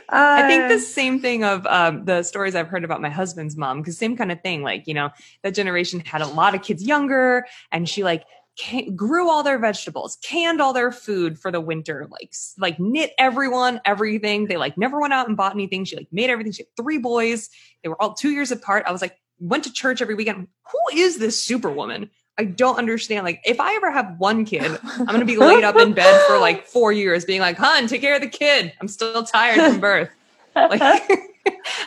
I 0.09 0.43
think 0.47 0.69
the 0.69 0.79
same 0.79 1.19
thing 1.21 1.43
of 1.43 1.65
um, 1.65 2.05
the 2.05 2.21
stories 2.23 2.53
I've 2.55 2.67
heard 2.67 2.83
about 2.83 3.01
my 3.01 3.09
husband's 3.09 3.55
mom, 3.57 3.79
because 3.81 3.97
same 3.97 4.15
kind 4.15 4.31
of 4.31 4.41
thing. 4.41 4.61
Like, 4.61 4.85
you 4.85 4.93
know, 4.93 5.09
that 5.41 5.55
generation 5.55 6.01
had 6.01 6.21
a 6.21 6.27
lot 6.27 6.53
of 6.53 6.61
kids 6.61 6.83
younger, 6.83 7.47
and 7.71 7.89
she 7.89 8.03
like 8.03 8.23
can- 8.57 8.95
grew 8.95 9.29
all 9.29 9.43
their 9.43 9.59
vegetables, 9.59 10.17
canned 10.23 10.61
all 10.61 10.73
their 10.73 10.91
food 10.91 11.39
for 11.39 11.51
the 11.51 11.61
winter, 11.61 12.07
like 12.09 12.33
like 12.57 12.79
knit 12.79 13.11
everyone 13.17 13.81
everything. 13.85 14.47
They 14.47 14.57
like 14.57 14.77
never 14.77 14.99
went 14.99 15.13
out 15.13 15.27
and 15.27 15.37
bought 15.37 15.53
anything. 15.53 15.85
She 15.85 15.95
like 15.95 16.07
made 16.11 16.29
everything. 16.29 16.51
She 16.51 16.63
had 16.63 16.83
three 16.83 16.97
boys. 16.97 17.49
They 17.81 17.89
were 17.89 18.01
all 18.01 18.13
two 18.13 18.31
years 18.31 18.51
apart. 18.51 18.85
I 18.87 18.91
was 18.91 19.01
like, 19.01 19.17
went 19.39 19.63
to 19.65 19.73
church 19.73 20.01
every 20.01 20.15
weekend. 20.15 20.47
Who 20.71 20.97
is 20.97 21.17
this 21.17 21.41
superwoman? 21.41 22.09
I 22.37 22.45
don't 22.45 22.77
understand. 22.77 23.25
Like, 23.25 23.41
if 23.45 23.59
I 23.59 23.75
ever 23.75 23.91
have 23.91 24.15
one 24.17 24.43
kid, 24.43 24.79
I'm 24.83 25.05
gonna 25.05 25.25
be 25.25 25.37
laid 25.37 25.63
up 25.63 25.75
in 25.75 25.93
bed 25.93 26.25
for 26.27 26.39
like 26.39 26.65
four 26.65 26.91
years, 26.91 27.25
being 27.25 27.41
like, 27.41 27.57
"Hun, 27.57 27.87
take 27.87 28.01
care 28.01 28.15
of 28.15 28.21
the 28.21 28.27
kid. 28.27 28.73
I'm 28.81 28.87
still 28.87 29.23
tired 29.23 29.59
from 29.71 29.79
birth." 29.79 30.09
Like, 30.55 30.81
I 30.81 31.29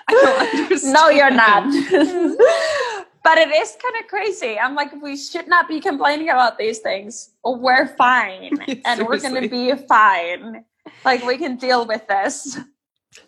don't 0.08 0.54
understand. 0.62 0.92
no, 0.94 1.08
you're 1.08 1.30
not. 1.30 1.64
but 3.26 3.38
it 3.38 3.48
is 3.50 3.76
kind 3.82 3.96
of 4.00 4.06
crazy. 4.06 4.56
I'm 4.56 4.76
like, 4.76 4.92
we 5.02 5.16
should 5.16 5.48
not 5.48 5.66
be 5.66 5.80
complaining 5.80 6.28
about 6.28 6.58
these 6.58 6.78
things. 6.78 7.30
We're 7.44 7.88
fine, 7.96 8.52
and 8.84 9.04
we're 9.04 9.18
gonna 9.18 9.48
be 9.48 9.74
fine. 9.74 10.64
Like 11.04 11.24
we 11.24 11.36
can 11.36 11.56
deal 11.56 11.84
with 11.86 12.06
this. 12.06 12.56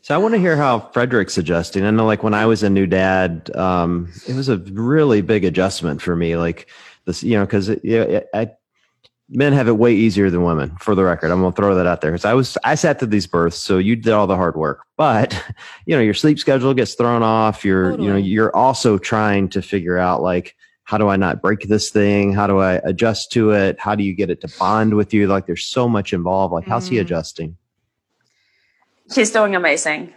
So 0.02 0.14
I 0.14 0.18
want 0.18 0.34
to 0.34 0.38
hear 0.38 0.56
how 0.56 0.78
Frederik's 0.94 1.36
adjusting. 1.36 1.84
I 1.84 1.90
know, 1.90 2.06
like 2.06 2.22
when 2.22 2.32
I 2.32 2.46
was 2.46 2.62
a 2.62 2.70
new 2.70 2.86
dad, 2.86 3.50
um, 3.56 4.12
it 4.28 4.36
was 4.36 4.48
a 4.48 4.58
really 4.58 5.20
big 5.20 5.44
adjustment 5.44 6.00
for 6.00 6.14
me. 6.14 6.36
Like 6.36 6.70
this, 7.04 7.24
you 7.24 7.36
know, 7.36 7.44
because 7.44 7.68
yeah, 7.82 8.20
I, 8.32 8.52
men 9.30 9.52
have 9.52 9.68
it 9.68 9.76
way 9.76 9.94
easier 9.94 10.30
than 10.30 10.42
women. 10.42 10.74
For 10.80 10.94
the 10.94 11.04
record, 11.04 11.30
I'm 11.30 11.40
gonna 11.40 11.54
throw 11.54 11.74
that 11.74 11.86
out 11.86 12.00
there 12.00 12.10
because 12.10 12.24
I 12.24 12.34
was 12.34 12.56
I 12.64 12.74
sat 12.74 12.98
through 12.98 13.08
these 13.08 13.26
births, 13.26 13.58
so 13.58 13.78
you 13.78 13.96
did 13.96 14.12
all 14.12 14.26
the 14.26 14.36
hard 14.36 14.56
work. 14.56 14.84
But 14.96 15.34
you 15.86 15.94
know, 15.94 16.02
your 16.02 16.14
sleep 16.14 16.38
schedule 16.38 16.74
gets 16.74 16.94
thrown 16.94 17.22
off. 17.22 17.64
You're 17.64 17.98
you 18.00 18.08
know 18.08 18.16
you're 18.16 18.54
also 18.56 18.98
trying 18.98 19.48
to 19.50 19.62
figure 19.62 19.98
out 19.98 20.22
like 20.22 20.56
how 20.84 20.96
do 20.96 21.08
I 21.08 21.16
not 21.16 21.42
break 21.42 21.60
this 21.68 21.90
thing? 21.90 22.32
How 22.32 22.46
do 22.46 22.58
I 22.58 22.74
adjust 22.84 23.30
to 23.32 23.50
it? 23.50 23.78
How 23.78 23.94
do 23.94 24.02
you 24.02 24.14
get 24.14 24.30
it 24.30 24.40
to 24.40 24.48
bond 24.58 24.94
with 24.94 25.12
you? 25.12 25.26
Like 25.26 25.46
there's 25.46 25.66
so 25.66 25.88
much 25.88 26.12
involved. 26.12 26.52
Like 26.54 26.66
how's 26.66 26.88
he 26.88 26.96
Mm. 26.96 27.02
adjusting? 27.02 27.56
He's 29.14 29.30
doing 29.30 29.54
amazing. 29.54 30.14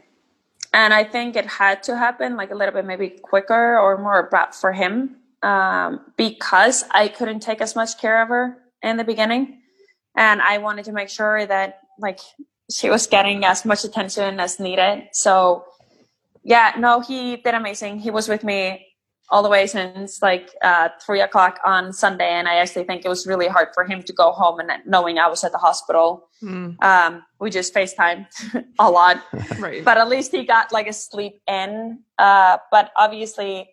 And 0.74 0.94
I 0.94 1.04
think 1.04 1.36
it 1.36 1.46
had 1.46 1.84
to 1.84 1.98
happen 1.98 2.38
like 2.38 2.52
a 2.52 2.56
little 2.56 2.74
bit 2.74 2.86
maybe 2.86 3.10
quicker 3.10 3.78
or 3.78 3.98
more 3.98 4.20
abrupt 4.20 4.56
for 4.56 4.72
him 4.72 5.18
um, 5.44 6.00
because 6.16 6.86
I 6.92 7.10
couldn't 7.10 7.42
take 7.42 7.60
as 7.60 7.76
much 7.76 7.98
care 7.98 8.22
of 8.22 8.30
her 8.30 8.58
in 8.84 8.98
the 8.98 9.04
beginning. 9.04 9.62
And 10.16 10.42
I 10.42 10.58
wanted 10.58 10.86
to 10.86 10.92
make 10.92 11.10
sure 11.10 11.46
that 11.46 11.80
like 12.00 12.20
she 12.72 12.90
was 12.90 13.08
getting 13.08 13.46
as 13.46 13.66
much 13.66 13.84
attention 13.84 14.40
as 14.40 14.60
needed. 14.60 15.10
So 15.14 15.64
yeah, 16.44 16.74
no, 16.78 17.00
he 17.00 17.38
did 17.38 17.54
amazing. 17.54 18.00
He 18.00 18.12
was 18.12 18.28
with 18.28 18.44
me 18.44 18.88
all 19.30 19.42
the 19.44 19.50
way 19.50 19.66
since 19.66 20.22
like 20.22 20.50
uh, 20.62 20.90
three 21.06 21.22
o'clock 21.22 21.60
on 21.66 21.94
Sunday. 21.94 22.28
And 22.32 22.50
I 22.50 22.56
actually 22.56 22.84
think 22.84 23.06
it 23.06 23.08
was 23.08 23.26
really 23.26 23.48
hard 23.48 23.70
for 23.74 23.86
him 23.86 24.04
to 24.04 24.12
go 24.12 24.32
home 24.32 24.60
and 24.60 24.70
knowing 24.86 25.20
I 25.20 25.28
was 25.30 25.44
at 25.46 25.54
the 25.54 25.58
hospital. 25.58 26.28
Mm, 26.44 26.76
Um, 26.84 27.24
we 27.40 27.50
just 27.50 27.74
FaceTime 27.74 28.26
a 28.80 28.92
lot 28.92 29.24
right. 29.60 29.86
but 29.86 29.98
at 29.98 30.10
least 30.10 30.32
he 30.32 30.44
got 30.44 30.74
like 30.74 30.88
a 30.88 30.94
sleep 30.94 31.42
in. 31.48 32.00
Uh, 32.18 32.58
but 32.72 32.92
obviously, 32.98 33.70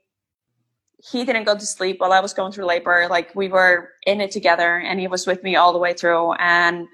he 0.99 1.25
didn't 1.25 1.45
go 1.45 1.55
to 1.55 1.67
sleep 1.67 2.01
while 2.01 2.13
I 2.13 2.21
was 2.21 2.33
going 2.33 2.53
through 2.53 2.67
labor. 2.67 3.07
Like 3.09 3.35
we 3.35 3.49
were 3.49 3.91
in 4.07 4.21
it 4.21 4.31
together, 4.31 4.79
and 4.79 4.99
he 4.99 5.07
was 5.07 5.27
with 5.27 5.43
me 5.43 5.57
all 5.57 5.73
the 5.73 5.79
way 5.79 5.93
through. 5.93 6.33
And 6.35 6.87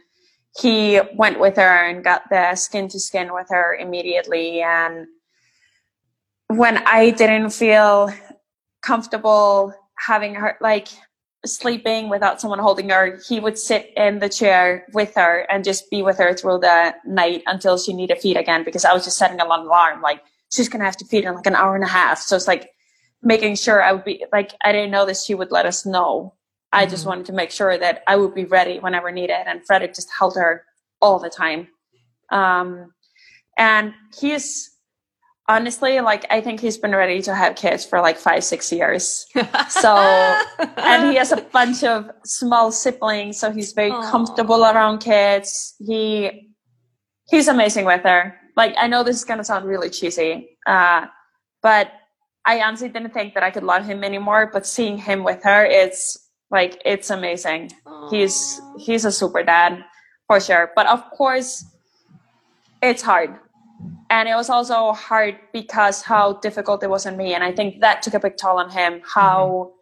he 0.60 1.00
went 1.14 1.40
with 1.40 1.56
her 1.56 1.86
and 1.86 2.04
got 2.04 2.22
the 2.30 2.54
skin 2.54 2.88
to 2.88 3.00
skin 3.00 3.32
with 3.32 3.48
her 3.50 3.74
immediately. 3.74 4.62
And 4.62 5.06
when 6.48 6.78
I 6.86 7.10
didn't 7.10 7.50
feel 7.50 8.12
comfortable 8.82 9.74
having 9.98 10.34
her, 10.34 10.56
like 10.60 10.88
sleeping 11.46 12.08
without 12.08 12.40
someone 12.40 12.58
holding 12.58 12.90
her, 12.90 13.18
he 13.26 13.40
would 13.40 13.58
sit 13.58 13.90
in 13.96 14.18
the 14.18 14.28
chair 14.28 14.86
with 14.92 15.14
her 15.16 15.46
and 15.50 15.64
just 15.64 15.90
be 15.90 16.02
with 16.02 16.18
her 16.18 16.34
through 16.34 16.58
the 16.60 16.94
night 17.06 17.42
until 17.46 17.76
she 17.78 17.92
needed 17.92 18.18
feed 18.18 18.36
again 18.36 18.64
because 18.64 18.84
I 18.84 18.92
was 18.92 19.04
just 19.04 19.18
setting 19.18 19.40
an 19.40 19.46
alarm 19.46 20.00
like 20.02 20.22
she's 20.52 20.68
gonna 20.68 20.84
have 20.84 20.96
to 20.98 21.04
feed 21.06 21.24
in 21.24 21.34
like 21.34 21.46
an 21.46 21.56
hour 21.56 21.74
and 21.74 21.84
a 21.84 21.88
half. 21.88 22.20
So 22.20 22.36
it's 22.36 22.46
like 22.46 22.70
making 23.24 23.56
sure 23.56 23.82
I 23.82 23.92
would 23.92 24.04
be 24.04 24.24
like 24.32 24.52
I 24.64 24.72
didn't 24.72 24.90
know 24.90 25.06
that 25.06 25.16
she 25.16 25.34
would 25.34 25.50
let 25.50 25.66
us 25.66 25.84
know. 25.86 26.34
I 26.72 26.86
just 26.86 27.04
Mhm. 27.04 27.08
wanted 27.08 27.26
to 27.26 27.32
make 27.32 27.50
sure 27.50 27.78
that 27.78 28.02
I 28.06 28.16
would 28.16 28.34
be 28.34 28.44
ready 28.44 28.78
whenever 28.80 29.10
needed 29.10 29.46
and 29.46 29.64
Frederik 29.66 29.94
just 29.94 30.10
held 30.18 30.36
her 30.36 30.64
all 31.00 31.18
the 31.18 31.30
time. 31.30 31.68
Um 32.30 32.92
and 33.56 33.94
he's 34.20 34.70
honestly 35.48 36.00
like 36.00 36.24
I 36.30 36.40
think 36.40 36.60
he's 36.60 36.78
been 36.78 36.94
ready 36.94 37.20
to 37.22 37.34
have 37.34 37.54
kids 37.54 37.84
for 37.84 38.00
like 38.00 38.16
five, 38.18 38.44
six 38.44 38.72
years. 38.72 39.26
So 39.68 40.36
and 40.76 41.10
he 41.10 41.16
has 41.16 41.32
a 41.32 41.40
bunch 41.40 41.84
of 41.84 42.10
small 42.24 42.70
siblings, 42.72 43.38
so 43.38 43.50
he's 43.50 43.72
very 43.72 43.90
Aw. 43.92 44.10
comfortable 44.10 44.64
around 44.64 44.98
kids. 44.98 45.74
He 45.78 46.50
he's 47.30 47.48
amazing 47.48 47.84
with 47.86 48.02
her. 48.02 48.34
Like 48.56 48.74
I 48.78 48.86
know 48.86 49.02
this 49.02 49.16
is 49.16 49.24
gonna 49.24 49.44
sound 49.44 49.64
really 49.66 49.90
cheesy, 49.90 50.58
uh, 50.66 51.06
but 51.62 51.90
I 52.46 52.60
honestly 52.60 52.88
didn't 52.88 53.14
think 53.14 53.34
that 53.34 53.42
I 53.42 53.50
could 53.50 53.62
love 53.62 53.86
him 53.86 54.04
anymore. 54.04 54.50
But 54.52 54.66
seeing 54.66 54.98
him 54.98 55.24
with 55.24 55.42
her, 55.44 55.64
it's 55.64 56.18
like 56.50 56.80
it's 56.84 57.10
amazing. 57.10 57.72
He's 58.10 58.60
he's 58.78 59.04
a 59.04 59.12
super 59.12 59.42
dad 59.42 59.84
for 60.26 60.40
sure. 60.40 60.70
But 60.76 60.86
of 60.86 61.08
course, 61.10 61.64
it's 62.82 63.02
hard. 63.02 63.38
And 64.10 64.28
it 64.28 64.34
was 64.34 64.50
also 64.50 64.92
hard 64.92 65.38
because 65.52 66.02
how 66.02 66.34
difficult 66.34 66.82
it 66.82 66.90
was 66.90 67.06
on 67.06 67.16
me. 67.16 67.34
And 67.34 67.42
I 67.42 67.52
think 67.52 67.80
that 67.80 68.02
took 68.02 68.14
a 68.14 68.20
big 68.20 68.36
toll 68.36 68.58
on 68.58 68.70
him. 68.70 69.00
How 69.04 69.72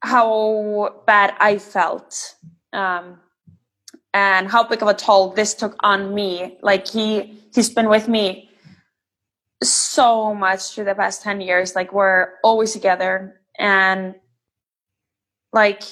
how 0.00 1.02
bad 1.06 1.34
I 1.40 1.58
felt. 1.58 2.36
Um, 2.72 3.20
and 4.12 4.48
how 4.48 4.62
big 4.62 4.80
of 4.80 4.88
a 4.88 4.94
toll 4.94 5.30
this 5.30 5.54
took 5.54 5.76
on 5.80 6.14
me. 6.14 6.56
Like 6.62 6.86
he 6.86 7.42
he's 7.52 7.68
been 7.68 7.88
with 7.88 8.08
me 8.08 8.48
so 9.62 10.34
much 10.34 10.74
through 10.74 10.84
the 10.84 10.94
past 10.94 11.22
10 11.22 11.40
years. 11.40 11.74
Like 11.74 11.92
we're 11.92 12.34
always 12.42 12.72
together 12.72 13.40
and 13.58 14.14
like 15.52 15.82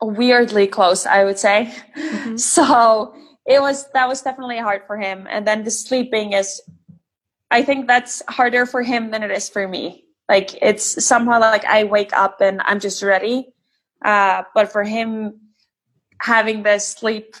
weirdly 0.00 0.66
close, 0.66 1.06
I 1.06 1.24
would 1.24 1.38
say. 1.38 1.72
Mhm. 1.96 2.38
So 2.40 3.14
it 3.46 3.60
was 3.60 3.90
that 3.92 4.08
was 4.08 4.22
definitely 4.22 4.58
hard 4.58 4.82
for 4.86 4.96
him. 4.96 5.26
And 5.30 5.46
then 5.46 5.64
the 5.64 5.70
sleeping 5.70 6.32
is 6.32 6.60
I 7.50 7.62
think 7.62 7.86
that's 7.86 8.22
harder 8.28 8.66
for 8.66 8.82
him 8.82 9.10
than 9.10 9.22
it 9.22 9.30
is 9.30 9.48
for 9.48 9.68
me. 9.68 10.04
Like 10.28 10.56
it's 10.62 11.04
somehow 11.04 11.40
like 11.40 11.64
I 11.66 11.84
wake 11.84 12.12
up 12.14 12.40
and 12.40 12.62
I'm 12.64 12.80
just 12.80 13.02
ready. 13.02 13.52
Uh, 14.04 14.42
but 14.54 14.72
for 14.72 14.82
him 14.84 15.38
having 16.20 16.62
the 16.62 16.78
sleep 16.78 17.36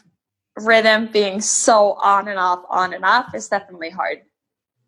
rhythm 0.58 1.08
being 1.10 1.40
so 1.40 1.94
on 2.02 2.28
and 2.28 2.38
off, 2.38 2.64
on 2.68 2.92
and 2.92 3.04
off 3.04 3.34
is 3.34 3.48
definitely 3.48 3.90
hard. 3.90 4.18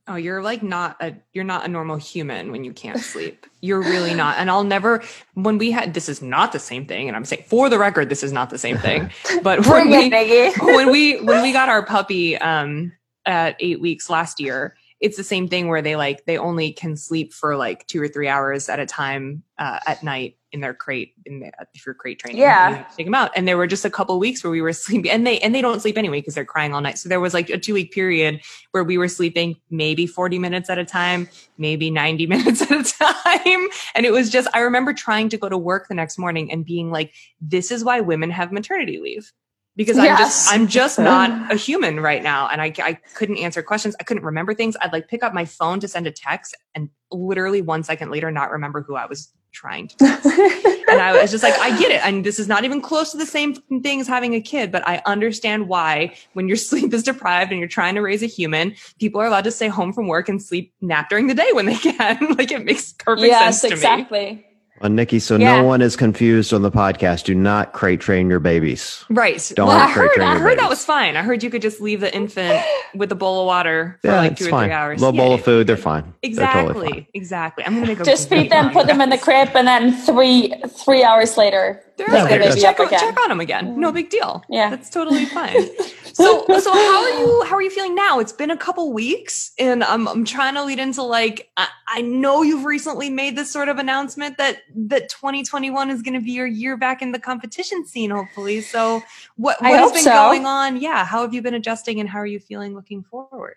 Oh, 0.06 0.16
you're 0.16 0.42
like 0.42 0.62
not 0.62 0.96
a 1.00 1.14
you're 1.32 1.44
not 1.44 1.64
a 1.64 1.68
normal 1.68 1.96
human 1.96 2.52
when 2.52 2.62
you 2.62 2.74
can't 2.74 3.00
sleep. 3.00 3.46
You're 3.62 3.80
really 3.80 4.12
not. 4.12 4.36
And 4.36 4.50
I'll 4.50 4.64
never 4.64 5.02
when 5.32 5.56
we 5.56 5.70
had 5.70 5.94
this 5.94 6.10
is 6.10 6.20
not 6.20 6.52
the 6.52 6.58
same 6.58 6.86
thing 6.86 7.08
and 7.08 7.16
I'm 7.16 7.24
saying 7.24 7.44
for 7.46 7.70
the 7.70 7.78
record 7.78 8.10
this 8.10 8.22
is 8.22 8.30
not 8.30 8.50
the 8.50 8.58
same 8.58 8.76
thing. 8.76 9.10
But 9.42 9.66
when 9.66 9.88
we 9.88 10.10
when 10.58 10.90
we 10.90 11.20
when 11.22 11.42
we 11.42 11.52
got 11.52 11.70
our 11.70 11.84
puppy 11.84 12.36
um 12.36 12.92
at 13.24 13.56
8 13.58 13.80
weeks 13.80 14.10
last 14.10 14.40
year, 14.40 14.76
it's 15.00 15.16
the 15.16 15.24
same 15.24 15.48
thing 15.48 15.68
where 15.68 15.82
they 15.82 15.96
like 15.96 16.24
they 16.24 16.38
only 16.38 16.72
can 16.72 16.96
sleep 16.96 17.32
for 17.32 17.56
like 17.56 17.86
2 17.86 18.00
or 18.00 18.08
3 18.08 18.28
hours 18.28 18.68
at 18.68 18.78
a 18.78 18.86
time 18.86 19.42
uh, 19.58 19.78
at 19.86 20.02
night 20.02 20.38
in 20.52 20.60
their 20.60 20.72
crate 20.72 21.14
in 21.26 21.40
the, 21.40 21.50
if 21.74 21.84
you're 21.84 21.94
crate 21.94 22.20
training. 22.20 22.40
Yeah. 22.40 22.78
you 22.78 22.84
take 22.96 23.06
them 23.06 23.14
out. 23.14 23.32
And 23.34 23.46
there 23.46 23.56
were 23.56 23.66
just 23.66 23.84
a 23.84 23.90
couple 23.90 24.18
weeks 24.18 24.44
where 24.44 24.50
we 24.50 24.62
were 24.62 24.72
sleeping 24.72 25.10
and 25.10 25.26
they 25.26 25.38
and 25.40 25.54
they 25.54 25.60
don't 25.60 25.80
sleep 25.80 25.98
anyway 25.98 26.20
because 26.20 26.34
they're 26.34 26.44
crying 26.44 26.72
all 26.72 26.80
night. 26.80 26.96
So 26.96 27.08
there 27.08 27.20
was 27.20 27.34
like 27.34 27.50
a 27.50 27.58
2 27.58 27.74
week 27.74 27.92
period 27.92 28.40
where 28.70 28.84
we 28.84 28.96
were 28.96 29.08
sleeping 29.08 29.56
maybe 29.68 30.06
40 30.06 30.38
minutes 30.38 30.70
at 30.70 30.78
a 30.78 30.84
time, 30.84 31.28
maybe 31.58 31.90
90 31.90 32.26
minutes 32.28 32.62
at 32.62 32.70
a 32.70 32.84
time. 32.84 33.68
And 33.94 34.06
it 34.06 34.12
was 34.12 34.30
just, 34.30 34.48
I 34.54 34.60
remember 34.60 34.94
trying 34.94 35.28
to 35.30 35.36
go 35.36 35.48
to 35.48 35.58
work 35.58 35.88
the 35.88 35.94
next 35.94 36.18
morning 36.18 36.50
and 36.52 36.64
being 36.64 36.90
like, 36.90 37.12
this 37.40 37.70
is 37.70 37.84
why 37.84 38.00
women 38.00 38.30
have 38.30 38.52
maternity 38.52 38.98
leave. 38.98 39.32
Because 39.76 39.98
I'm 39.98 40.04
Yes. 40.04 40.18
just, 40.18 40.52
I'm 40.52 40.68
just 40.68 40.98
not 40.98 41.52
a 41.52 41.56
human 41.56 42.00
right 42.00 42.22
now. 42.22 42.48
And 42.48 42.62
I, 42.62 42.72
I 42.78 42.94
couldn't 43.14 43.38
answer 43.38 43.62
questions. 43.62 43.96
I 43.98 44.04
couldn't 44.04 44.24
remember 44.24 44.54
things. 44.54 44.76
I'd 44.80 44.92
like 44.92 45.08
pick 45.08 45.24
up 45.24 45.34
my 45.34 45.44
phone 45.44 45.80
to 45.80 45.88
send 45.88 46.06
a 46.06 46.12
text 46.12 46.56
and 46.74 46.90
literally 47.10 47.60
one 47.60 47.82
second 47.82 48.10
later, 48.10 48.30
not 48.30 48.50
remember 48.50 48.82
who 48.82 48.94
I 48.94 49.06
was 49.06 49.32
trying 49.52 49.88
to 49.88 49.96
text. 49.96 50.26
And 50.86 51.00
I 51.00 51.18
was 51.20 51.30
just 51.30 51.42
like, 51.42 51.58
I 51.58 51.76
get 51.78 51.90
it. 51.90 52.04
And 52.06 52.24
this 52.24 52.38
is 52.38 52.46
not 52.46 52.64
even 52.64 52.80
close 52.80 53.10
to 53.12 53.16
the 53.16 53.26
same 53.26 53.54
thing 53.82 54.00
as 54.00 54.06
having 54.06 54.34
a 54.34 54.40
kid, 54.40 54.70
but 54.70 54.86
I 54.86 55.02
understand 55.06 55.66
why 55.66 56.14
when 56.34 56.46
your 56.46 56.56
sleep 56.68 56.92
is 56.92 57.02
deprived 57.02 57.50
and 57.50 57.58
you're 57.58 57.68
trying 57.68 57.94
to 57.96 58.00
raise 58.02 58.22
a 58.22 58.26
human, 58.26 58.76
people 59.00 59.20
are 59.20 59.26
allowed 59.26 59.44
to 59.44 59.50
stay 59.50 59.66
home 59.66 59.92
from 59.92 60.06
work 60.06 60.28
and 60.28 60.40
sleep 60.40 60.72
nap 60.82 61.08
during 61.08 61.26
the 61.26 61.34
day 61.34 61.48
when 61.52 61.66
they 61.66 61.74
can. 61.76 62.34
like 62.36 62.52
it 62.52 62.64
makes 62.64 62.92
perfect 62.92 63.26
yes, 63.26 63.60
sense 63.62 63.80
to 63.80 64.10
me. 64.10 64.46
Exactly. 64.76 64.84
Uh, 64.84 64.88
Nikki, 64.88 65.18
so 65.18 65.36
Yeah. 65.36 65.56
no 65.60 65.64
one 65.64 65.80
is 65.82 65.96
confused 65.96 66.52
on 66.52 66.62
the 66.62 66.70
podcast. 66.70 67.24
Do 67.24 67.34
not 67.34 67.72
crate 67.72 68.00
train 68.00 68.28
your 68.28 68.40
babies. 68.40 69.04
Right. 69.08 69.52
Don't 69.54 69.68
well, 69.68 69.78
I 69.78 69.84
crate 69.86 69.94
heard, 69.94 70.10
train 70.14 70.28
I 70.28 70.32
your 70.32 70.40
heard 70.42 70.58
that 70.58 70.68
was 70.68 70.84
fine. 70.84 71.16
I 71.16 71.22
heard 71.22 71.42
you 71.42 71.50
could 71.50 71.62
just 71.62 71.80
leave 71.80 72.00
the 72.00 72.14
infant 72.14 72.62
with 72.94 73.10
a 73.12 73.14
bowl 73.14 73.42
of 73.42 73.46
water 73.46 73.98
for 74.02 74.08
Yeah, 74.08 74.18
like 74.18 74.32
it's 74.32 74.40
two 74.40 74.48
or 74.48 74.50
fine. 74.50 74.68
three 74.68 74.74
hours. 74.74 75.00
Little 75.00 75.16
bowl 75.16 75.32
of 75.34 75.42
food, 75.44 75.66
they're 75.66 75.76
fine. 75.76 76.02
They're 76.22 76.30
Exactly. 76.30 76.66
totally 76.66 76.90
fine. 76.92 77.06
Exactly. 77.14 77.64
I'm 77.64 77.80
gonna 77.80 77.94
go 77.94 78.04
Just 78.04 78.28
feed 78.28 78.50
them, 78.50 78.70
put 78.72 78.86
them 78.86 79.00
in 79.00 79.10
the 79.10 79.18
crib, 79.18 79.50
and 79.54 79.66
then 79.66 79.92
three 79.92 80.52
three 80.84 81.04
hours 81.04 81.36
later, 81.36 81.80
They're 81.96 82.06
pick 82.06 82.22
the 82.22 82.38
baby 82.38 82.60
check, 82.60 82.76
check 82.76 83.20
on 83.22 83.28
them 83.28 83.40
again. 83.40 83.78
No 83.80 83.92
big 83.92 84.10
deal. 84.10 84.42
Yeah. 84.48 84.70
that's 84.70 84.90
totally 84.90 85.24
fine. 85.26 85.54
so, 86.14 86.46
so 86.60 86.72
how 86.72 87.02
are 87.02 87.18
you? 87.18 87.44
How 87.44 87.56
are 87.56 87.62
you 87.62 87.70
feeling 87.70 87.94
now? 87.94 88.20
It's 88.20 88.32
been 88.32 88.50
a 88.50 88.56
couple 88.56 88.92
weeks, 88.92 89.52
and 89.58 89.82
I'm 89.82 90.06
I'm 90.08 90.24
trying 90.24 90.54
to 90.54 90.64
lead 90.64 90.78
into 90.78 91.02
like 91.02 91.50
I, 91.56 91.68
I 91.88 92.00
know 92.02 92.42
you've 92.42 92.64
recently 92.64 93.10
made 93.10 93.36
this 93.36 93.50
sort 93.50 93.68
of 93.68 93.78
announcement 93.78 94.38
that 94.38 94.62
that 94.74 95.08
2021 95.08 95.90
is 95.90 96.02
going 96.02 96.14
to 96.14 96.20
be 96.20 96.32
your 96.32 96.46
year 96.46 96.76
back 96.76 97.02
in 97.02 97.12
the 97.12 97.18
competition 97.18 97.84
scene, 97.86 98.10
hopefully. 98.10 98.60
So, 98.60 99.02
what 99.36 99.60
what 99.60 99.78
has 99.78 99.92
been 99.92 100.02
so. 100.02 100.12
going 100.12 100.46
on? 100.46 100.80
Yeah, 100.80 101.04
how 101.04 101.22
have 101.22 101.34
you 101.34 101.42
been 101.42 101.54
adjusting, 101.54 102.00
and 102.00 102.08
how 102.08 102.20
are 102.20 102.26
you 102.26 102.40
feeling 102.40 102.74
looking 102.74 103.02
forward? 103.02 103.56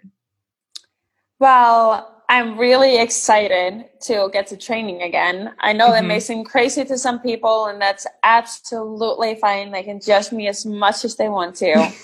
Well, 1.40 2.24
I'm 2.30 2.58
really 2.58 3.00
excited 3.00 3.86
to 4.02 4.30
get 4.34 4.48
to 4.48 4.58
training 4.58 5.04
again. 5.04 5.54
I 5.60 5.72
know 5.72 5.92
that 5.92 6.04
Mhm. 6.04 6.08
may 6.08 6.20
seem 6.20 6.44
crazy 6.44 6.84
to 6.84 6.98
some 6.98 7.20
people, 7.20 7.68
and 7.68 7.82
that's 7.82 8.08
absolutely 8.24 9.36
fine. 9.36 9.72
They 9.72 9.84
can 9.84 10.02
judge 10.02 10.32
me 10.32 10.48
as 10.48 10.66
much 10.66 11.06
as 11.06 11.16
they 11.16 11.30
want 11.30 11.56
to. 11.58 11.92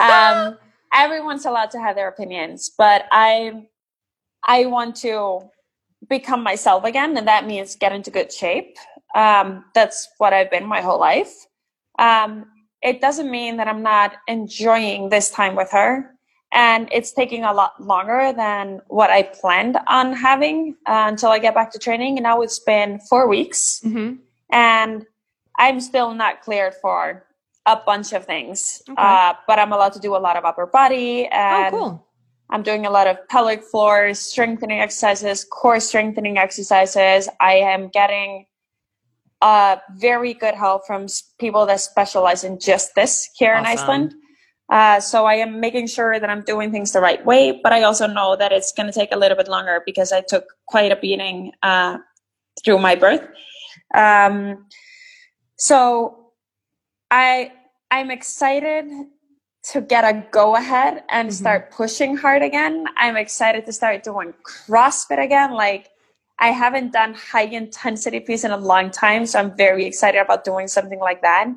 um, 0.00 0.58
everyone's 0.94 1.46
allowed 1.46 1.70
to 1.72 1.78
have 1.80 1.96
their 1.96 2.08
opinions, 2.08 2.70
but 2.76 3.06
I, 3.12 3.66
I 4.46 4.66
want 4.66 4.96
to 4.96 5.40
become 6.08 6.42
myself 6.42 6.84
again, 6.84 7.16
and 7.16 7.26
that 7.26 7.46
means 7.46 7.76
get 7.76 7.92
into 7.92 8.10
good 8.10 8.32
shape. 8.32 8.76
Um, 9.14 9.64
that's 9.74 10.08
what 10.18 10.32
I've 10.32 10.50
been 10.50 10.66
my 10.66 10.80
whole 10.80 11.00
life. 11.00 11.32
Um, 11.98 12.46
it 12.82 13.00
doesn't 13.00 13.30
mean 13.30 13.56
that 13.56 13.66
I'm 13.66 13.82
not 13.82 14.14
enjoying 14.28 15.08
this 15.08 15.30
time 15.30 15.56
with 15.56 15.70
her 15.72 16.14
and 16.52 16.88
it's 16.92 17.12
taking 17.12 17.44
a 17.44 17.52
lot 17.52 17.82
longer 17.82 18.32
than 18.34 18.80
what 18.86 19.10
I 19.10 19.24
planned 19.24 19.76
on 19.88 20.12
having 20.14 20.76
uh, 20.86 21.06
until 21.08 21.30
I 21.30 21.38
get 21.40 21.54
back 21.54 21.72
to 21.72 21.78
training. 21.78 22.16
And 22.16 22.22
now 22.22 22.40
it's 22.40 22.60
been 22.60 23.00
four 23.00 23.28
weeks, 23.28 23.80
Mm-hmm. 23.84 24.16
and 24.50 25.04
I'm 25.58 25.80
still 25.80 26.14
not 26.14 26.40
cleared 26.42 26.74
for 26.80 27.26
a 27.68 27.82
bunch 27.84 28.12
of 28.12 28.24
things. 28.24 28.82
Okay. 28.88 28.96
Uh, 28.96 29.34
but 29.46 29.58
I'm 29.58 29.72
allowed 29.72 29.92
to 29.94 30.00
do 30.00 30.16
a 30.16 30.22
lot 30.26 30.36
of 30.36 30.44
upper 30.44 30.66
body, 30.66 31.28
Oh, 31.30 31.36
and 31.36 31.72
cool. 31.74 32.06
I'm 32.50 32.62
doing 32.62 32.86
a 32.86 32.90
lot 32.90 33.06
of 33.06 33.16
pelvic 33.28 33.62
floor 33.62 34.14
strengthening 34.14 34.80
exercises, 34.80 35.44
core 35.44 35.80
strengthening 35.80 36.38
exercises. 36.38 37.28
I 37.40 37.54
am 37.56 37.88
getting 37.88 38.46
uh, 39.42 39.76
very 39.96 40.32
good 40.34 40.54
help 40.54 40.86
from 40.86 41.06
people 41.38 41.66
that 41.66 41.80
specialize 41.80 42.44
in 42.44 42.58
just 42.58 42.94
this 42.94 43.28
here 43.34 43.54
in 43.54 43.64
Iceland. 43.66 44.14
Uh, 44.70 45.00
so 45.00 45.24
I 45.24 45.34
am 45.34 45.60
making 45.60 45.86
sure 45.86 46.18
that 46.20 46.28
I'm 46.28 46.42
doing 46.42 46.70
things 46.72 46.92
the 46.92 47.00
right 47.00 47.24
way, 47.24 47.60
but 47.62 47.72
I 47.72 47.82
also 47.82 48.06
know 48.06 48.36
that 48.36 48.52
it's 48.52 48.72
going 48.72 48.86
to 48.86 48.92
take 48.92 49.12
a 49.12 49.16
little 49.16 49.36
bit 49.36 49.48
longer 49.48 49.82
because 49.86 50.12
I 50.12 50.22
took 50.26 50.44
quite 50.66 50.92
a 50.92 50.96
beating 50.96 51.52
uh, 51.62 51.98
through 52.64 52.78
my 52.78 52.94
birth. 52.94 53.22
Um, 53.94 54.66
so 55.56 56.32
I 57.10 57.52
I'm 57.90 58.10
excited 58.10 58.86
to 59.72 59.80
get 59.80 60.04
a 60.04 60.24
go 60.30 60.56
ahead 60.56 61.04
and 61.10 61.28
Mhm. 61.30 61.32
start 61.32 61.70
pushing 61.70 62.16
hard 62.16 62.42
again. 62.42 62.86
I'm 62.96 63.16
excited 63.16 63.66
to 63.66 63.72
start 63.72 64.02
doing 64.02 64.34
CrossFit 64.44 65.18
again. 65.22 65.52
Like 65.52 65.90
I 66.38 66.52
haven't 66.52 66.92
done 66.92 67.14
high 67.14 67.46
intensity 67.50 68.20
piece 68.20 68.44
in 68.44 68.52
a 68.52 68.56
long 68.56 68.90
time, 68.90 69.26
so 69.26 69.38
I'm 69.40 69.56
very 69.56 69.84
excited 69.84 70.20
about 70.20 70.44
doing 70.44 70.68
something 70.68 71.00
like 71.00 71.22
that. 71.22 71.48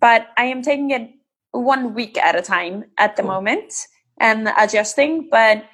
But 0.00 0.28
I 0.36 0.44
am 0.44 0.60
taking 0.62 0.90
it 0.90 1.10
one 1.52 1.94
week 1.94 2.18
at 2.18 2.36
a 2.36 2.42
time 2.42 2.84
at 2.98 3.16
the 3.16 3.22
Cool. 3.22 3.32
moment 3.32 3.72
and 4.18 4.52
adjusting. 4.58 5.28
But 5.30 5.64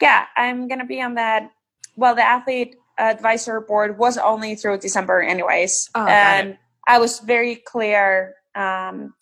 yeah, 0.00 0.26
I'm 0.36 0.66
gonna 0.66 0.84
be 0.84 1.00
on 1.00 1.14
that. 1.14 1.50
Well, 1.96 2.14
the 2.14 2.24
athlete 2.26 2.74
advisor 2.98 3.60
board 3.60 3.98
was 3.98 4.18
only 4.18 4.54
through 4.56 4.78
December, 4.78 5.22
anyways, 5.22 5.88
Oh, 5.94 6.06
and 6.06 6.58
I 6.88 6.98
was 6.98 7.20
very 7.20 7.56
clear 7.56 8.34
um, 8.54 9.14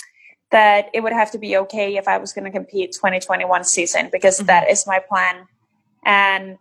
that 0.51 0.87
it 0.93 1.01
would 1.03 1.13
have 1.13 1.31
to 1.33 1.39
be 1.39 1.57
okay 1.57 1.97
if 1.97 2.09
I 2.09 2.19
was 2.19 2.33
going 2.33 2.45
to 2.45 2.51
compete 2.51 2.93
2021 2.93 3.65
season 3.65 4.09
because 4.11 4.41
Mhm. 4.41 4.47
that 4.47 4.69
is 4.71 4.87
my 4.87 4.99
plan, 4.99 5.47
and 6.05 6.59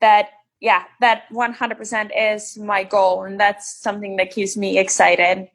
that 0.00 0.30
yeah, 0.60 0.84
that 1.00 1.24
100% 1.32 2.12
is 2.16 2.56
my 2.56 2.84
goal, 2.84 3.24
and 3.24 3.40
that's 3.40 3.66
something 3.82 4.14
that 4.16 4.30
keeps 4.30 4.56
me 4.56 4.78
excited 4.78 5.48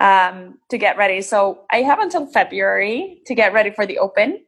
um, 0.00 0.58
to 0.70 0.78
get 0.78 0.96
ready. 0.96 1.20
So 1.20 1.64
I 1.70 1.82
have 1.82 1.98
until 1.98 2.26
February 2.26 3.20
to 3.26 3.34
get 3.34 3.52
ready 3.52 3.70
for 3.70 3.86
the 3.86 3.98
Open, 3.98 4.44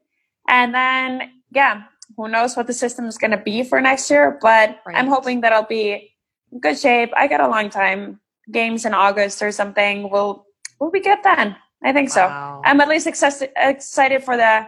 and 0.48 0.72
then 0.74 1.32
yeah, 1.50 1.82
who 2.16 2.28
knows 2.28 2.56
what 2.56 2.66
the 2.66 2.72
system 2.72 3.06
is 3.06 3.18
going 3.18 3.30
to 3.32 3.36
be 3.36 3.62
for 3.64 3.80
next 3.80 4.08
year? 4.10 4.38
But 4.40 4.80
Right. 4.86 4.96
I'm 4.96 5.08
hoping 5.08 5.40
that 5.42 5.52
I'll 5.52 5.64
be 5.66 6.14
in 6.52 6.60
good 6.60 6.78
shape. 6.78 7.10
I 7.16 7.26
got 7.26 7.40
a 7.40 7.48
long 7.48 7.68
time. 7.70 8.20
Games 8.50 8.84
in 8.84 8.94
August 8.94 9.42
or 9.42 9.50
something. 9.50 10.10
We'll 10.10 10.46
we'll 10.78 10.90
be 10.90 11.00
good 11.00 11.18
then. 11.24 11.56
I 11.84 11.92
think 11.92 12.10
so. 12.10 12.26
Wow. 12.26 12.62
I'm 12.64 12.80
at 12.80 12.88
least 12.88 13.06
excited 13.06 13.50
excited 13.56 14.24
for 14.24 14.36
the 14.36 14.66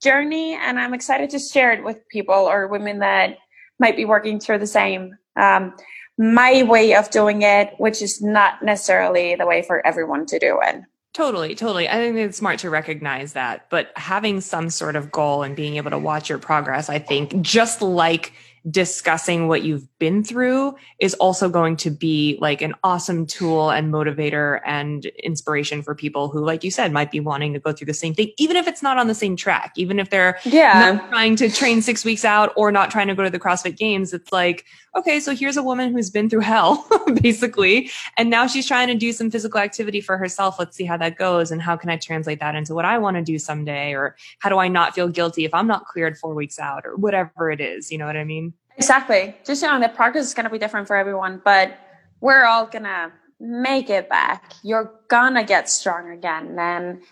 journey, 0.00 0.54
and 0.54 0.78
I'm 0.78 0.94
excited 0.94 1.30
to 1.30 1.38
share 1.38 1.72
it 1.72 1.82
with 1.82 2.08
people 2.08 2.34
or 2.34 2.68
women 2.68 3.00
that 3.00 3.38
might 3.78 3.96
be 3.96 4.04
working 4.04 4.38
through 4.38 4.58
the 4.58 4.66
same. 4.66 5.18
Um, 5.36 5.74
my 6.16 6.62
way 6.62 6.94
of 6.94 7.10
doing 7.10 7.42
it, 7.42 7.74
which 7.78 8.00
is 8.00 8.22
not 8.22 8.62
necessarily 8.62 9.34
the 9.34 9.46
way 9.46 9.62
for 9.62 9.84
everyone 9.84 10.26
to 10.26 10.38
do 10.38 10.60
it. 10.62 10.82
Totally, 11.12 11.54
totally. 11.54 11.88
I 11.88 11.94
think 11.94 12.16
it's 12.16 12.38
smart 12.38 12.60
to 12.60 12.70
recognize 12.70 13.32
that, 13.34 13.70
but 13.70 13.92
having 13.96 14.40
some 14.40 14.70
sort 14.70 14.96
of 14.96 15.10
goal 15.10 15.42
and 15.42 15.54
being 15.54 15.76
able 15.76 15.90
to 15.90 15.98
watch 15.98 16.28
your 16.28 16.38
progress, 16.38 16.88
I 16.88 16.98
think 16.98 17.40
just 17.40 17.82
like 17.82 18.32
discussing 18.70 19.46
what 19.46 19.62
you've 19.62 19.86
been 19.98 20.24
through 20.24 20.74
is 20.98 21.12
also 21.14 21.48
going 21.50 21.76
to 21.76 21.90
be 21.90 22.38
like 22.40 22.62
an 22.62 22.74
awesome 22.82 23.26
tool 23.26 23.70
and 23.70 23.92
motivator 23.92 24.60
and 24.64 25.04
inspiration 25.22 25.82
for 25.82 25.94
people 25.94 26.28
who, 26.28 26.42
like 26.42 26.64
you 26.64 26.70
said, 26.70 26.90
might 26.90 27.10
be 27.10 27.20
wanting 27.20 27.52
to 27.52 27.58
go 27.58 27.72
through 27.72 27.86
the 27.86 27.94
same 27.94 28.14
thing, 28.14 28.32
even 28.38 28.56
if 28.56 28.66
it's 28.66 28.82
not 28.82 28.96
on 28.96 29.06
the 29.06 29.14
same 29.14 29.36
track, 29.36 29.72
even 29.76 29.98
if 29.98 30.08
they're 30.08 30.38
Yeah. 30.44 30.92
not 30.94 31.08
trying 31.10 31.36
to 31.36 31.50
train 31.50 31.82
six 31.82 32.04
weeks 32.04 32.24
out 32.24 32.52
or 32.56 32.72
not 32.72 32.90
trying 32.90 33.08
to 33.08 33.14
go 33.14 33.22
to 33.22 33.30
the 33.30 33.38
CrossFit 33.40 33.76
Games. 33.76 34.14
It's 34.14 34.32
like, 34.32 34.64
okay, 34.96 35.20
so 35.20 35.34
here's 35.34 35.56
a 35.56 35.62
woman 35.62 35.92
who's 35.92 36.10
been 36.10 36.30
through 36.30 36.40
hell, 36.40 36.86
basically, 37.22 37.90
and 38.16 38.30
now 38.30 38.46
she's 38.46 38.66
trying 38.66 38.88
to 38.88 38.94
do 38.94 39.12
some 39.12 39.30
physical 39.30 39.60
activity 39.60 40.00
for 40.00 40.16
herself. 40.16 40.58
Let's 40.58 40.76
see 40.76 40.84
how 40.84 40.96
that 40.98 41.16
goes, 41.16 41.50
and 41.50 41.60
how 41.60 41.76
can 41.76 41.90
I 41.90 41.96
translate 41.96 42.40
that 42.40 42.54
into 42.54 42.74
what 42.74 42.84
I 42.84 42.98
want 42.98 43.16
to 43.16 43.22
do 43.22 43.38
someday, 43.38 43.92
or 43.92 44.16
how 44.38 44.48
do 44.48 44.58
I 44.58 44.68
not 44.68 44.94
feel 44.94 45.08
guilty 45.08 45.44
if 45.44 45.54
I'm 45.54 45.66
not 45.66 45.86
cleared 45.86 46.16
four 46.18 46.34
weeks 46.34 46.58
out, 46.58 46.84
or 46.84 46.96
whatever 46.96 47.50
it 47.50 47.60
is. 47.60 47.90
You 47.90 47.98
know 47.98 48.06
what 48.06 48.16
I 48.16 48.24
mean? 48.24 48.52
Exactly. 48.76 49.36
Just 49.44 49.62
you 49.62 49.68
know, 49.68 49.80
the 49.80 49.88
progress 49.88 50.26
is 50.26 50.34
going 50.34 50.44
to 50.44 50.50
be 50.50 50.58
different 50.58 50.86
for 50.86 50.96
everyone, 50.96 51.40
but 51.44 51.78
we're 52.20 52.44
all 52.44 52.66
going 52.66 52.84
to 52.84 53.12
make 53.38 53.90
it 53.90 54.08
back. 54.08 54.52
You're 54.62 54.92
going 55.08 55.34
to 55.34 55.44
get 55.44 55.68
strong 55.68 56.10
again 56.10 56.58
and 56.58 57.02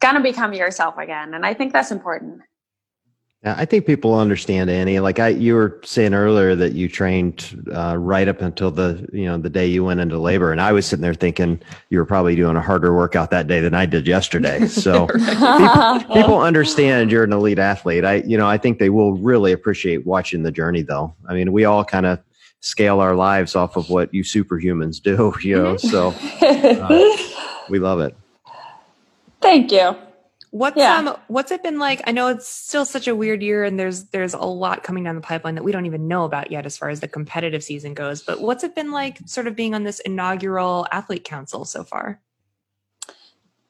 going 0.00 0.14
to 0.14 0.20
become 0.20 0.52
yourself 0.52 0.96
again. 0.98 1.34
And 1.34 1.44
I 1.44 1.54
think 1.54 1.72
that's 1.72 1.90
important. 1.90 2.40
Yeah, 3.44 3.54
I 3.56 3.66
think 3.66 3.86
people 3.86 4.18
understand 4.18 4.68
Annie. 4.68 4.98
Like 4.98 5.20
I, 5.20 5.28
you 5.28 5.54
were 5.54 5.80
saying 5.84 6.12
earlier 6.12 6.56
that 6.56 6.72
you 6.72 6.88
trained 6.88 7.70
uh, 7.72 7.96
right 7.96 8.26
up 8.26 8.40
until 8.40 8.72
the 8.72 9.08
you 9.12 9.26
know 9.26 9.38
the 9.38 9.48
day 9.48 9.64
you 9.64 9.84
went 9.84 10.00
into 10.00 10.18
labor, 10.18 10.50
and 10.50 10.60
I 10.60 10.72
was 10.72 10.86
sitting 10.86 11.02
there 11.02 11.14
thinking 11.14 11.60
you 11.90 11.98
were 11.98 12.04
probably 12.04 12.34
doing 12.34 12.56
a 12.56 12.60
harder 12.60 12.96
workout 12.96 13.30
that 13.30 13.46
day 13.46 13.60
than 13.60 13.74
I 13.74 13.86
did 13.86 14.06
yesterday. 14.06 14.66
So 14.78 15.06
people 16.14 16.40
understand 16.40 17.10
you're 17.10 17.24
an 17.24 17.32
elite 17.32 17.58
athlete. 17.58 18.04
I 18.04 18.16
you 18.26 18.36
know 18.36 18.48
I 18.48 18.58
think 18.58 18.78
they 18.78 18.90
will 18.90 19.14
really 19.14 19.52
appreciate 19.52 20.06
watching 20.06 20.42
the 20.42 20.52
journey, 20.52 20.82
though. 20.82 21.14
I 21.28 21.34
mean, 21.34 21.52
we 21.52 21.64
all 21.64 21.84
kind 21.84 22.06
of 22.06 22.18
scale 22.60 23.00
our 23.00 23.14
lives 23.14 23.54
off 23.54 23.76
of 23.76 23.88
what 23.88 24.12
you 24.12 24.24
superhumans 24.24 25.00
do, 25.00 25.32
you 25.42 25.56
know. 25.56 25.76
So 25.76 26.10
we 27.68 27.78
love 27.78 28.00
it. 28.00 28.16
Thank 29.40 29.70
you. 29.70 29.96
What's 30.50 30.76
Yeah. 30.76 30.96
um 30.96 31.16
what's 31.28 31.50
it 31.50 31.62
been 31.62 31.78
like? 31.78 32.00
I 32.06 32.12
know 32.12 32.28
it's 32.28 32.48
still 32.48 32.84
such 32.84 33.06
a 33.06 33.14
weird 33.14 33.42
year 33.42 33.64
and 33.64 33.78
there's 33.78 34.04
there's 34.04 34.34
a 34.34 34.38
lot 34.38 34.82
coming 34.82 35.04
down 35.04 35.14
the 35.14 35.20
pipeline 35.20 35.56
that 35.56 35.64
we 35.64 35.72
don't 35.72 35.86
even 35.86 36.08
know 36.08 36.24
about 36.24 36.50
yet 36.50 36.64
as 36.64 36.76
far 36.78 36.88
as 36.88 37.00
the 37.00 37.08
competitive 37.08 37.62
season 37.62 37.92
goes. 37.94 38.22
But 38.22 38.40
what's 38.40 38.64
it 38.64 38.74
been 38.74 38.90
like 38.90 39.18
sort 39.26 39.46
of 39.46 39.54
being 39.56 39.74
on 39.74 39.82
this 39.84 40.00
inaugural 40.00 40.86
athlete 40.90 41.24
council 41.24 41.64
so 41.64 41.84
far? 41.84 42.20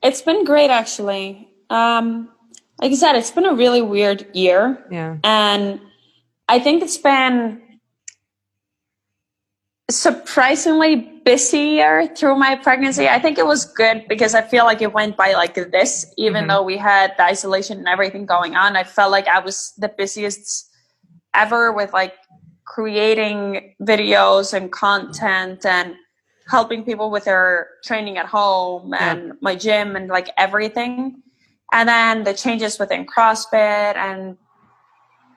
It's 0.03 0.23
been 0.23 0.45
great, 0.45 0.71
actually. 0.71 1.49
Um, 1.71 2.29
like 2.81 2.93
I 2.93 2.95
said, 2.95 3.17
it's 3.17 3.33
been 3.33 3.47
a 3.47 3.55
really 3.55 3.83
weird 3.83 4.29
year. 4.33 4.85
Yeah. 4.91 5.17
And 5.25 5.81
I 6.49 6.61
think 6.61 6.83
it's 6.85 6.99
been 6.99 7.61
surprisingly 9.91 11.21
busier 11.25 12.07
through 12.15 12.37
my 12.37 12.55
pregnancy. 12.57 13.09
I 13.09 13.19
think 13.19 13.39
it 13.39 13.47
was 13.47 13.65
good 13.65 14.05
because 14.09 14.35
I 14.35 14.43
feel 14.43 14.65
like 14.65 14.83
it 14.83 14.93
went 14.93 15.17
by 15.17 15.33
like 15.33 15.55
this, 15.55 16.13
even 16.19 16.45
Mhm. 16.45 16.49
though 16.49 16.63
we 16.63 16.77
had 16.77 17.15
the 17.17 17.25
isolation 17.25 17.79
and 17.79 17.89
everything 17.89 18.27
going 18.27 18.55
on. 18.55 18.77
I 18.77 18.85
felt 18.85 19.11
like 19.11 19.29
I 19.29 19.39
was 19.41 19.73
the 19.79 19.89
busiest 19.89 20.71
ever 21.35 21.73
with 21.73 21.93
like 21.93 22.15
creating 22.67 23.75
videos 23.81 24.53
and 24.53 24.71
content 24.71 25.65
and 25.65 25.97
helping 26.49 26.85
people 26.85 27.11
with 27.11 27.25
their 27.25 27.69
training 27.85 28.19
at 28.19 28.27
home 28.27 28.93
Yeah. 28.93 29.13
and 29.13 29.33
my 29.41 29.55
gym 29.55 29.97
and 29.97 30.09
like 30.09 30.31
everything. 30.37 31.23
And 31.73 31.89
then 31.89 32.25
the 32.25 32.35
changes 32.35 32.79
within 32.79 33.07
CrossFit 33.07 33.97
and 33.97 34.37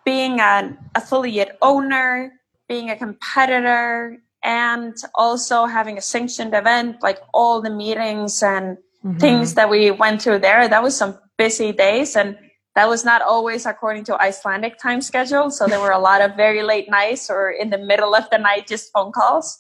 being 0.06 0.40
an 0.42 0.78
affiliate 0.96 1.58
owner, 1.62 2.34
being 2.68 2.90
a 2.90 2.96
competitor, 2.98 4.18
and 4.44 4.96
also 5.16 5.66
having 5.66 5.98
a 5.98 6.02
sanctioned 6.02 6.54
event, 6.54 7.02
like 7.02 7.20
all 7.34 7.62
the 7.62 7.70
meetings 7.70 8.42
and 8.44 8.78
Mhm. 9.04 9.20
things 9.20 9.54
that 9.56 9.70
we 9.70 9.92
went 9.92 10.22
through 10.22 10.40
there. 10.40 10.68
That 10.68 10.84
was 10.84 10.96
some 10.96 11.20
busy 11.38 11.72
days 11.72 12.16
and 12.16 12.38
that 12.76 12.88
was 12.88 13.04
not 13.04 13.22
always 13.22 13.66
according 13.66 14.06
to 14.06 14.22
Icelandic 14.22 14.78
time 14.78 15.02
schedule. 15.02 15.52
So 15.52 15.68
there 15.68 15.80
were 15.80 15.92
a 15.92 16.00
lot 16.00 16.22
of 16.22 16.36
very 16.36 16.64
late 16.64 16.90
nights 16.90 17.30
or 17.30 17.50
in 17.52 17.70
the 17.70 17.78
middle 17.78 18.16
of 18.16 18.30
the 18.30 18.38
night, 18.38 18.68
just 18.68 18.92
phone 18.94 19.12
calls. 19.12 19.60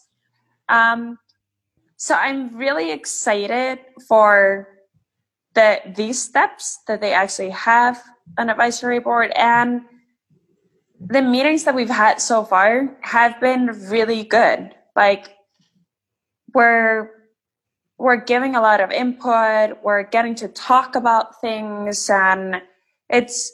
Um, 0.70 1.20
so 1.98 2.16
I'm 2.16 2.56
really 2.56 2.92
excited 2.92 3.80
for 4.08 4.68
the 5.54 5.82
these 5.96 6.22
steps 6.22 6.80
that 6.88 7.02
they 7.02 7.14
actually 7.14 7.50
have 7.50 8.02
an 8.38 8.50
advisory 8.50 9.00
board 9.00 9.32
and 9.36 9.82
the 11.08 11.22
meetings 11.22 11.64
that 11.64 11.74
we've 11.74 11.90
had 11.90 12.22
so 12.22 12.44
far 12.44 12.96
have 13.02 13.40
been 13.40 13.68
really 13.90 14.24
good. 14.24 14.76
Like 14.96 15.36
we're 16.54 17.10
we're 17.98 18.24
giving 18.24 18.56
a 18.56 18.62
lot 18.62 18.82
of 18.82 18.92
input, 18.92 19.84
we're 19.84 20.04
getting 20.04 20.36
to 20.36 20.48
talk 20.48 20.96
about 20.96 21.40
things 21.42 22.10
and 22.10 22.62
it's 23.10 23.52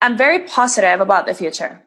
I'm 0.00 0.16
very 0.16 0.40
positive 0.40 1.00
about 1.00 1.26
the 1.26 1.34
future. 1.34 1.82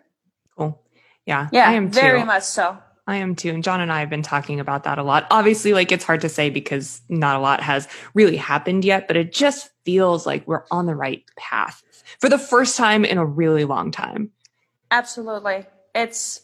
Cool. 0.57 0.81
Yeah. 1.25 1.47
Yeah, 1.51 1.69
I 1.69 1.73
am 1.73 1.89
very 1.89 2.21
too. 2.21 2.25
much 2.25 2.43
so. 2.43 2.77
I 3.07 3.17
am 3.17 3.35
too. 3.35 3.49
And 3.49 3.63
John 3.63 3.81
and 3.81 3.91
I 3.91 4.01
have 4.01 4.09
been 4.09 4.21
talking 4.21 4.59
about 4.59 4.83
that 4.83 4.99
a 4.99 5.03
lot. 5.03 5.25
Obviously, 5.31 5.73
like 5.73 5.91
it's 5.91 6.03
hard 6.03 6.21
to 6.21 6.29
say 6.29 6.51
because 6.51 7.01
not 7.09 7.35
a 7.35 7.39
lot 7.39 7.61
has 7.61 7.87
really 8.13 8.37
happened 8.37 8.85
yet, 8.85 9.07
but 9.07 9.17
it 9.17 9.31
just 9.33 9.71
feels 9.83 10.27
like 10.27 10.47
we're 10.47 10.65
on 10.69 10.85
the 10.85 10.95
right 10.95 11.23
path 11.35 11.81
for 12.19 12.29
the 12.29 12.37
first 12.37 12.77
time 12.77 13.05
in 13.05 13.17
a 13.17 13.25
really 13.25 13.65
long 13.65 13.91
time. 13.91 14.31
Absolutely. 14.91 15.65
It's 15.93 16.41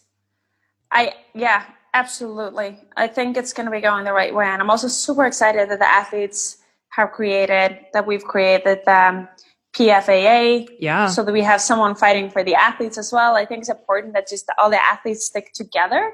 I 0.91 1.13
yeah, 1.33 1.65
absolutely. 1.93 2.79
I 2.95 3.07
think 3.07 3.37
it's 3.37 3.53
going 3.53 3.65
to 3.65 3.71
be 3.71 3.81
going 3.81 4.05
the 4.05 4.13
right 4.13 4.33
way 4.33 4.45
and 4.45 4.61
I'm 4.61 4.69
also 4.69 4.87
super 4.87 5.25
excited 5.25 5.69
that 5.69 5.79
the 5.79 5.87
athletes 5.87 6.57
have 6.89 7.11
created 7.11 7.79
that 7.93 8.05
we've 8.05 8.23
created 8.23 8.87
um 8.87 9.27
PFAA 9.75 10.67
Yeah. 10.79 11.07
so 11.07 11.23
that 11.23 11.33
we 11.33 11.41
have 11.41 11.59
someone 11.61 11.95
fighting 11.95 12.29
for 12.29 12.43
the 12.43 12.55
athletes 12.55 12.97
as 12.97 13.11
well. 13.11 13.35
I 13.35 13.45
think 13.45 13.59
it's 13.61 13.69
important 13.69 14.13
that 14.13 14.27
just 14.27 14.49
all 14.57 14.69
the 14.69 14.81
athletes 14.81 15.25
stick 15.25 15.51
together 15.53 16.13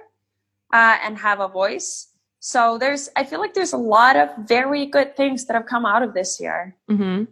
uh, 0.74 0.98
and 1.04 1.18
have 1.20 1.40
a 1.40 1.48
voice. 1.48 2.08
So 2.40 2.80
there's, 2.80 3.10
I 3.16 3.24
feel 3.24 3.40
like 3.40 3.54
there's 3.54 3.74
a 3.74 3.78
lot 3.78 4.16
of 4.16 4.30
very 4.48 4.88
good 4.88 5.16
things 5.16 5.46
that 5.46 5.54
have 5.54 5.68
come 5.68 5.86
out 5.86 6.02
of 6.02 6.16
this 6.16 6.40
year. 6.40 6.76
hmm 6.90 7.26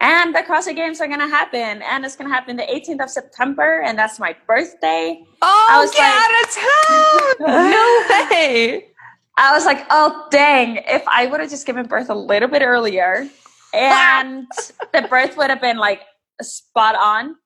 And 0.00 0.34
the 0.34 0.40
CrossFit 0.40 0.76
Games 0.76 0.98
are 1.02 1.06
going 1.06 1.20
to 1.20 1.28
happen, 1.28 1.82
and 1.82 2.04
it's 2.06 2.16
going 2.16 2.28
to 2.28 2.34
happen 2.34 2.56
the 2.56 2.62
18th 2.62 3.04
of 3.04 3.10
September, 3.10 3.82
and 3.82 3.98
that's 3.98 4.18
my 4.18 4.34
birthday. 4.46 5.22
Oh, 5.42 5.68
I 5.70 5.80
was 5.80 5.90
get 5.90 6.08
out 6.08 6.30
of 6.42 7.46
town! 7.46 7.70
no 7.70 8.30
way. 8.30 8.86
I 9.36 9.52
was 9.52 9.66
like, 9.66 9.86
oh 9.90 10.26
dang! 10.30 10.82
If 10.86 11.02
I 11.06 11.26
would 11.26 11.40
have 11.40 11.50
just 11.50 11.66
given 11.66 11.86
birth 11.86 12.08
a 12.08 12.14
little 12.14 12.48
bit 12.48 12.62
earlier, 12.62 13.28
and 13.74 14.46
the 14.92 15.02
birth 15.02 15.36
would 15.36 15.50
have 15.50 15.60
been 15.60 15.76
like 15.76 16.00
spot 16.40 16.94
on, 16.96 17.36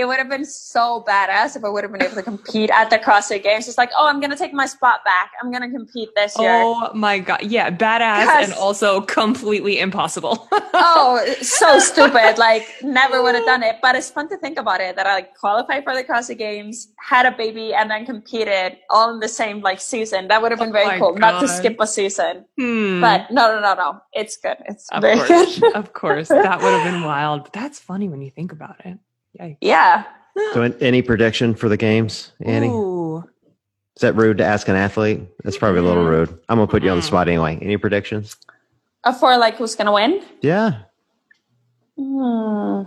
it 0.00 0.08
would 0.08 0.18
have 0.18 0.28
been 0.28 0.44
so 0.44 1.04
badass 1.06 1.56
if 1.56 1.64
I 1.64 1.68
would 1.68 1.84
have 1.84 1.92
been 1.92 2.02
able 2.02 2.14
to 2.14 2.22
compete 2.22 2.70
at 2.70 2.90
the 2.90 2.98
CrossFit 2.98 3.42
Games. 3.42 3.68
It's 3.68 3.78
like, 3.78 3.90
oh, 3.98 4.06
I'm 4.06 4.20
gonna 4.20 4.36
take 4.36 4.52
my 4.52 4.66
spot 4.66 5.04
back. 5.04 5.32
I'm 5.40 5.52
gonna 5.52 5.70
compete 5.70 6.08
this 6.16 6.38
year. 6.38 6.62
Oh 6.64 6.90
my 6.94 7.18
god. 7.18 7.42
Yeah, 7.42 7.70
badass 7.70 8.44
and 8.44 8.52
also 8.54 9.02
completely 9.02 9.78
impossible. 9.78 10.48
oh, 10.52 11.24
so 11.42 11.78
stupid. 11.78 12.38
Like, 12.38 12.66
never 12.82 13.22
would 13.22 13.34
have 13.34 13.44
done 13.44 13.62
it. 13.62 13.76
But 13.82 13.94
it's 13.94 14.10
fun 14.10 14.28
to 14.30 14.38
think 14.38 14.58
about 14.58 14.80
it 14.80 14.96
that 14.96 15.06
I 15.06 15.14
like, 15.14 15.36
qualified 15.36 15.84
for 15.84 15.94
the 15.94 16.02
CrossFit 16.02 16.38
Games, 16.38 16.88
had 16.98 17.26
a 17.26 17.32
baby, 17.36 17.74
and 17.74 17.90
then 17.90 18.06
competed 18.06 18.78
all 18.88 19.12
in 19.12 19.20
the 19.20 19.28
same 19.28 19.60
like 19.60 19.80
season. 19.80 20.28
That 20.28 20.40
would 20.40 20.50
have 20.50 20.58
been 20.58 20.70
Oh 20.70 20.72
very 20.72 20.98
cool. 20.98 21.14
Not 21.16 21.40
to 21.40 21.48
skip 21.48 21.76
a 21.78 21.86
season. 21.86 22.46
Hmm. 22.58 23.00
But 23.00 23.30
no, 23.30 23.52
no, 23.54 23.60
no, 23.60 23.74
no. 23.74 24.00
It's 24.12 24.36
good. 24.36 24.56
It's 24.66 24.88
of 24.90 25.02
very 25.02 25.18
course. 25.20 25.58
good. 25.58 25.74
of 25.74 25.92
course. 25.92 26.28
That 26.28 26.62
would 26.62 26.72
have 26.72 26.90
been 26.90 27.02
wild. 27.04 27.44
But 27.44 27.52
that's 27.52 27.78
funny 27.78 28.08
when 28.08 28.22
you 28.22 28.30
think 28.30 28.52
about 28.52 28.84
it. 28.86 28.98
Yikes. 29.40 29.56
yeah. 29.60 30.04
So, 30.52 30.62
any 30.80 31.02
prediction 31.02 31.54
for 31.54 31.68
the 31.68 31.76
games, 31.76 32.32
Annie? 32.44 32.68
Ooh. 32.68 33.18
Is 33.96 34.00
that 34.02 34.14
rude 34.16 34.38
to 34.38 34.44
ask 34.44 34.68
an 34.68 34.76
athlete? 34.76 35.20
That's 35.44 35.58
probably 35.58 35.80
a 35.80 35.82
little 35.82 36.04
Mm. 36.04 36.10
rude. 36.10 36.28
I'm 36.48 36.56
gonna 36.58 36.66
put 36.66 36.82
you 36.82 36.90
on 36.90 36.96
the 36.96 37.02
spot 37.02 37.28
anyway. 37.28 37.58
Any 37.60 37.76
predictions? 37.76 38.36
Uh, 39.04 39.12
For 39.12 39.36
like 39.36 39.56
who's 39.56 39.74
gonna 39.74 39.92
win? 39.92 40.22
Yeah. 40.40 40.82
Hmm. 41.98 42.82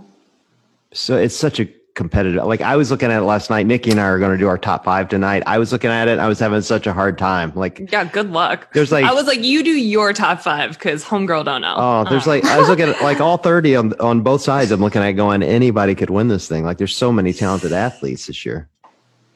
So 0.92 1.16
it's 1.16 1.36
such 1.36 1.60
a 1.60 1.68
competitive. 1.94 2.44
Like 2.44 2.60
I 2.60 2.76
was 2.76 2.90
looking 2.90 3.10
at 3.10 3.18
it 3.22 3.24
last 3.24 3.50
night. 3.50 3.66
Nikki 3.66 3.90
and 3.90 4.00
I 4.00 4.04
are 4.04 4.18
going 4.18 4.32
to 4.32 4.38
do 4.38 4.48
our 4.48 4.58
top 4.58 4.84
five 4.84 5.08
tonight. 5.08 5.42
I 5.46 5.58
was 5.58 5.72
looking 5.72 5.90
at 5.90 6.08
it. 6.08 6.18
I 6.18 6.26
was 6.28 6.38
having 6.38 6.60
such 6.62 6.86
a 6.86 6.92
hard 6.92 7.18
time. 7.18 7.52
Like 7.54 7.90
Yeah, 7.92 8.04
good 8.04 8.30
luck. 8.30 8.72
there's 8.74 8.90
like 8.92 9.04
I 9.04 9.12
was 9.14 9.26
like, 9.26 9.42
you 9.42 9.62
do 9.62 9.70
your 9.70 10.12
top 10.12 10.40
five 10.40 10.70
because 10.72 11.04
homegirl 11.04 11.44
don't 11.44 11.60
know. 11.62 11.74
oh, 11.76 12.04
there's 12.10 12.26
Uh. 12.26 12.30
like 12.30 12.44
I 12.44 12.58
was 12.58 12.68
looking 12.68 12.88
at 12.88 13.00
like 13.02 13.20
all 13.20 13.36
thirty 13.38 13.76
on 13.76 13.92
on 14.00 14.22
both 14.22 14.42
sides. 14.42 14.70
I'm 14.70 14.80
looking 14.80 15.02
at 15.02 15.12
going 15.12 15.42
anybody 15.42 15.94
could 15.94 16.10
win 16.10 16.28
this 16.28 16.48
thing. 16.48 16.64
Like 16.64 16.78
there's 16.78 16.96
so 16.96 17.12
many 17.12 17.32
talented 17.32 17.72
athletes 17.72 18.26
this 18.26 18.44
year. 18.44 18.68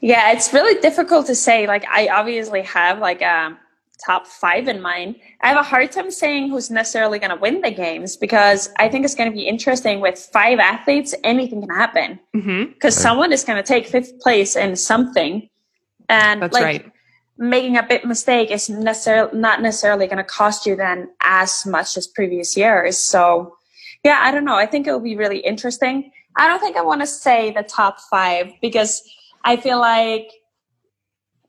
Yeah, 0.00 0.30
it's 0.32 0.52
really 0.52 0.80
difficult 0.80 1.26
to 1.26 1.34
say. 1.34 1.66
Like, 1.66 1.84
I 1.90 2.06
obviously 2.06 2.62
have 2.62 3.00
like 3.00 3.20
a 3.20 3.58
top 4.04 4.26
five 4.26 4.68
in 4.68 4.80
mind. 4.80 5.16
I 5.42 5.48
have 5.48 5.56
a 5.58 5.62
hard 5.62 5.90
time 5.92 6.10
saying 6.10 6.50
who's 6.50 6.70
necessarily 6.70 7.18
going 7.18 7.30
to 7.30 7.36
win 7.36 7.60
the 7.60 7.70
games 7.70 8.16
because 8.16 8.70
I 8.78 8.88
think 8.88 9.04
it's 9.04 9.14
going 9.14 9.30
to 9.30 9.36
be 9.36 9.46
interesting 9.46 10.00
with 10.00 10.18
five 10.32 10.58
athletes. 10.58 11.14
Anything 11.24 11.60
can 11.62 11.70
happen 11.70 12.20
Mhm. 12.34 12.74
because 12.74 12.96
someone 12.96 13.32
is 13.32 13.44
going 13.44 13.56
to 13.62 13.66
take 13.66 13.86
fifth 13.86 14.20
place 14.20 14.54
in 14.56 14.76
something, 14.76 15.48
and 16.08 16.42
That's 16.42 16.54
like 16.54 16.64
right. 16.64 16.92
making 17.36 17.76
a 17.76 17.82
big 17.82 18.04
mistake 18.04 18.50
is 18.50 18.68
necessarily 18.70 19.36
not 19.38 19.62
necessarily 19.62 20.06
going 20.06 20.18
to 20.18 20.24
cost 20.24 20.66
you 20.66 20.76
then 20.76 21.08
as 21.20 21.66
much 21.66 21.96
as 21.96 22.06
previous 22.06 22.56
years. 22.56 22.96
So, 22.98 23.56
yeah, 24.04 24.18
I 24.22 24.30
don't 24.30 24.44
know. 24.44 24.54
I 24.56 24.66
think 24.66 24.86
it 24.86 24.92
will 24.92 25.00
be 25.00 25.16
really 25.16 25.38
interesting. 25.40 26.12
I 26.36 26.46
don't 26.46 26.60
think 26.60 26.76
I 26.76 26.82
want 26.82 27.00
to 27.00 27.06
say 27.06 27.50
the 27.50 27.64
top 27.64 27.98
five 28.10 28.52
because 28.62 29.02
I 29.44 29.56
feel 29.56 29.80
like 29.80 30.30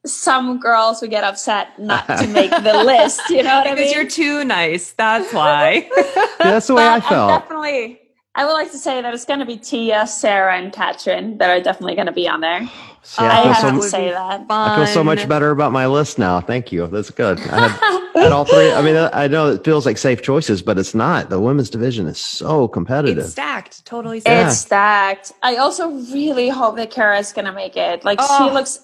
some 0.05 0.59
girls 0.59 1.01
would 1.01 1.09
get 1.09 1.23
upset 1.23 1.77
not 1.79 2.07
to 2.07 2.27
make 2.39 2.51
the 2.51 2.83
list. 2.85 3.21
You 3.29 3.43
know 3.43 3.55
what 3.57 3.67
I 3.67 3.73
Because 3.75 3.85
mean? 3.87 3.93
you're 3.95 4.09
too 4.09 4.45
nice. 4.45 4.91
That's 4.93 5.33
why. 5.33 5.89
Yeah, 6.39 6.51
that's 6.51 6.67
the 6.67 6.75
way 6.75 6.83
I 6.87 6.99
But 6.99 7.03
I'm 7.05 7.09
felt. 7.09 7.41
definitely. 7.41 7.99
I 8.33 8.45
would 8.45 8.53
like 8.53 8.71
to 8.71 8.77
say 8.77 9.01
that 9.01 9.13
it's 9.13 9.25
going 9.25 9.39
to 9.41 9.45
be 9.45 9.57
Tia, 9.57 10.07
Sara, 10.07 10.55
and 10.57 10.71
Katrin 10.71 11.37
that 11.39 11.49
are 11.49 11.61
definitely 11.61 11.95
going 11.95 12.05
to 12.05 12.13
be 12.13 12.29
on 12.29 12.39
there. 12.39 12.61
See, 13.03 13.21
I, 13.25 13.39
I 13.39 13.43
feel 13.43 13.51
have 13.53 13.61
so, 13.61 13.71
to 13.71 13.77
would 13.77 13.89
say 13.89 14.05
be 14.05 14.11
that. 14.11 14.45
I 14.49 14.75
feel 14.77 14.85
so 14.87 15.03
much 15.03 15.27
better 15.27 15.51
about 15.51 15.73
my 15.73 15.85
list 15.87 16.17
now. 16.17 16.39
Thank 16.39 16.71
you. 16.71 16.87
That's 16.87 17.11
good. 17.11 17.39
I 17.41 17.67
had, 17.67 18.23
had 18.23 18.31
all 18.31 18.45
three. 18.45 18.71
I 18.71 18.81
mean, 18.81 18.95
I 19.11 19.27
know 19.27 19.51
it 19.51 19.65
feels 19.65 19.85
like 19.85 19.97
safe 19.97 20.21
choices, 20.21 20.61
but 20.61 20.77
it's 20.77 20.95
not. 20.95 21.29
The 21.29 21.41
women's 21.41 21.69
division 21.69 22.07
is 22.07 22.17
so 22.17 22.67
competitive. 22.69 23.17
It's 23.17 23.31
stacked. 23.33 23.83
Totally 23.85 24.21
stacked. 24.21 24.51
It's 24.51 24.59
stacked. 24.61 25.31
I 25.43 25.57
also 25.57 25.89
really 25.89 26.47
hope 26.49 26.77
that 26.77 26.89
Kara 26.91 27.19
is 27.19 27.33
gonna 27.33 27.51
make 27.53 27.75
it. 27.75 28.05
Like 28.05 28.19
Oh. 28.21 28.47
she 28.47 28.53
looks 28.53 28.79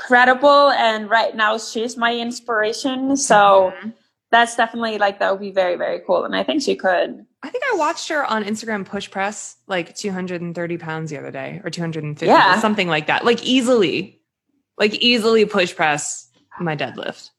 incredible, 0.00 0.70
and 0.70 1.08
right 1.10 1.34
now 1.34 1.58
she's 1.58 1.96
my 1.96 2.14
inspiration. 2.16 3.16
So 3.16 3.72
Mm-hmm. 3.76 3.90
that's 4.30 4.56
definitely 4.56 4.98
like 4.98 5.18
that 5.20 5.30
would 5.32 5.40
be 5.40 5.50
very 5.52 5.76
very 5.76 6.00
cool, 6.06 6.24
and 6.24 6.34
I 6.36 6.42
think 6.42 6.62
she 6.62 6.76
could. 6.76 7.24
I 7.42 7.48
think 7.50 7.64
I 7.72 7.76
watched 7.76 8.08
her 8.08 8.24
on 8.24 8.44
Instagram 8.44 8.84
push 8.84 9.10
press 9.10 9.56
like 9.68 9.94
230 9.94 10.78
pounds 10.78 11.10
the 11.10 11.18
other 11.18 11.30
day 11.30 11.60
or 11.64 11.70
250, 11.70 12.26
Yeah. 12.26 12.58
something 12.60 12.88
like 12.88 13.06
that. 13.06 13.24
Like 13.24 13.44
easily, 13.44 14.20
like 14.78 14.94
easily 14.94 15.44
push 15.44 15.74
press 15.74 16.28
my 16.60 16.74
deadlift. 16.74 17.30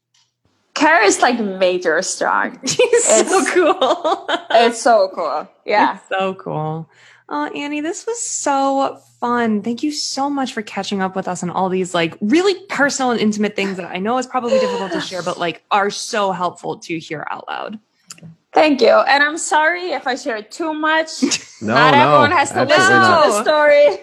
Kara 0.74 1.04
is 1.04 1.20
like 1.20 1.38
major 1.40 2.00
strong. 2.02 2.58
She's 2.64 3.04
so 3.04 3.44
cool. 3.52 4.26
it's 4.50 4.80
so 4.80 5.10
cool. 5.14 5.46
Yeah. 5.66 5.96
It's 5.98 6.08
so 6.08 6.34
cool. 6.34 6.88
Oh, 7.30 7.44
Annie, 7.54 7.82
this 7.82 8.06
was 8.06 8.22
so 8.22 9.00
fun. 9.20 9.62
Thank 9.62 9.82
you 9.82 9.92
so 9.92 10.30
much 10.30 10.54
for 10.54 10.62
catching 10.62 11.02
up 11.02 11.14
with 11.14 11.28
us 11.28 11.42
on 11.42 11.50
all 11.50 11.68
these 11.68 11.92
like 11.92 12.16
really 12.22 12.54
personal 12.68 13.10
and 13.10 13.20
intimate 13.20 13.54
things 13.54 13.76
that 13.76 13.84
I 13.86 13.98
know 13.98 14.16
is 14.16 14.26
probably 14.26 14.58
difficult 14.58 14.92
to 14.92 15.00
share, 15.02 15.22
but 15.22 15.38
like 15.38 15.62
are 15.70 15.90
so 15.90 16.32
helpful 16.32 16.78
to 16.78 16.98
hear 16.98 17.26
out 17.30 17.46
loud. 17.48 17.78
Thank 18.54 18.80
you. 18.80 18.88
And 18.88 19.22
I'm 19.22 19.36
sorry 19.36 19.90
if 19.92 20.06
I 20.06 20.14
shared 20.14 20.50
too 20.50 20.72
much. 20.74 21.10
No, 21.60 21.74
Not 21.74 21.92
no, 21.92 22.00
everyone 22.02 22.30
has 22.30 22.52
to 22.52 22.62
listen 22.62 22.92
absolutely 22.92 23.32
to 23.32 23.36
the 23.36 23.42
story. 23.42 23.98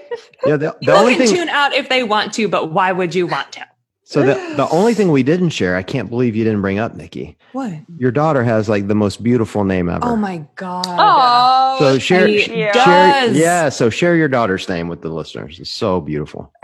Yeah, 0.45 0.57
the, 0.57 0.65
the 0.71 0.73
People 0.81 0.93
only 0.95 1.15
can 1.15 1.25
thing. 1.25 1.35
tune 1.37 1.47
out 1.47 1.71
if 1.71 1.87
they 1.87 2.03
want 2.03 2.33
to, 2.33 2.49
but 2.49 2.73
why 2.73 2.91
would 2.91 3.15
you 3.15 3.27
want 3.27 3.49
to? 3.53 3.65
So 4.07 4.21
the 4.21 4.35
the 4.55 4.67
only 4.69 4.93
thing 4.93 5.11
we 5.11 5.23
didn't 5.31 5.49
share, 5.49 5.75
I 5.75 5.83
can't 5.83 6.09
believe 6.09 6.35
you 6.35 6.43
didn't 6.43 6.61
bring 6.61 6.77
up, 6.79 6.95
Nikki. 6.95 7.37
What? 7.53 7.73
Your 7.97 8.11
daughter 8.11 8.43
has 8.43 8.69
like 8.69 8.87
the 8.87 8.93
most 8.95 9.23
beautiful 9.23 9.63
name 9.63 9.89
ever. 9.89 10.05
Oh 10.05 10.15
my 10.15 10.45
god. 10.55 10.85
Oh, 10.87 11.77
So 11.79 11.97
share, 11.99 12.27
She 12.27 12.39
share, 12.39 12.71
does. 12.73 13.35
yeah. 13.35 13.69
So 13.69 13.89
share 13.89 14.15
your 14.15 14.27
daughter's 14.27 14.69
name 14.69 14.87
with 14.87 15.01
the 15.01 15.09
listeners. 15.09 15.59
It's 15.59 15.69
so 15.69 15.99
beautiful. 16.01 16.51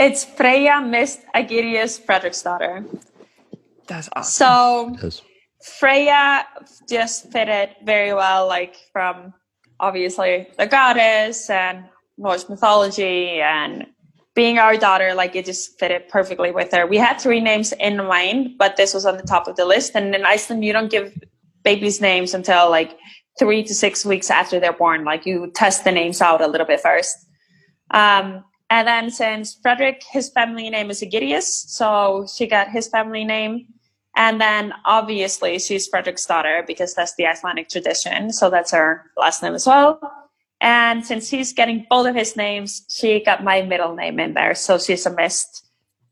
It's 0.00 0.24
Freyja 0.24 0.84
Mist 0.84 1.20
Aegidius 1.32 2.00
Frederiksdottir. 2.04 2.84
That's 3.86 4.08
awesome. 4.16 4.96
So 4.98 5.20
Freyja 5.64 6.42
just 6.88 7.30
fitted 7.30 7.70
very 7.84 8.12
well, 8.12 8.48
like 8.48 8.74
from 8.92 9.32
obviously 9.78 10.48
the 10.58 10.66
goddess 10.66 11.48
and 11.50 11.84
Norse 12.18 12.48
mythology 12.48 13.40
and 13.40 13.86
being 14.34 14.58
our 14.58 14.76
daughter, 14.76 15.14
like 15.14 15.36
it 15.36 15.44
just 15.44 15.78
fitted 15.78 16.08
perfectly 16.08 16.50
with 16.50 16.72
her. 16.72 16.86
We 16.86 16.96
had 16.96 17.20
three 17.20 17.40
names 17.40 17.72
in 17.78 17.96
mind, 17.98 18.56
but 18.58 18.76
this 18.76 18.94
was 18.94 19.04
on 19.04 19.16
the 19.16 19.22
top 19.22 19.46
of 19.46 19.56
the 19.56 19.64
list. 19.64 19.92
And 19.94 20.14
in 20.14 20.24
Iceland, 20.24 20.64
you 20.64 20.72
don't 20.72 20.90
give 20.90 21.12
babies 21.62 22.00
names 22.00 22.34
until 22.34 22.70
like 22.70 22.96
three 23.38 23.62
to 23.62 23.74
six 23.74 24.04
weeks 24.04 24.30
after 24.30 24.58
they're 24.58 24.72
born. 24.72 25.04
Like 25.04 25.26
you 25.26 25.50
test 25.54 25.84
the 25.84 25.92
names 25.92 26.20
out 26.20 26.40
a 26.40 26.46
little 26.46 26.66
bit 26.66 26.80
first. 26.80 27.16
Um, 27.90 28.44
and 28.70 28.88
then 28.88 29.10
since 29.10 29.58
Frederik, 29.62 30.02
his 30.10 30.30
family 30.30 30.70
name 30.70 30.90
is 30.90 31.02
Aegidius, 31.02 31.42
so 31.42 32.26
she 32.34 32.46
got 32.46 32.70
his 32.70 32.88
family 32.88 33.24
name. 33.24 33.66
And 34.16 34.40
then 34.40 34.72
obviously 34.86 35.58
she's 35.58 35.88
Frederik's 35.88 36.24
daughter 36.24 36.64
because 36.66 36.94
that's 36.94 37.14
the 37.16 37.26
Icelandic 37.26 37.68
tradition. 37.68 38.32
So 38.32 38.48
that's 38.48 38.70
her 38.70 39.10
last 39.16 39.42
name 39.42 39.54
as 39.54 39.66
well. 39.66 40.00
And 40.62 41.04
since 41.04 41.28
he's 41.28 41.52
getting 41.52 41.84
both 41.90 42.06
of 42.06 42.14
his 42.14 42.36
names, 42.36 42.86
she 42.88 43.22
got 43.22 43.42
my 43.42 43.62
middle 43.62 43.96
name 43.96 44.20
in 44.20 44.34
there. 44.34 44.54
So 44.54 44.78
she's 44.78 45.04
a 45.04 45.12
mist. 45.12 45.66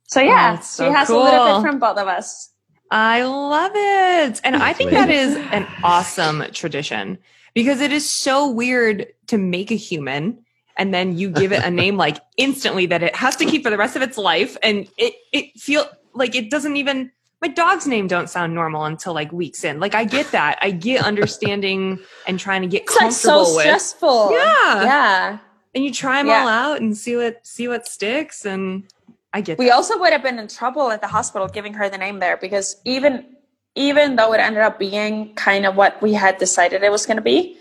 So 0.08 0.20
oh, 0.20 0.24
yeah, 0.24 0.56
that's 0.56 0.68
so 0.68 0.88
she 0.88 0.92
has 0.92 1.08
a 1.08 1.16
little 1.16 1.54
bit 1.54 1.62
from 1.62 1.78
both 1.78 1.96
of 1.96 2.08
us. 2.08 2.50
I 2.90 3.22
love 3.22 3.70
it. 3.72 4.40
And 4.42 4.56
I 4.56 4.72
think 4.72 4.90
Sweet. 4.90 4.98
that 4.98 5.08
is 5.08 5.36
an 5.36 5.68
awesome 5.84 6.42
tradition 6.52 7.18
because 7.54 7.80
it 7.80 7.92
is 7.92 8.10
so 8.10 8.50
weird 8.50 9.06
to 9.28 9.38
make 9.38 9.70
a 9.70 9.76
human 9.76 10.44
and 10.76 10.92
then 10.92 11.16
you 11.16 11.30
give 11.30 11.52
it 11.52 11.62
a 11.62 11.70
name 11.70 11.96
like 11.96 12.18
instantly 12.36 12.86
that 12.86 13.04
it 13.04 13.14
has 13.14 13.36
to 13.36 13.44
keep 13.44 13.62
for 13.62 13.70
the 13.70 13.76
rest 13.76 13.94
of 13.94 14.02
its 14.02 14.18
life 14.18 14.56
and 14.62 14.88
it 14.96 15.14
it 15.32 15.58
feel 15.58 15.84
like 16.14 16.34
it 16.34 16.50
doesn't 16.50 16.76
even 16.76 17.12
my 17.42 17.48
dog's 17.48 17.86
name 17.86 18.06
don't 18.06 18.28
sound 18.28 18.54
normal 18.54 18.84
until 18.84 19.14
like 19.14 19.32
weeks 19.32 19.64
in. 19.64 19.80
Like 19.80 19.94
I 19.94 20.04
get 20.04 20.30
that. 20.32 20.58
I 20.60 20.70
get 20.72 21.04
understanding 21.04 21.98
and 22.26 22.38
trying 22.38 22.62
to 22.62 22.68
get 22.68 22.82
It's 22.82 22.96
like 23.00 23.12
so 23.12 23.28
comfortable 23.30 23.56
with 23.56 23.64
stressful. 23.64 24.32
Yeah. 24.32 24.82
Yeah. 24.84 25.38
and 25.74 25.84
you 25.84 25.92
try 25.92 26.18
them 26.18 26.26
Yeah. 26.28 26.42
all 26.42 26.48
out 26.48 26.80
and 26.80 26.96
see 26.96 27.16
what 27.16 27.46
see 27.46 27.66
what 27.68 27.86
sticks 27.86 28.44
and 28.44 28.84
I 29.32 29.40
get 29.40 29.58
We 29.58 29.66
that. 29.66 29.74
also 29.74 29.98
would 29.98 30.12
have 30.12 30.22
been 30.22 30.38
in 30.38 30.48
trouble 30.48 30.90
at 30.90 31.00
the 31.00 31.06
hospital 31.06 31.46
giving 31.48 31.72
her 31.74 31.88
the 31.88 31.98
name 31.98 32.18
there 32.18 32.36
because 32.36 32.76
even 32.84 33.36
even 33.76 34.16
though 34.16 34.32
it 34.34 34.38
ended 34.38 34.62
up 34.62 34.78
being 34.78 35.32
kind 35.36 35.64
of 35.64 35.76
what 35.76 36.02
we 36.02 36.12
had 36.12 36.38
decided 36.38 36.82
it 36.82 36.90
was 36.90 37.06
going 37.06 37.18
to 37.18 37.22
be, 37.22 37.56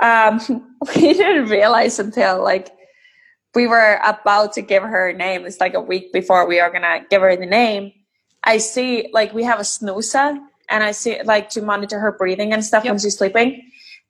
um, 0.00 0.40
we 0.96 1.12
didn't 1.12 1.50
realize 1.50 1.98
until 1.98 2.42
like 2.42 2.70
we 3.54 3.66
were 3.66 4.00
about 4.02 4.54
to 4.54 4.62
give 4.62 4.82
her 4.82 5.08
a 5.10 5.12
name. 5.12 5.44
It's 5.44 5.60
like 5.60 5.74
a 5.74 5.80
week 5.80 6.12
before 6.14 6.46
we 6.48 6.60
are 6.60 6.70
going 6.70 6.82
to 6.82 7.04
give 7.10 7.20
her 7.20 7.36
the 7.36 7.44
name. 7.44 7.92
I 8.44 8.58
see 8.58 9.08
like 9.12 9.32
we 9.34 9.44
have 9.44 9.60
a 9.60 9.64
snoozer 9.64 10.38
and 10.68 10.84
I 10.84 10.92
see 10.92 11.22
like 11.24 11.50
to 11.50 11.62
monitor 11.62 11.98
her 11.98 12.12
breathing 12.12 12.52
and 12.52 12.64
stuff 12.64 12.84
when 12.84 12.98
she's 12.98 13.18
sleeping. 13.18 13.62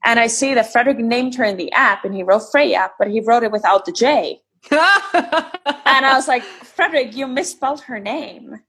And 0.05 0.19
I 0.19 0.29
see 0.29 0.55
that 0.55 0.73
Frederik 0.73 0.99
named 0.99 1.35
her 1.35 1.45
in 1.45 1.57
the 1.57 1.71
app 1.73 2.05
and 2.05 2.15
he 2.15 2.23
wrote 2.23 2.51
Freya, 2.51 2.91
but 2.99 3.09
he 3.09 3.21
wrote 3.21 3.43
it 3.43 3.53
without 3.53 3.85
the 3.85 3.93
J. 3.93 4.41
And 4.73 6.07
I 6.07 6.13
was 6.15 6.29
like, 6.29 6.43
Frederik, 6.43 7.17
you 7.17 7.27
misspelled 7.27 7.81
her 7.83 7.99
name. 7.99 8.61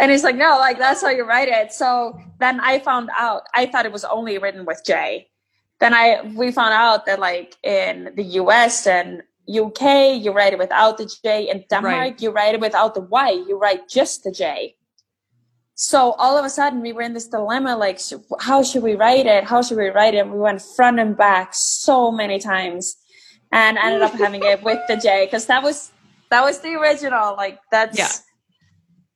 And 0.00 0.10
he's 0.10 0.24
like, 0.24 0.36
no, 0.36 0.56
like 0.58 0.78
that's 0.78 1.02
how 1.02 1.10
you 1.10 1.24
write 1.24 1.48
it. 1.48 1.72
So 1.72 2.18
then 2.40 2.60
I 2.60 2.78
found 2.78 3.10
out, 3.16 3.42
I 3.54 3.66
thought 3.66 3.84
it 3.86 3.92
was 3.92 4.04
only 4.04 4.38
written 4.38 4.64
with 4.64 4.82
J. 4.86 5.28
Then 5.80 5.92
I, 5.94 6.22
we 6.34 6.50
found 6.50 6.72
out 6.72 7.06
that 7.06 7.18
like 7.20 7.56
in 7.62 8.10
the 8.16 8.24
US 8.42 8.86
and 8.86 9.22
UK, 9.48 10.16
you 10.22 10.32
write 10.32 10.52
it 10.52 10.58
without 10.58 10.98
the 10.98 11.06
J. 11.24 11.48
In 11.50 11.64
Denmark, 11.68 11.94
Right. 11.94 12.22
you 12.22 12.30
write 12.30 12.54
it 12.54 12.60
without 12.60 12.94
the 12.94 13.00
Y. 13.02 13.30
You 13.30 13.58
write 13.58 13.88
just 13.88 14.24
the 14.24 14.30
J. 14.32 14.74
So 15.80 16.10
all 16.18 16.36
of 16.36 16.44
a 16.44 16.50
sudden 16.50 16.80
we 16.80 16.92
were 16.92 17.02
in 17.02 17.14
this 17.14 17.28
dilemma, 17.28 17.76
like, 17.76 18.00
sh- 18.00 18.14
how 18.40 18.64
should 18.64 18.82
we 18.82 18.96
write 18.96 19.26
it? 19.26 19.44
How 19.44 19.62
should 19.62 19.78
we 19.78 19.90
write 19.90 20.12
it? 20.14 20.18
And 20.18 20.32
we 20.32 20.38
went 20.40 20.60
front 20.60 20.98
and 20.98 21.16
back 21.16 21.50
so 21.54 22.10
many 22.10 22.40
times 22.40 22.96
and 23.52 23.78
ended 23.78 24.02
up 24.02 24.10
having 24.14 24.42
it 24.42 24.60
with 24.64 24.80
the 24.88 24.96
J 24.96 25.26
because 25.26 25.46
that 25.46 25.62
was 25.62 25.92
that 26.30 26.42
was 26.42 26.58
the 26.62 26.74
original. 26.74 27.36
Like 27.36 27.60
that's 27.70 27.96
Yeah. 27.96 28.08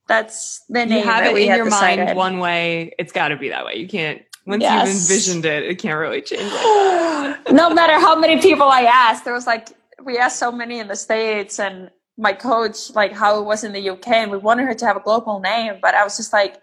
that's 0.06 0.62
the 0.68 0.86
name 0.86 0.98
you 0.98 1.02
have 1.04 1.24
it 1.26 1.36
in 1.36 1.48
your 1.48 1.64
decided. 1.64 2.04
mind 2.06 2.16
one 2.16 2.38
way, 2.38 2.94
it's 2.96 3.10
got 3.12 3.28
to 3.28 3.36
be 3.36 3.48
that 3.48 3.64
way. 3.64 3.74
You 3.74 3.88
can't 3.88 4.22
once 4.46 4.62
Yes. 4.62 4.86
you've 4.86 4.96
envisioned 5.02 5.44
it, 5.44 5.64
it 5.64 5.78
can't 5.80 5.98
really 5.98 6.22
change 6.22 6.42
like 6.52 7.50
no 7.52 7.70
matter 7.70 7.94
how 7.94 8.14
many 8.16 8.40
people 8.40 8.68
I 8.68 8.82
asked, 8.82 9.24
there 9.24 9.34
was 9.34 9.48
like 9.48 9.68
we 10.04 10.16
asked 10.16 10.38
so 10.38 10.52
many 10.52 10.78
in 10.78 10.86
the 10.86 10.96
states 10.96 11.58
and 11.58 11.90
my 12.18 12.32
coach 12.32 12.94
like 12.94 13.12
how 13.12 13.40
it 13.40 13.44
was 13.44 13.64
in 13.64 13.72
the 13.72 13.90
UK 13.90 14.08
and 14.08 14.30
we 14.30 14.38
wanted 14.38 14.64
her 14.66 14.74
to 14.74 14.86
have 14.86 14.96
a 14.96 15.00
global 15.00 15.40
name, 15.40 15.74
but 15.80 15.94
I 15.94 16.04
was 16.04 16.16
just 16.16 16.32
like 16.32 16.56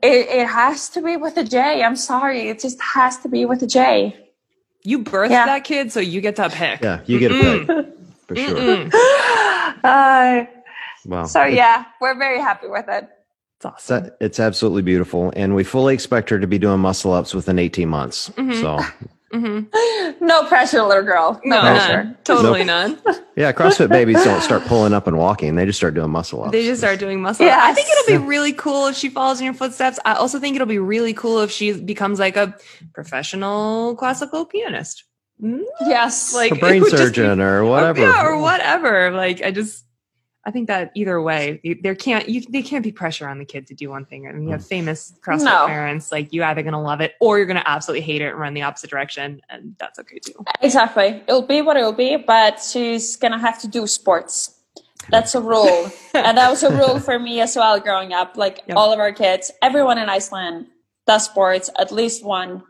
it, 0.00 0.28
it 0.28 0.46
has 0.46 0.88
to 0.90 1.02
be 1.02 1.16
with 1.16 1.36
a 1.36 1.44
J. 1.44 1.82
I'm 1.82 1.96
sorry. 1.96 2.48
It 2.48 2.60
just 2.60 2.80
has 2.80 3.18
to 3.18 3.28
be 3.28 3.44
with 3.44 3.62
a 3.62 3.66
J. 3.66 4.16
You 4.84 5.00
birthed 5.00 5.30
Yeah. 5.30 5.46
that 5.46 5.64
kid, 5.64 5.90
so 5.90 5.98
you 5.98 6.20
get 6.20 6.36
to 6.36 6.48
pick. 6.48 6.80
Yeah, 6.82 7.00
you 7.06 7.18
get 7.18 7.32
a 7.32 7.34
Mm-mm. 7.34 7.66
pick 7.66 7.96
for 8.28 8.36
sure. 8.36 8.88
Uh, 9.84 10.44
Wow. 11.06 11.24
so 11.24 11.44
yeah, 11.44 11.84
we're 12.00 12.16
very 12.18 12.40
happy 12.40 12.66
with 12.68 12.86
it. 12.88 13.08
It's 13.56 13.64
awesome. 13.64 14.04
It's, 14.06 14.16
it's 14.20 14.40
absolutely 14.40 14.82
beautiful, 14.82 15.32
and 15.36 15.54
we 15.54 15.64
fully 15.64 15.94
expect 15.94 16.28
her 16.30 16.38
to 16.38 16.46
be 16.46 16.58
doing 16.58 16.80
muscle 16.80 17.12
ups 17.12 17.34
within 17.34 17.58
18 17.58 17.88
months. 17.88 18.28
Mhm. 18.30 18.60
So, 18.60 18.78
hmm 19.32 19.60
No 20.20 20.44
pressure, 20.44 20.82
little 20.82 21.02
girl. 21.02 21.40
No, 21.44 21.56
No, 21.56 21.60
pressure. 21.62 22.04
none. 22.04 22.18
Totally 22.24 22.64
none. 22.64 22.98
yeah, 23.36 23.52
CrossFit 23.52 23.88
babies 23.90 24.22
don't 24.24 24.40
start 24.42 24.62
pulling 24.64 24.92
up 24.94 25.06
and 25.06 25.18
walking; 25.18 25.54
they 25.54 25.66
just 25.66 25.78
start 25.78 25.94
doing 25.94 26.10
muscle 26.10 26.42
ups. 26.44 26.52
They 26.52 26.64
just 26.64 26.80
start 26.80 26.98
doing 26.98 27.20
muscle. 27.20 27.44
Yes. 27.44 27.60
I 27.62 27.72
think 27.74 27.88
it'll 27.90 28.20
be 28.20 28.26
really 28.26 28.52
cool 28.52 28.86
if 28.86 28.96
she 28.96 29.08
follows 29.10 29.40
in 29.40 29.44
your 29.44 29.54
footsteps. 29.54 29.98
I 30.04 30.14
also 30.14 30.38
think 30.40 30.54
it'll 30.56 30.66
be 30.66 30.78
really 30.78 31.12
cool 31.14 31.40
if 31.40 31.50
she 31.50 31.72
becomes 31.72 32.18
like 32.18 32.36
a 32.36 32.56
professional 32.94 33.94
classical 33.96 34.44
pianist. 34.46 35.04
Yes. 35.40 36.34
Like 36.34 36.52
a 36.52 36.56
brain 36.56 36.76
it 36.76 36.80
would 36.82 36.90
just 36.90 37.00
be- 37.02 37.06
surgeon 37.06 37.40
or 37.40 37.64
whatever. 37.64 38.00
yeah, 38.00 38.24
or 38.24 38.38
whatever. 38.38 39.10
Like 39.12 39.42
I 39.42 39.50
just, 39.52 39.84
I 40.48 40.50
think 40.50 40.66
that 40.68 40.92
either 40.94 41.20
way, 41.20 41.60
there 41.82 41.94
can't 41.94 42.26
you 42.26 42.40
there 42.40 42.62
can't 42.62 42.82
be 42.82 42.90
pressure 42.90 43.28
on 43.28 43.38
the 43.38 43.44
kid 43.44 43.66
to 43.66 43.74
do 43.74 43.90
one 43.90 44.06
thing. 44.06 44.26
I 44.26 44.32
mean, 44.32 44.44
you 44.44 44.52
have 44.52 44.62
mm. 44.62 44.68
famous 44.68 45.12
CrossFit 45.20 45.44
No. 45.44 45.66
parents. 45.66 46.10
Like 46.10 46.32
you 46.32 46.42
either 46.42 46.62
gonna 46.62 46.80
love 46.80 47.02
it 47.02 47.16
or 47.20 47.36
you're 47.36 47.46
gonna 47.46 47.62
absolutely 47.66 48.00
hate 48.00 48.22
it 48.22 48.28
and 48.30 48.38
run 48.38 48.54
the 48.54 48.62
opposite 48.62 48.88
direction, 48.88 49.42
and 49.50 49.76
that's 49.78 49.98
okay 49.98 50.18
too. 50.20 50.42
Exactly. 50.62 51.22
It'll 51.28 51.42
be 51.42 51.60
what 51.60 51.76
it'll 51.76 51.92
be, 51.92 52.16
but 52.16 52.62
she's 52.62 53.16
gonna 53.16 53.38
have 53.38 53.60
to 53.60 53.68
do 53.68 53.86
sports. 53.86 54.58
That's 55.10 55.34
a 55.34 55.40
rule. 55.42 55.90
and 56.14 56.38
that 56.38 56.48
was 56.48 56.62
a 56.62 56.74
rule 56.74 56.98
for 56.98 57.18
me 57.18 57.42
as 57.42 57.54
well 57.54 57.78
growing 57.78 58.14
up. 58.14 58.38
Like 58.38 58.62
Yep. 58.68 58.78
all 58.78 58.90
of 58.90 58.98
our 59.00 59.12
kids, 59.12 59.50
everyone 59.60 59.98
in 59.98 60.08
Iceland 60.08 60.68
does 61.06 61.26
sports, 61.26 61.68
at 61.78 61.92
least 61.92 62.24
one. 62.24 62.62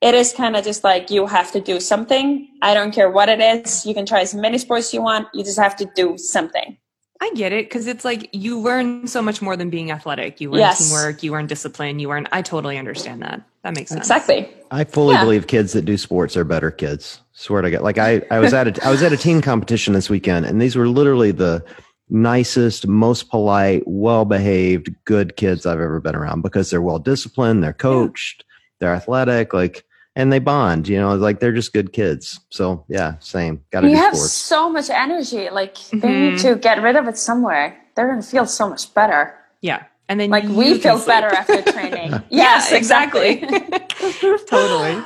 It 0.00 0.14
is 0.14 0.32
kind 0.32 0.56
of 0.56 0.64
just 0.64 0.82
like 0.82 1.10
you 1.10 1.26
have 1.26 1.52
to 1.52 1.60
do 1.60 1.78
something. 1.78 2.48
I 2.62 2.72
don't 2.72 2.90
care 2.90 3.10
what 3.10 3.28
it 3.28 3.40
is. 3.40 3.84
You 3.84 3.92
can 3.92 4.06
try 4.06 4.22
as 4.22 4.34
many 4.34 4.56
sports 4.56 4.94
you 4.94 5.02
want. 5.02 5.28
You 5.34 5.44
just 5.44 5.58
have 5.58 5.76
to 5.76 5.86
do 5.94 6.16
something. 6.16 6.78
I 7.22 7.30
get 7.36 7.52
it 7.52 7.66
because 7.66 7.86
it's 7.86 8.04
like 8.04 8.28
you 8.32 8.58
learn 8.58 9.06
so 9.06 9.22
much 9.22 9.40
more 9.40 9.56
than 9.56 9.70
being 9.70 9.92
athletic. 9.92 10.40
You 10.40 10.50
learn 10.50 10.58
Yes. 10.58 10.78
teamwork, 10.78 11.22
you 11.22 11.30
learn 11.30 11.46
discipline, 11.46 12.00
you 12.00 12.08
learn. 12.08 12.26
I 12.32 12.42
totally 12.42 12.78
understand 12.78 13.22
that. 13.22 13.40
That 13.62 13.76
makes 13.76 13.90
sense. 13.90 14.00
Exactly. 14.00 14.48
I 14.72 14.82
fully 14.82 15.14
Yeah. 15.14 15.22
believe 15.22 15.46
kids 15.46 15.72
that 15.74 15.84
do 15.84 15.96
sports 15.96 16.36
are 16.36 16.42
better 16.42 16.72
kids. 16.72 17.20
Swear 17.32 17.62
to 17.62 17.70
God. 17.70 17.82
Like 17.82 17.96
I, 17.96 18.22
I 18.32 18.40
was 18.40 18.52
at 18.52 18.66
a, 18.76 18.84
I 18.84 18.90
was 18.90 19.04
at 19.04 19.12
a 19.12 19.16
team 19.16 19.40
competition 19.40 19.94
this 19.94 20.10
weekend, 20.10 20.46
and 20.46 20.60
these 20.60 20.74
were 20.74 20.88
literally 20.88 21.30
the 21.30 21.64
nicest, 22.10 22.88
most 22.88 23.30
polite, 23.30 23.84
well 23.86 24.24
behaved, 24.24 24.92
good 25.04 25.36
kids 25.36 25.64
I've 25.64 25.80
ever 25.80 26.00
been 26.00 26.16
around 26.16 26.42
because 26.42 26.70
they're 26.70 26.82
well 26.82 26.98
disciplined, 26.98 27.62
they're 27.62 27.72
coached, 27.72 28.44
they're 28.80 28.94
athletic, 28.94 29.54
like, 29.54 29.84
and 30.16 30.32
they 30.32 30.38
bond. 30.38 30.88
You 30.88 30.98
know, 31.00 31.14
like 31.14 31.40
they're 31.40 31.52
just 31.52 31.72
good 31.72 31.92
kids. 31.92 32.38
So 32.50 32.84
yeah, 32.88 33.14
same. 33.20 33.62
Got 33.70 33.80
to 33.82 33.88
You 33.88 33.96
do 33.96 34.00
have 34.00 34.14
sports. 34.14 34.32
so 34.32 34.70
much 34.70 34.90
energy. 34.90 35.48
Like 35.50 35.76
they 35.90 35.98
Mhm. 35.98 36.30
need 36.32 36.38
to 36.40 36.56
get 36.56 36.82
rid 36.82 36.96
of 36.96 37.08
it 37.08 37.16
somewhere. 37.18 37.76
They're 37.94 38.08
gonna 38.08 38.22
feel 38.22 38.46
so 38.46 38.68
much 38.68 38.92
better. 38.94 39.34
Yeah, 39.60 39.82
and 40.08 40.18
then 40.18 40.30
Like 40.30 40.44
we 40.44 40.78
feel 40.78 40.96
sleep. 40.98 41.06
better 41.08 41.28
after 41.28 41.62
training. 41.72 42.10
Yeah, 42.12 42.20
yes, 42.30 42.72
exactly. 42.72 43.42
exactly. 43.42 44.38
totally. 44.48 44.96
Uh, 44.96 45.04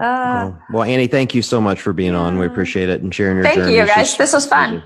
Well, 0.00 0.62
well, 0.72 0.82
Annie, 0.84 1.06
thank 1.06 1.34
you 1.34 1.42
so 1.42 1.60
much 1.60 1.80
for 1.80 1.92
being 1.92 2.14
on. 2.14 2.38
We 2.38 2.46
appreciate 2.46 2.88
it 2.88 3.02
and 3.02 3.14
sharing 3.14 3.36
your 3.36 3.44
Thank 3.44 3.56
journey. 3.58 3.72
you, 3.76 3.86
guys. 3.86 4.06
just 4.08 4.18
This 4.18 4.32
was 4.32 4.46
fun. 4.46 4.82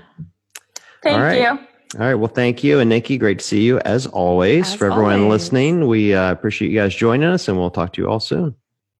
thank 1.01 1.15
All 1.17 1.23
right. 1.23 1.39
you. 1.41 1.47
All 1.47 2.05
right. 2.05 2.15
Well, 2.15 2.27
thank 2.27 2.61
you. 2.63 2.79
And 2.79 2.89
Nikki, 2.89 3.17
great 3.17 3.39
to 3.39 3.45
see 3.45 3.61
you 3.61 3.79
as 3.79 4.05
always. 4.07 4.67
As 4.67 4.75
For 4.75 4.91
everyone 4.91 5.21
always. 5.21 5.43
listening, 5.43 5.87
we 5.87 6.13
uh, 6.13 6.29
appreciate 6.33 6.69
you 6.71 6.77
guys 6.77 6.93
joining 6.93 7.29
us 7.29 7.47
and 7.47 7.57
we'll 7.57 7.69
talk 7.71 7.93
to 7.93 8.01
you 8.01 8.09
all 8.09 8.19
soon. 8.19 8.53